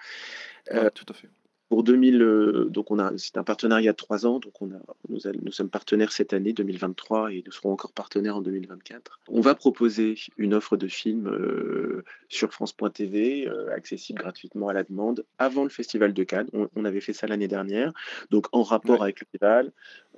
tout 0.68 1.06
à 1.10 1.14
fait. 1.14 1.30
Pour 1.76 1.84
2000, 1.84 2.22
euh, 2.22 2.70
donc 2.70 2.90
on 2.90 3.00
a, 3.00 3.12
c'est 3.18 3.36
un 3.36 3.44
partenariat 3.44 3.92
de 3.92 3.98
trois 3.98 4.26
ans, 4.26 4.40
donc 4.40 4.62
on 4.62 4.72
a, 4.72 4.80
nous, 5.10 5.20
nous, 5.42 5.52
sommes 5.52 5.70
partenaires 5.70 6.14
cette 6.14 6.32
année 6.32 6.54
2023 6.54 7.34
et 7.34 7.44
nous 7.46 7.52
serons 7.52 7.74
encore 7.74 7.92
partenaires 7.92 8.38
en 8.38 8.42
2024. 8.42 9.20
On 9.28 9.42
va 9.42 9.56
proposer 9.56 10.16
une 10.38 10.54
offre 10.54 10.78
de 10.78 10.88
films 10.88 11.28
euh, 11.28 12.06
sur 12.30 12.54
France.tv, 12.54 13.50
euh, 13.50 13.76
accessible 13.76 14.20
gratuitement 14.20 14.70
à 14.70 14.74
la 14.74 14.84
demande, 14.84 15.26
avant 15.38 15.64
le 15.64 15.70
Festival 15.70 16.14
de 16.14 16.24
Cannes. 16.24 16.48
On, 16.78 16.86
avait 16.86 17.02
fait 17.02 17.12
ça 17.12 17.28
l'année 17.28 17.50
dernière, 17.50 17.92
donc 18.30 18.48
en 18.54 18.64
rapport 18.64 19.04
avec 19.04 19.20
le 19.20 19.26
festival, 19.26 19.74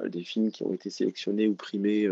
des 0.05 0.21
films 0.21 0.51
qui 0.51 0.61
ont 0.61 0.73
été 0.73 0.91
sélectionnés 0.91 1.47
ou 1.47 1.55
primés 1.55 2.07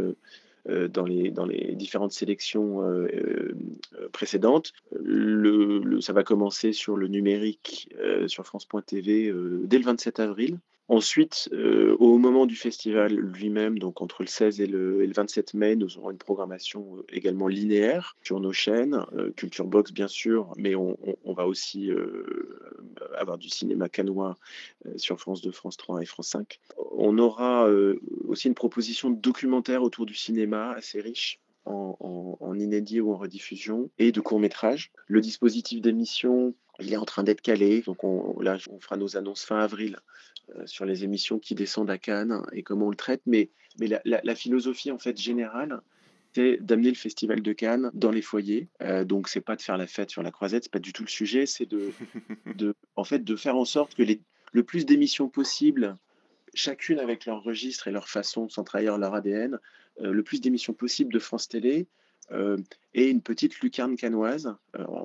dans, 0.68 1.06
les, 1.06 1.32
dans 1.32 1.46
les 1.46 1.76
différentes 1.76 2.12
sélections 2.12 2.82
euh, 2.82 3.08
euh, 3.14 4.10
précédentes. 4.12 4.74
Le, 4.92 6.00
ça 6.02 6.14
va 6.14 6.24
commencer 6.24 6.74
sur 6.74 6.98
le 6.98 7.08
numérique 7.08 7.90
sur 8.28 8.46
France.tv 8.46 9.34
dès 9.64 9.78
le 9.78 9.84
27 9.84 10.20
avril. 10.20 10.60
Ensuite, 10.88 11.50
euh, 11.52 11.96
au 12.00 12.20
moment 12.20 12.46
du 12.46 12.56
festival 12.56 13.16
lui-même, 13.16 13.80
donc 13.80 14.04
entre 14.04 14.22
le 14.22 14.28
16 14.28 14.62
et 14.62 14.68
le, 14.68 15.12
27 15.12 15.56
mai, 15.56 15.76
nous 15.76 15.98
aurons 15.98 16.12
une 16.12 16.20
programmation 16.20 16.98
euh, 16.98 17.06
également 17.10 17.48
linéaire 17.48 18.16
sur 18.22 18.40
nos 18.40 18.54
chaînes, 18.54 19.04
euh, 19.14 19.32
Culture 19.32 19.66
Box 19.66 19.92
bien 19.92 20.08
sûr, 20.08 20.54
mais 20.58 20.76
on, 20.76 20.96
va 21.26 21.48
aussi 21.48 21.90
avoir 23.18 23.38
du 23.38 23.50
cinéma 23.50 23.90
canois 23.90 24.38
sur 24.96 25.20
France 25.20 25.42
2, 25.42 25.52
France 25.52 25.76
3 25.76 26.02
et 26.02 26.06
France 26.06 26.30
5. 26.30 26.60
On 26.78 27.18
aura 27.18 27.68
aussi 28.26 28.48
une 28.48 28.54
proposition 28.54 29.10
de 29.10 29.20
documentaire 29.20 29.84
autour 29.84 30.06
du 30.06 30.16
cinéma 30.16 30.72
assez 30.72 31.02
riche. 31.02 31.40
En, 31.66 32.38
en 32.40 32.60
inédit 32.60 33.02
ou 33.02 33.12
en 33.12 33.18
rediffusion 33.18 33.90
et 33.98 34.12
de 34.12 34.22
courts 34.22 34.40
métrages. 34.40 34.92
Le 35.08 35.20
dispositif 35.20 35.82
d'émission, 35.82 36.54
il 36.80 36.94
est 36.94 36.98
en 36.98 37.06
train 37.06 37.24
d'être 37.24 37.42
calé. 37.42 37.82
Donc 37.82 38.04
on, 38.04 38.40
là, 38.40 38.58
on 38.70 38.80
fera 38.80 38.98
nos 38.98 39.18
annonces 39.18 39.46
fin 39.46 39.58
avril 39.58 39.98
euh, 39.98 40.35
sur 40.66 40.86
les 40.86 41.04
émissions 41.04 41.40
qui 41.40 41.56
descendent 41.56 41.90
à 41.90 41.98
Cannes 41.98 42.42
et 42.52 42.64
comment 42.64 42.88
on 42.88 42.90
le 42.90 42.96
traite. 42.96 43.22
Mais, 43.26 43.50
mais 43.80 43.88
la, 44.04 44.36
philosophie 44.36 44.92
en 44.92 44.98
fait 44.98 45.20
générale, 45.20 45.82
c'est 46.34 46.58
d'amener 46.58 46.90
le 46.90 46.96
festival 46.96 47.42
de 47.42 47.54
Cannes 47.54 47.92
dans 47.94 48.12
les 48.12 48.22
foyers. 48.22 48.68
Euh, 48.82 49.06
donc 49.06 49.30
c'est 49.30 49.42
pas 49.42 49.56
de 49.56 49.62
faire 49.62 49.78
la 49.78 49.88
fête 49.88 50.10
sur 50.10 50.24
la 50.24 50.32
croisette, 50.32 50.64
c'est 50.64 50.72
pas 50.72 50.80
du 50.80 50.94
tout 50.94 51.04
le 51.04 51.10
sujet. 51.10 51.46
C'est 51.46 51.66
de, 51.66 51.92
de, 52.56 52.76
en 52.96 53.04
fait, 53.04 53.24
de 53.24 53.36
faire 53.36 53.56
en 53.56 53.66
sorte 53.66 53.96
que 53.96 54.04
les, 54.04 54.22
le 54.52 54.64
plus 54.64 54.86
d'émissions 54.86 55.30
possibles, 55.30 55.98
chacune 56.54 57.00
avec 57.00 57.26
leur 57.26 57.44
registre 57.44 57.88
et 57.88 57.92
leur 57.92 58.10
façon 58.10 58.46
de 58.46 58.52
s'en 58.52 58.64
trahir 58.64 58.98
leur 58.98 59.14
ADN, 59.14 59.60
euh, 60.02 60.12
le 60.12 60.24
plus 60.24 60.42
d'émissions 60.42 60.74
possibles 60.74 61.14
de 61.14 61.20
France 61.20 61.48
Télé. 61.48 61.88
et 62.94 63.10
une 63.10 63.22
petite 63.22 63.60
lucarne 63.60 63.96
canoise, 63.96 64.56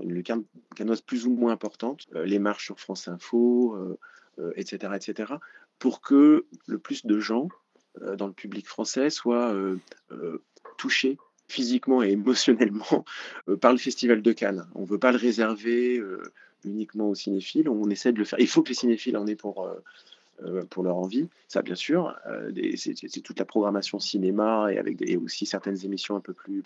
une 0.02 0.12
lucarne 0.12 0.42
canoise 0.74 1.02
plus 1.02 1.26
ou 1.26 1.30
moins 1.30 1.52
importante, 1.52 2.08
les 2.14 2.38
marches 2.38 2.64
sur 2.64 2.80
France 2.80 3.08
Info, 3.08 3.76
etc., 4.56 4.92
euh, 4.92 4.96
etc., 4.96 5.34
pour 5.78 6.00
que 6.00 6.46
le 6.66 6.78
plus 6.78 7.06
de 7.06 7.20
gens 7.20 7.48
euh, 8.02 8.16
dans 8.16 8.26
le 8.26 8.32
public 8.32 8.66
français 8.66 9.10
soient 9.10 9.52
euh, 9.52 9.78
touchés 10.78 11.18
physiquement 11.48 12.02
et 12.02 12.10
émotionnellement 12.12 13.04
par 13.60 13.72
le 13.72 13.78
Festival 13.78 14.22
de 14.22 14.32
Cannes. 14.32 14.66
On 14.74 14.82
ne 14.82 14.86
veut 14.86 14.98
pas 14.98 15.12
le 15.12 15.18
réserver 15.18 16.02
uniquement 16.64 17.10
aux 17.10 17.14
cinéphiles, 17.14 17.68
on 17.68 17.88
essaie 17.90 18.12
de 18.12 18.18
le 18.18 18.24
faire. 18.24 18.38
Il 18.38 18.48
faut 18.48 18.62
que 18.62 18.68
les 18.68 18.74
cinéphiles 18.74 19.16
en 19.16 19.26
aient 19.26 19.36
pour, 19.36 19.68
pour 20.68 20.84
leur 20.84 20.96
envie, 20.96 21.28
ça 21.48 21.62
bien 21.62 21.74
sûr. 21.74 22.14
c'est 22.76 23.22
toute 23.22 23.38
la 23.38 23.44
programmation 23.44 23.98
cinéma 23.98 24.72
et 24.72 24.78
avec 24.78 24.96
des, 24.96 25.16
aussi 25.16 25.46
certaines 25.46 25.84
émissions 25.84 26.14
un 26.14 26.20
peu 26.20 26.34
plus 26.34 26.62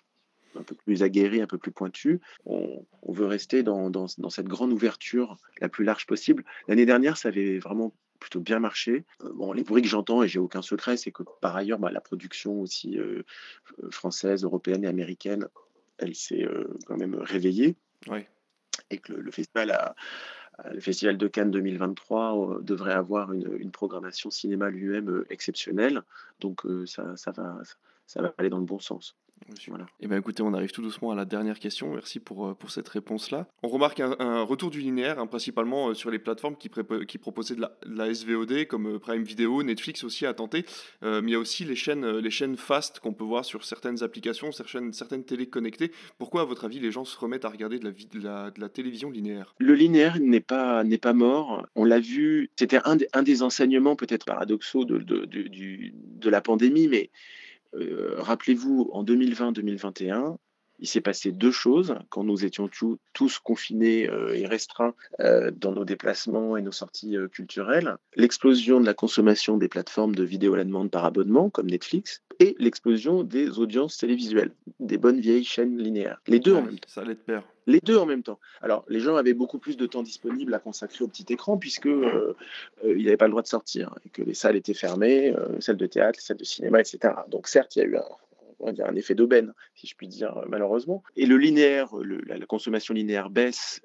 un 0.56 0.62
peu 0.62 0.74
plus 0.74 1.02
aguerris, 1.02 1.40
un 1.40 1.46
peu 1.46 1.58
plus 1.58 1.72
pointus. 1.72 2.20
On, 2.46 2.84
veut 3.06 3.26
rester 3.26 3.62
dans, 3.62 4.08
cette 4.30 4.46
grande 4.46 4.72
ouverture 4.72 5.36
la 5.60 5.68
plus 5.68 5.84
large 5.84 6.06
possible. 6.06 6.44
L'année 6.68 6.86
dernière, 6.86 7.16
ça 7.16 7.28
avait 7.28 7.58
vraiment 7.58 7.92
plutôt 8.18 8.40
bien 8.40 8.58
marché. 8.58 9.04
Euh, 9.22 9.30
bon, 9.34 9.52
les 9.52 9.62
bruits 9.62 9.82
que 9.82 9.88
j'entends, 9.88 10.22
et 10.22 10.28
j'ai 10.28 10.38
aucun 10.38 10.62
secret, 10.62 10.96
c'est 10.96 11.12
que 11.12 11.22
par 11.40 11.54
ailleurs, 11.54 11.78
bah, 11.78 11.90
la 11.92 12.00
production 12.00 12.60
aussi 12.60 12.98
euh, 12.98 13.22
française, 13.90 14.44
européenne 14.44 14.84
et 14.84 14.88
américaine, 14.88 15.46
elle 15.98 16.14
s'est 16.14 16.46
quand 16.86 16.96
même 16.96 17.14
réveillée. 17.14 17.76
Et 18.90 18.98
que 18.98 19.12
le, 19.12 19.30
festival 19.30 19.94
le 20.72 20.80
Festival 20.80 21.16
de 21.16 21.28
Cannes 21.28 21.52
2023 21.52 22.58
devrait 22.62 22.92
avoir 22.92 23.32
une, 23.32 23.70
programmation 23.70 24.30
cinéma 24.30 24.70
lui-même 24.70 25.24
exceptionnelle. 25.30 26.02
Donc 26.40 26.62
ça, 26.86 27.16
ça, 27.16 27.30
va, 27.30 27.60
ça 28.06 28.22
va 28.22 28.34
aller 28.38 28.50
dans 28.50 28.58
le 28.58 28.64
bon 28.64 28.78
sens. 28.78 29.16
Voilà. 29.68 29.84
Et 30.00 30.04
eh 30.04 30.06
ben 30.06 30.18
écoutez, 30.18 30.42
on 30.42 30.54
arrive 30.54 30.72
tout 30.72 30.80
doucement 30.80 31.10
à 31.10 31.14
la 31.14 31.24
dernière 31.24 31.58
question. 31.58 31.92
Merci 31.92 32.18
pour, 32.18 32.46
euh, 32.46 32.54
pour 32.54 32.70
cette 32.70 32.88
réponse-là. 32.88 33.46
On 33.62 33.68
remarque 33.68 34.00
un, 34.00 34.42
retour 34.42 34.70
du 34.70 34.80
linéaire, 34.80 35.18
hein, 35.18 35.26
principalement 35.26 35.90
euh, 35.90 35.94
sur 35.94 36.10
les 36.10 36.18
plateformes 36.18 36.56
qui, 36.56 36.70
qui 37.06 37.18
proposaient 37.18 37.54
de 37.54 37.66
la, 37.86 38.14
SVOD, 38.14 38.66
comme 38.66 38.94
euh, 38.94 38.98
Prime 38.98 39.22
Video, 39.22 39.62
Netflix 39.62 40.02
aussi 40.04 40.24
a 40.24 40.34
tenté. 40.34 40.64
mais 41.02 41.20
il 41.22 41.30
y 41.30 41.34
a 41.34 41.38
aussi 41.38 41.64
les 41.64 41.76
chaînes, 41.76 42.06
les 42.06 42.30
chaînes 42.30 42.56
fast 42.56 43.00
qu'on 43.00 43.12
peut 43.12 43.24
voir 43.24 43.44
sur 43.44 43.64
certaines 43.64 44.02
applications, 44.02 44.52
certaines, 44.52 44.92
certaines 44.92 45.24
télé 45.24 45.46
connectées. 45.46 45.92
Pourquoi, 46.18 46.42
à 46.42 46.44
votre 46.44 46.64
avis, 46.64 46.80
les 46.80 46.90
gens 46.90 47.04
se 47.04 47.18
remettent 47.18 47.44
à 47.44 47.50
regarder 47.50 47.78
de 47.78 47.84
la, 47.84 47.90
de 47.90 48.24
la, 48.24 48.50
de 48.50 48.60
la 48.60 48.68
télévision 48.68 49.10
linéaire? 49.10 49.54
Le 49.58 49.74
linéaire 49.74 50.18
n'est 50.20 50.40
pas, 50.40 50.84
n'est 50.84 50.98
pas 50.98 51.12
mort. 51.12 51.66
On 51.74 51.84
l'a 51.84 52.00
vu, 52.00 52.50
c'était 52.56 52.80
un, 52.84 52.96
un, 53.12 53.22
des 53.22 53.42
enseignements 53.42 53.96
peut-être 53.96 54.24
paradoxaux 54.24 54.84
de, 54.84 54.98
de, 54.98 56.30
la 56.30 56.40
pandémie, 56.40 56.88
mais 56.88 57.10
rappelez-vous, 58.18 58.90
en 58.92 59.04
2020-2021, 59.04 60.36
il 60.78 60.88
s'est 60.88 61.00
passé 61.00 61.32
deux 61.32 61.50
choses 61.50 61.94
quand 62.10 62.24
nous 62.24 62.44
étions 62.44 62.68
tous 63.12 63.38
confinés 63.38 64.08
euh, 64.08 64.34
et 64.34 64.46
restreints 64.46 64.94
euh, 65.20 65.50
dans 65.50 65.72
nos 65.72 65.84
déplacements 65.84 66.56
et 66.56 66.62
nos 66.62 66.72
sorties 66.72 67.16
culturelles. 67.32 67.96
L'explosion 68.16 68.80
de 68.80 68.86
la 68.86 68.94
consommation 68.94 69.56
des 69.56 69.68
plateformes 69.68 70.14
de 70.14 70.24
vidéo 70.24 70.54
à 70.54 70.58
la 70.58 70.64
demande 70.64 70.90
par 70.90 71.04
abonnement, 71.04 71.50
comme 71.50 71.70
Netflix, 71.70 72.22
et 72.40 72.56
l'explosion 72.58 73.22
des 73.22 73.58
audiences 73.58 73.98
télévisuelles, 73.98 74.52
des 74.80 74.98
bonnes 74.98 75.20
vieilles 75.20 75.44
chaînes 75.44 75.78
linéaires. 75.78 76.20
Les 76.26 76.40
deux 76.40 76.54
en 76.54 76.62
même 76.62 76.78
temps. 76.78 76.88
Ça 76.88 77.02
allait 77.02 77.14
de 77.14 77.20
pair. 77.20 77.42
Les 77.66 77.80
deux 77.80 77.96
en 77.96 78.06
même 78.06 78.22
temps. 78.22 78.38
Alors, 78.60 78.84
les 78.88 79.00
gens 79.00 79.16
avaient 79.16 79.34
beaucoup 79.34 79.58
plus 79.58 79.76
de 79.76 79.86
temps 79.86 80.02
disponible 80.02 80.52
à 80.54 80.58
consacrer 80.58 81.04
au 81.04 81.08
petit 81.08 81.24
écran 81.30 81.56
puisque 81.56 81.86
euh, 81.86 82.36
euh, 82.84 82.94
ils 82.96 83.04
n'avaient 83.04 83.16
pas 83.16 83.26
le 83.26 83.30
droit 83.30 83.42
de 83.42 83.48
sortir 83.48 83.94
et 84.04 84.10
que 84.10 84.22
les 84.22 84.34
salles 84.34 84.56
étaient 84.56 84.74
fermées, 84.74 85.34
euh, 85.34 85.54
les 85.54 85.60
salles 85.60 85.76
de 85.76 85.86
théâtre, 85.86 86.18
les 86.18 86.24
salles 86.24 86.36
de 86.36 86.44
cinéma, 86.44 86.80
etc. 86.80 87.14
Donc, 87.28 87.48
certes, 87.48 87.76
il 87.76 87.78
y 87.78 87.82
a 87.82 87.86
eu 87.86 87.96
un, 87.96 88.04
on 88.60 88.66
va 88.66 88.72
dire 88.72 88.86
un 88.86 88.94
effet 88.94 89.14
d'aubaine, 89.14 89.52
si 89.74 89.86
je 89.86 89.94
puis 89.94 90.08
dire, 90.08 90.40
malheureusement. 90.48 91.02
Et 91.16 91.26
le 91.26 91.36
linéaire, 91.36 91.88
la, 92.26 92.38
consommation 92.46 92.94
linéaire 92.94 93.30
baisse 93.30 93.82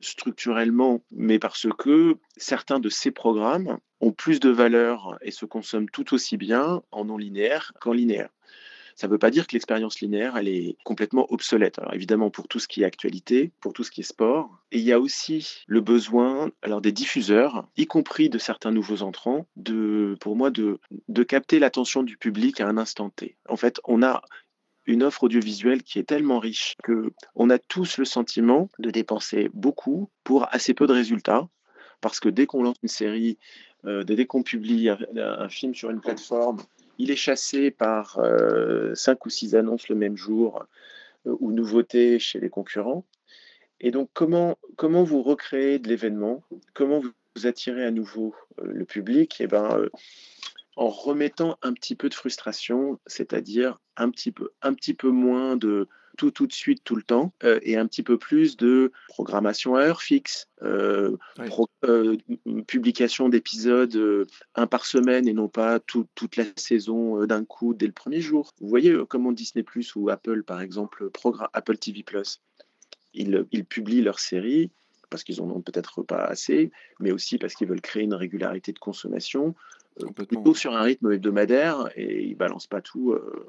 structurellement, 0.00 1.02
mais 1.10 1.38
parce 1.38 1.66
que 1.78 2.16
certains 2.36 2.80
de 2.80 2.88
ces 2.88 3.10
programmes 3.10 3.78
ont 4.00 4.12
plus 4.12 4.40
de 4.40 4.50
valeur 4.50 5.16
et 5.22 5.30
se 5.30 5.46
consomment 5.46 5.88
tout 5.88 6.14
aussi 6.14 6.36
bien 6.36 6.82
en 6.90 7.04
non 7.06 7.16
linéaire 7.16 7.72
qu'en 7.80 7.92
linéaire. 7.92 8.30
Ça 8.96 9.06
ne 9.06 9.12
veut 9.12 9.18
pas 9.18 9.30
dire 9.30 9.46
que 9.46 9.52
l'expérience 9.52 10.00
linéaire, 10.00 10.36
elle 10.36 10.48
est 10.48 10.76
complètement 10.84 11.26
obsolète. 11.32 11.78
Alors 11.78 11.94
évidemment, 11.94 12.30
pour 12.30 12.48
tout 12.48 12.58
ce 12.58 12.68
qui 12.68 12.82
est 12.82 12.86
actualité, 12.86 13.52
pour 13.60 13.72
tout 13.72 13.84
ce 13.84 13.90
qui 13.90 14.00
est 14.00 14.04
sport. 14.04 14.50
Et 14.72 14.78
il 14.78 14.84
y 14.84 14.92
a 14.92 15.00
aussi 15.00 15.64
le 15.66 15.80
besoin 15.80 16.50
alors, 16.62 16.80
des 16.80 16.92
diffuseurs, 16.92 17.66
y 17.76 17.86
compris 17.86 18.28
de 18.28 18.38
certains 18.38 18.70
nouveaux 18.70 19.02
entrants, 19.02 19.46
de, 19.56 20.16
pour 20.20 20.36
moi, 20.36 20.50
de, 20.50 20.78
de 21.08 21.22
capter 21.22 21.58
l'attention 21.58 22.02
du 22.02 22.16
public 22.16 22.60
à 22.60 22.68
un 22.68 22.78
instant 22.78 23.10
T. 23.10 23.36
En 23.48 23.56
fait, 23.56 23.80
on 23.84 24.02
a 24.02 24.22
une 24.86 25.02
offre 25.02 25.24
audiovisuelle 25.24 25.82
qui 25.82 25.98
est 25.98 26.04
tellement 26.04 26.38
riche 26.38 26.74
que 26.82 27.12
on 27.34 27.50
a 27.50 27.58
tous 27.58 27.98
le 27.98 28.04
sentiment 28.04 28.68
de 28.78 28.90
dépenser 28.90 29.50
beaucoup 29.54 30.10
pour 30.24 30.46
assez 30.52 30.74
peu 30.74 30.86
de 30.86 30.92
résultats 30.92 31.48
parce 32.00 32.20
que 32.20 32.28
dès 32.28 32.44
qu'on 32.44 32.62
lance 32.62 32.76
une 32.82 32.88
série, 32.90 33.38
euh, 33.86 34.04
dès 34.04 34.26
qu'on 34.26 34.42
publie 34.42 34.90
un, 34.90 35.48
film 35.48 35.74
sur 35.74 35.88
une 35.88 36.02
plateforme, 36.02 36.58
il 36.98 37.10
est 37.10 37.16
chassé 37.16 37.70
par 37.70 38.18
euh, 38.18 38.94
cinq 38.94 39.26
ou 39.26 39.30
six 39.30 39.54
annonces 39.54 39.88
le 39.88 39.94
même 39.94 40.16
jour 40.16 40.64
euh, 41.26 41.36
ou 41.40 41.52
nouveautés 41.52 42.18
chez 42.18 42.40
les 42.40 42.50
concurrents. 42.50 43.04
Et 43.80 43.90
donc, 43.90 44.10
comment, 44.12 44.56
comment 44.76 45.02
vous 45.02 45.22
recréez 45.22 45.78
de 45.78 45.88
l'événement? 45.88 46.42
Comment 46.74 47.00
vous 47.00 47.46
attirez 47.46 47.84
à 47.84 47.90
nouveau 47.90 48.34
euh, 48.60 48.66
le 48.66 48.84
public? 48.84 49.36
Eh 49.40 49.46
ben, 49.46 49.88
en 50.76 50.88
remettant 50.88 51.56
un 51.62 51.72
petit 51.72 51.94
peu 51.94 52.08
de 52.08 52.14
frustration, 52.14 52.98
c'est-à-dire 53.06 53.78
un 53.96 54.10
un 54.62 54.74
petit 54.74 54.94
peu 54.94 55.10
moins 55.10 55.56
de 55.56 55.88
tout 56.16 56.30
tout 56.30 56.46
de 56.46 56.52
suite 56.52 56.82
tout 56.84 56.96
le 56.96 57.02
temps 57.02 57.32
euh, 57.44 57.58
et 57.62 57.76
un 57.76 57.86
petit 57.86 58.02
peu 58.02 58.18
plus 58.18 58.56
de 58.56 58.92
programmation 59.08 59.74
à 59.76 59.82
heure 59.82 60.02
fixe, 60.02 60.48
euh, 60.62 61.16
euh, 61.84 62.16
publication 62.66 63.28
d'épisodes 63.28 64.26
un 64.54 64.66
par 64.66 64.86
semaine 64.86 65.28
et 65.28 65.32
non 65.32 65.48
pas 65.48 65.80
toute 65.80 66.36
la 66.36 66.44
saison 66.56 67.24
d'un 67.26 67.44
coup 67.44 67.74
dès 67.74 67.86
le 67.86 67.92
premier 67.92 68.20
jour. 68.20 68.52
Vous 68.60 68.68
voyez 68.68 68.96
comment 69.08 69.32
Disney 69.32 69.62
Plus 69.62 69.94
ou 69.96 70.08
Apple 70.08 70.42
par 70.44 70.60
exemple, 70.60 71.10
Apple 71.52 71.76
TV 71.78 72.02
Plus, 72.02 72.40
ils, 73.12 73.44
ils 73.52 73.64
publient 73.64 74.02
leurs 74.02 74.20
séries 74.20 74.70
parce 75.10 75.22
qu'ils 75.22 75.40
en 75.40 75.50
ont 75.50 75.60
peut-être 75.60 76.02
pas 76.02 76.24
assez, 76.24 76.72
mais 76.98 77.12
aussi 77.12 77.38
parce 77.38 77.54
qu'ils 77.54 77.68
veulent 77.68 77.80
créer 77.80 78.02
une 78.02 78.14
régularité 78.14 78.72
de 78.72 78.78
consommation 78.78 79.54
plutôt 80.14 80.54
sur 80.54 80.74
un 80.74 80.82
rythme 80.82 81.12
hebdomadaire 81.12 81.88
et 81.96 82.24
ils 82.24 82.34
balancent 82.34 82.66
pas 82.66 82.80
tout 82.80 83.12
euh, 83.12 83.44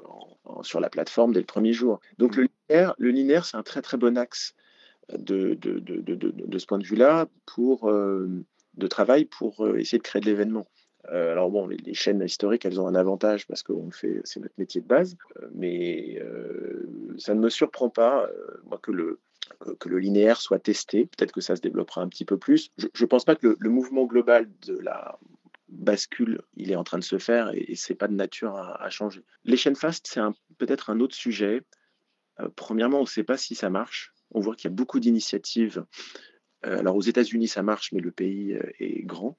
sur 0.62 0.80
la 0.80 0.90
plateforme 0.90 1.32
dès 1.32 1.40
le 1.40 1.46
premier 1.46 1.72
jour. 1.72 2.00
Donc 2.18 2.36
le 2.36 2.48
linéaire, 2.68 2.94
le 2.98 3.10
linéaire 3.10 3.44
c'est 3.44 3.56
un 3.56 3.62
très 3.62 3.82
très 3.82 3.96
bon 3.96 4.16
axe 4.16 4.54
de, 5.12 5.54
de, 5.54 5.78
de, 5.78 6.14
de 6.14 6.58
ce 6.58 6.66
point 6.66 6.78
de 6.78 6.86
vue-là 6.86 7.26
pour 7.46 7.88
euh, 7.88 8.28
de 8.74 8.86
travail 8.86 9.24
pour 9.24 9.64
euh, 9.64 9.78
essayer 9.78 9.98
de 9.98 10.02
créer 10.02 10.20
de 10.20 10.26
l'événement. 10.26 10.66
alors 11.08 11.50
bon, 11.50 11.68
les, 11.68 11.94
chaînes 11.94 12.22
historiques, 12.22 12.64
elles 12.64 12.80
ont 12.80 12.88
un 12.88 12.96
avantage 12.96 13.46
parce 13.46 13.62
qu'on 13.62 13.90
fait, 13.90 14.20
c'est 14.24 14.40
notre 14.40 14.54
métier 14.58 14.80
de 14.80 14.86
base, 14.86 15.16
mais 15.54 16.20
ça 17.16 17.34
ne 17.34 17.40
me 17.40 17.48
surprend 17.48 17.90
pas, 17.90 18.28
moi, 18.66 18.78
que 18.82 18.90
le, 18.90 19.20
que 19.78 19.88
le 19.88 20.00
linéaire 20.00 20.40
soit 20.40 20.58
testé. 20.58 21.06
Peut-être 21.06 21.30
que 21.30 21.40
ça 21.40 21.54
se 21.54 21.60
développera 21.60 22.02
un 22.02 22.08
petit 22.08 22.24
peu 22.24 22.36
plus. 22.36 22.72
Je 22.76 22.88
ne 23.00 23.06
pense 23.06 23.24
pas 23.24 23.36
que 23.36 23.46
le, 23.46 23.56
le, 23.60 23.70
mouvement 23.70 24.04
global 24.04 24.48
de 24.66 24.76
la 24.80 25.16
bascule, 25.68 26.42
il 26.56 26.70
est 26.70 26.76
en 26.76 26.84
train 26.84 26.98
de 26.98 27.04
se 27.04 27.18
faire 27.18 27.50
et, 27.54 27.74
c'est 27.74 27.94
pas 27.94 28.08
de 28.08 28.14
nature 28.14 28.56
à, 28.56 28.88
changer. 28.90 29.24
Les 29.44 29.56
chaînes 29.56 29.76
fast, 29.76 30.06
c'est 30.06 30.20
peut-être 30.58 30.90
un 30.90 31.00
autre 31.00 31.14
sujet. 31.14 31.62
Euh, 32.40 32.48
premièrement, 32.54 32.98
on 32.98 33.02
ne 33.02 33.06
sait 33.06 33.24
pas 33.24 33.36
si 33.36 33.54
ça 33.54 33.70
marche. 33.70 34.12
On 34.30 34.40
voit 34.40 34.54
qu'il 34.54 34.70
y 34.70 34.72
a 34.72 34.76
beaucoup 34.76 35.00
d'initiatives. 35.00 35.84
Euh, 36.64 36.78
alors 36.78 36.96
aux 36.96 37.02
États-Unis, 37.02 37.48
ça 37.48 37.62
marche, 37.62 37.92
mais 37.92 38.00
le 38.00 38.12
pays 38.12 38.54
euh, 38.54 38.70
est 38.78 39.02
grand. 39.04 39.38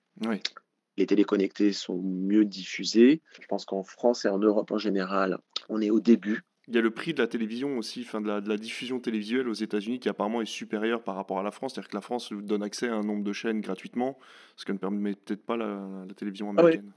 Les 0.97 1.05
téléconnectés 1.05 1.73
sont 1.73 2.01
mieux 2.01 2.45
diffusés. 2.45 3.21
Je 3.39 3.47
pense 3.47 3.65
qu'en 3.65 3.83
France 3.83 4.25
et 4.25 4.29
en 4.29 4.39
Europe 4.39 4.71
en 4.71 4.77
général, 4.77 5.37
on 5.69 5.81
est 5.81 5.91
au 5.91 5.99
début 5.99 6.43
il 6.67 6.75
y 6.75 6.77
a 6.77 6.81
le 6.81 6.91
prix 6.91 7.13
de 7.13 7.21
la 7.21 7.27
télévision 7.27 7.77
aussi, 7.77 8.01
enfin 8.05 8.19
de, 8.19 8.27
la, 8.27 8.41
de 8.41 8.49
la 8.49 8.57
diffusion 8.57 8.99
télévisuelle 8.99 9.47
aux 9.47 9.53
États-Unis 9.53 9.99
qui 9.99 10.09
apparemment 10.09 10.41
est 10.41 10.45
supérieur 10.45 11.01
par 11.01 11.15
rapport 11.15 11.39
à 11.39 11.43
la 11.43 11.51
France. 11.51 11.73
C'est-à-dire 11.73 11.89
que 11.89 11.95
la 11.95 12.01
France 12.01 12.33
donne 12.33 12.61
accès 12.61 12.89
à 12.89 12.95
un 12.95 13.03
nombre 13.03 13.23
de 13.23 13.31
chaînes 13.31 13.61
gratuitement, 13.61 14.17
ce 14.57 14.65
que 14.65 14.73
ne 14.73 14.77
permet 14.77 15.13
peut-être 15.13 15.45
pas 15.45 15.55
la, 15.55 15.79
télévision 16.17 16.53
ah 16.57 16.61
américaine. 16.61 16.91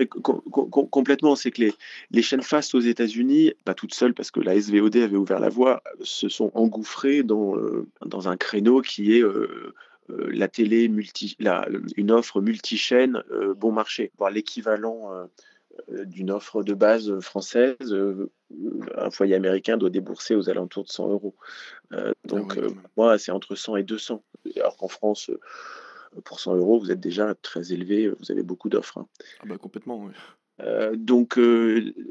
complètement, 0.90 1.36
c'est 1.36 1.52
que 1.52 1.60
les, 1.62 1.72
les, 2.10 2.22
chaînes 2.22 2.42
fast 2.42 2.74
aux 2.74 2.80
États-Unis, 2.80 3.52
pas 3.64 3.74
toutes 3.74 3.94
seules 3.94 4.14
parce 4.14 4.32
que 4.32 4.40
la 4.40 4.60
SVOD 4.60 4.96
avait 4.96 5.16
ouvert 5.16 5.38
la 5.38 5.50
voie, 5.50 5.82
se 6.02 6.28
sont 6.28 6.50
engouffrées 6.54 7.22
dans, 7.22 7.56
euh, 7.56 7.86
dans 8.04 8.28
un 8.28 8.36
créneau 8.36 8.82
qui 8.82 9.16
est 9.16 9.22
euh, 9.22 9.72
euh, 10.10 10.30
la 10.32 10.48
télé 10.48 10.88
multi, 10.88 11.36
la, 11.38 11.68
une 11.96 12.10
offre 12.10 12.40
multi-chaîne 12.40 13.22
bon 13.56 13.70
marché, 13.70 14.10
voire 14.18 14.32
l'équivalent 14.32 15.12
d'une 15.88 16.30
offre 16.30 16.62
de 16.62 16.74
base 16.74 17.18
française, 17.20 17.76
euh, 17.92 18.30
un 18.96 19.10
foyer 19.10 19.34
américain 19.34 19.76
doit 19.76 19.90
débourser 19.90 20.34
aux 20.34 20.48
alentours 20.48 20.84
de 20.84 20.88
100 20.88 21.08
euros. 21.08 21.34
Euh, 21.92 22.12
donc, 22.24 22.58
ah 22.58 22.66
moi, 22.96 23.18
c'est 23.18 23.32
entre 23.32 23.54
100 23.54 23.76
et 23.76 23.82
200. 23.82 24.22
Alors 24.56 24.76
qu'en 24.76 24.88
France, 24.88 25.30
pour 26.24 26.40
100 26.40 26.56
euros, 26.56 26.78
vous 26.78 26.90
êtes 26.90 27.00
déjà 27.00 27.34
très 27.34 27.72
élevé, 27.72 28.08
vous 28.08 28.30
avez 28.30 28.42
beaucoup 28.42 28.68
d'offres. 28.68 28.98
Hein. 28.98 29.06
Ah 29.40 29.44
bah, 29.46 29.58
complètement, 29.58 30.04
oui. 30.04 30.12
donc, 30.96 31.38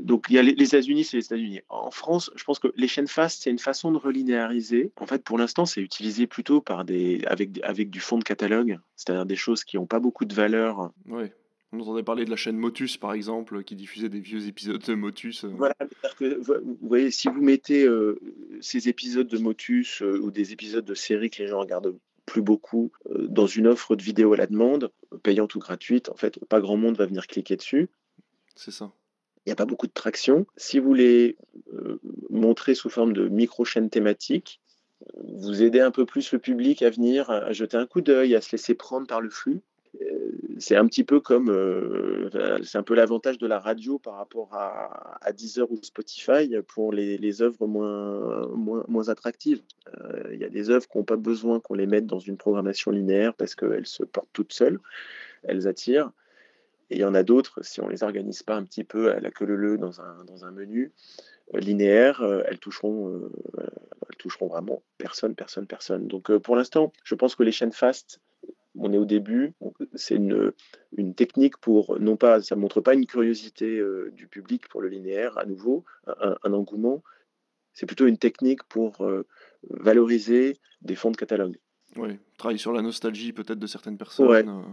donc, 0.01 0.25
il 0.29 0.35
y 0.35 0.39
a 0.39 0.41
les, 0.41 0.51
États-Unis, 0.51 1.03
c'est 1.03 1.17
les 1.17 1.25
États-Unis. 1.25 1.61
En 1.69 1.91
France, 1.91 2.31
je 2.35 2.43
pense 2.43 2.59
que 2.59 2.69
les 2.75 2.87
chaînes 2.87 3.07
fast, 3.07 3.43
c'est 3.43 3.51
une 3.51 3.59
façon 3.59 3.91
de 3.91 3.97
relinéariser. 3.97 4.91
En 4.99 5.05
fait, 5.05 5.23
pour 5.23 5.37
l'instant, 5.37 5.65
c'est 5.65 5.81
utilisé 5.81 6.27
plutôt 6.27 6.61
par 6.61 6.85
des, 6.85 7.23
avec, 7.27 7.59
avec 7.63 7.89
du 7.89 7.99
fond 7.99 8.17
de 8.17 8.23
catalogue, 8.23 8.79
c'est-à-dire 8.95 9.25
des 9.25 9.35
choses 9.35 9.63
qui 9.63 9.77
n'ont 9.77 9.87
pas 9.87 9.99
beaucoup 9.99 10.25
de 10.25 10.33
valeur. 10.33 10.91
Oui. 11.07 11.25
On 11.71 11.79
entendait 11.81 12.03
parler 12.03 12.25
de 12.25 12.31
la 12.31 12.35
chaîne 12.35 12.57
Motus, 12.57 12.97
par 12.97 13.13
exemple, 13.13 13.63
qui 13.63 13.75
diffusait 13.75 14.09
des 14.09 14.19
vieux 14.19 14.47
épisodes 14.47 14.81
de 14.81 14.93
Motus. 14.95 15.43
Euh. 15.43 15.49
Voilà, 15.49 15.75
que, 16.17 16.39
vous 16.43 16.77
voyez, 16.81 17.11
si 17.11 17.27
vous 17.27 17.41
mettez 17.41 17.85
euh, 17.85 18.19
ces 18.59 18.89
épisodes 18.89 19.27
de 19.27 19.37
Motus 19.37 20.01
euh, 20.01 20.19
ou 20.19 20.31
des 20.31 20.51
épisodes 20.51 20.85
de 20.85 20.95
séries 20.95 21.29
que 21.29 21.43
les 21.43 21.47
gens 21.47 21.59
regardent 21.59 21.95
plus 22.25 22.41
beaucoup 22.41 22.91
dans 23.09 23.47
une 23.47 23.65
offre 23.65 23.95
de 23.95 24.03
vidéo 24.03 24.33
à 24.33 24.37
la 24.37 24.45
demande, 24.45 24.91
payante 25.23 25.55
ou 25.55 25.59
gratuite, 25.59 26.09
en 26.09 26.15
fait, 26.15 26.37
pas 26.45 26.61
grand 26.61 26.77
monde 26.77 26.95
va 26.95 27.07
venir 27.07 27.25
cliquer 27.25 27.55
dessus. 27.55 27.89
C'est 28.55 28.69
ça. 28.69 28.91
il 29.45 29.49
n'y 29.49 29.51
a 29.51 29.55
pas 29.55 29.65
beaucoup 29.65 29.87
de 29.87 29.93
traction. 29.93 30.45
Si 30.55 30.77
vous 30.77 30.93
les 30.93 31.37
montrez 32.29 32.75
sous 32.75 32.91
forme 32.91 33.13
de 33.13 33.27
micro-chaînes 33.27 33.89
thématiques, 33.89 34.61
vous 35.23 35.63
aidez 35.63 35.79
un 35.79 35.89
peu 35.89 36.05
plus 36.05 36.31
le 36.31 36.37
public 36.37 36.83
à 36.83 36.91
venir, 36.91 37.31
à 37.31 37.51
jeter 37.51 37.77
un 37.77 37.87
coup 37.87 38.01
d'œil, 38.01 38.35
à 38.35 38.41
se 38.41 38.51
laisser 38.51 38.75
prendre 38.75 39.07
par 39.07 39.21
le 39.21 39.31
flux. 39.31 39.61
Euh, 40.01 40.31
c'est 40.59 40.75
un 40.75 40.85
petit 40.85 41.03
peu 41.03 41.19
comme, 41.19 41.49
euh, 41.49 42.29
c'est 42.63 42.77
un 42.77 42.83
peu 42.83 42.93
l'avantage 42.93 43.37
de 43.37 43.47
la 43.47 43.59
radio 43.59 43.97
par 43.97 44.15
rapport 44.15 44.53
à, 44.53 45.31
Deezer 45.33 45.71
ou 45.71 45.79
Spotify 45.81 46.49
pour 46.67 46.91
les, 46.91 47.41
œuvres 47.41 47.67
moins, 47.67 48.47
moins, 48.49 48.83
moins 48.87 49.09
attractives. 49.09 49.61
Il 50.31 50.39
y 50.39 50.43
a 50.43 50.49
des 50.49 50.69
œuvres 50.69 50.87
qui 50.87 50.97
n'ont 50.97 51.03
pas 51.03 51.15
besoin 51.15 51.59
qu'on 51.59 51.75
les 51.75 51.87
mette 51.87 52.05
dans 52.05 52.19
une 52.19 52.37
programmation 52.37 52.91
linéaire 52.91 53.33
parce 53.33 53.55
qu'elles 53.55 53.87
se 53.87 54.03
portent 54.03 54.29
toutes 54.33 54.53
seules, 54.53 54.79
elles 55.43 55.67
attirent. 55.67 56.11
Et 56.89 56.95
il 56.95 57.01
y 57.01 57.05
en 57.05 57.13
a 57.13 57.23
d'autres, 57.23 57.63
si 57.63 57.81
on 57.81 57.87
les 57.87 58.03
organise 58.03 58.43
pas 58.43 58.55
un 58.55 58.63
petit 58.63 58.83
peu 58.83 59.11
à 59.11 59.19
la 59.19 59.29
queue 59.29 59.45
leu 59.45 59.77
dans 59.77 60.01
un, 60.01 60.23
dans 60.25 60.45
un 60.45 60.51
menu 60.51 60.91
euh, 61.53 61.59
linéaire, 61.59 62.21
euh, 62.21 62.41
elles, 62.47 62.57
toucheront, 62.57 63.09
euh, 63.09 63.31
elles 63.57 64.15
toucheront 64.17 64.47
vraiment 64.47 64.81
personne, 64.97 65.35
personne, 65.35 65.67
personne. 65.67 66.07
Donc 66.07 66.35
pour 66.37 66.55
l'instant, 66.55 66.91
je 67.03 67.15
pense 67.15 67.35
que 67.35 67.43
les 67.43 67.51
chaînes 67.51 67.71
fast, 67.71 68.19
on 68.79 68.93
est 68.93 68.97
au 68.97 69.05
début, 69.05 69.53
c'est 69.93 70.15
une, 70.15 70.51
une, 70.97 71.13
technique 71.13 71.57
pour, 71.57 71.99
non 71.99 72.17
pas, 72.17 72.41
ça 72.41 72.55
ne 72.55 72.61
montre 72.61 72.81
pas 72.81 72.93
une 72.93 73.05
curiosité 73.05 73.81
du 74.11 74.27
public 74.27 74.67
pour 74.69 74.81
le 74.81 74.89
linéaire, 74.89 75.37
à 75.37 75.45
nouveau, 75.45 75.85
un, 76.07 76.53
engouement, 76.53 77.03
c'est 77.73 77.85
plutôt 77.85 78.07
une 78.07 78.17
technique 78.17 78.63
pour 78.63 79.07
valoriser 79.69 80.57
des 80.81 80.95
fonds 80.95 81.11
de 81.11 81.17
catalogue. 81.17 81.57
Oui, 81.95 82.19
travailler 82.37 82.59
sur 82.59 82.73
la 82.73 82.81
nostalgie 82.81 83.33
peut-être 83.33 83.59
de 83.59 83.67
certaines 83.67 83.97
personnes. 83.97 84.63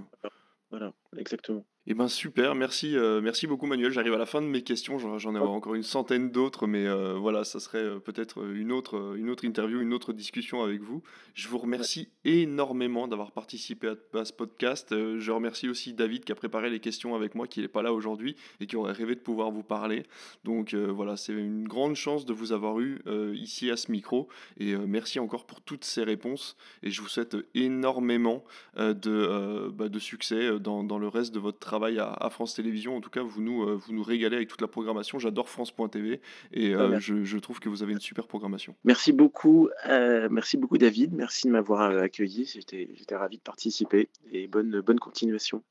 Voilà, 0.71 0.93
exactement. 1.17 1.65
Eh 1.89 1.95
ben 1.95 2.09
super, 2.09 2.57
merci, 2.57 2.97
euh, 2.97 3.21
merci 3.21 3.47
beaucoup 3.47 3.67
Manuel. 3.67 3.93
J'arrive 3.93 4.15
à 4.15 4.19
la 4.19 4.27
fin 4.27 4.43
de 4.43 4.49
mes 4.49 4.63
questions, 4.63 4.99
j'en 4.99 5.37
ai 5.37 5.39
encore 5.39 5.77
une 5.77 5.85
centaine 5.85 6.33
d'autres, 6.33 6.67
mais 6.67 6.85
euh, 6.85 7.15
voilà, 7.15 7.45
ça 7.45 7.61
serait 7.61 7.79
euh, 7.79 8.01
peut-être 8.01 8.45
une 8.45 8.73
autre, 8.73 9.15
une 9.17 9.31
autre 9.31 9.45
interview, 9.45 9.81
une 9.81 9.95
autre 9.95 10.13
discussion 10.13 10.65
avec 10.65 10.83
vous. 10.83 11.05
Je 11.35 11.47
vous 11.47 11.59
remercie 11.59 12.09
énormément 12.25 13.07
d'avoir 13.07 13.31
participé 13.31 13.93
à, 14.15 14.25
ce 14.25 14.33
podcast. 14.33 14.89
je 14.91 15.31
remercie 15.31 15.69
aussi 15.69 15.95
David 15.95 16.25
qui 16.25 16.33
a 16.33 16.35
préparé 16.35 16.71
les 16.71 16.81
questions 16.81 17.15
avec 17.15 17.37
moi, 17.37 17.47
qui 17.47 17.61
n'est 17.61 17.69
pas 17.69 17.83
là 17.83 17.93
aujourd'hui 17.93 18.35
et 18.59 18.67
qui 18.67 18.75
aurait 18.75 18.91
rêvé 18.91 19.15
de 19.15 19.21
pouvoir 19.21 19.53
vous 19.53 19.63
parler. 19.63 20.07
Donc 20.43 20.75
voilà, 20.75 21.17
c'est 21.17 21.35
une 21.35 21.69
grande 21.69 21.95
chance 21.95 22.27
de 22.27 22.33
vous 22.33 22.51
avoir 22.51 22.81
eu 22.81 23.01
ici 23.35 23.71
à 23.71 23.77
ce 23.77 23.93
micro 23.93 24.29
et 24.59 24.75
merci 24.75 25.21
encore 25.21 25.47
pour 25.47 25.61
toutes 25.61 25.85
ces 25.85 26.03
réponses 26.03 26.57
et 26.83 26.91
je 26.91 27.01
vous 27.01 27.09
souhaite 27.09 27.37
énormément 27.55 28.43
de, 28.77 29.69
bah, 29.73 29.89
de 29.89 29.99
succès 30.01 30.59
dans, 30.59 30.83
dans 30.83 30.96
le 30.99 31.09
reste 31.09 31.35
de 31.35 31.39
votre 31.39 31.59
travail 31.59 31.99
à, 31.99 32.29
France 32.31 32.55
Télévisions. 32.55 32.97
En 32.97 33.01
tout 33.01 33.11
cas, 33.11 33.23
vous 33.23 33.41
nous, 33.41 33.63
euh, 33.63 33.75
vous 33.75 33.93
nous 33.93 34.03
régalez 34.03 34.37
avec 34.37 34.49
toute 34.49 34.61
la 34.61 34.69
programmation. 34.69 35.19
J'adore 35.19 35.49
France.tv 35.49 36.21
et 36.53 36.75
euh, 36.75 36.99
je, 36.99 37.39
trouve 37.39 37.61
que 37.61 37.69
vous 37.69 37.83
avez 37.83 37.93
une 37.93 38.01
super 38.01 38.27
programmation. 38.27 38.75
Merci 38.85 39.13
beaucoup, 39.13 39.69
euh, 39.89 40.29
merci 40.31 40.57
beaucoup 40.57 40.79
David. 40.79 41.15
Merci 41.15 41.47
de 41.47 41.53
m'avoir 41.53 41.97
accueilli. 41.99 42.45
J'étais, 42.47 42.89
j'étais 42.95 43.17
ravi 43.17 43.37
de 43.37 43.43
participer 43.43 44.09
et 44.33 44.47
bonne, 44.47 44.81
bonne 44.81 44.99
continuation. 44.99 45.63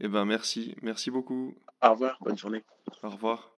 Eh 0.00 0.08
ben 0.08 0.24
merci, 0.24 0.74
merci 0.82 1.10
beaucoup. 1.10 1.54
Au 1.82 1.90
revoir, 1.90 2.18
bonne 2.20 2.38
journée. 2.38 2.62
Au 3.02 3.10
revoir. 3.10 3.51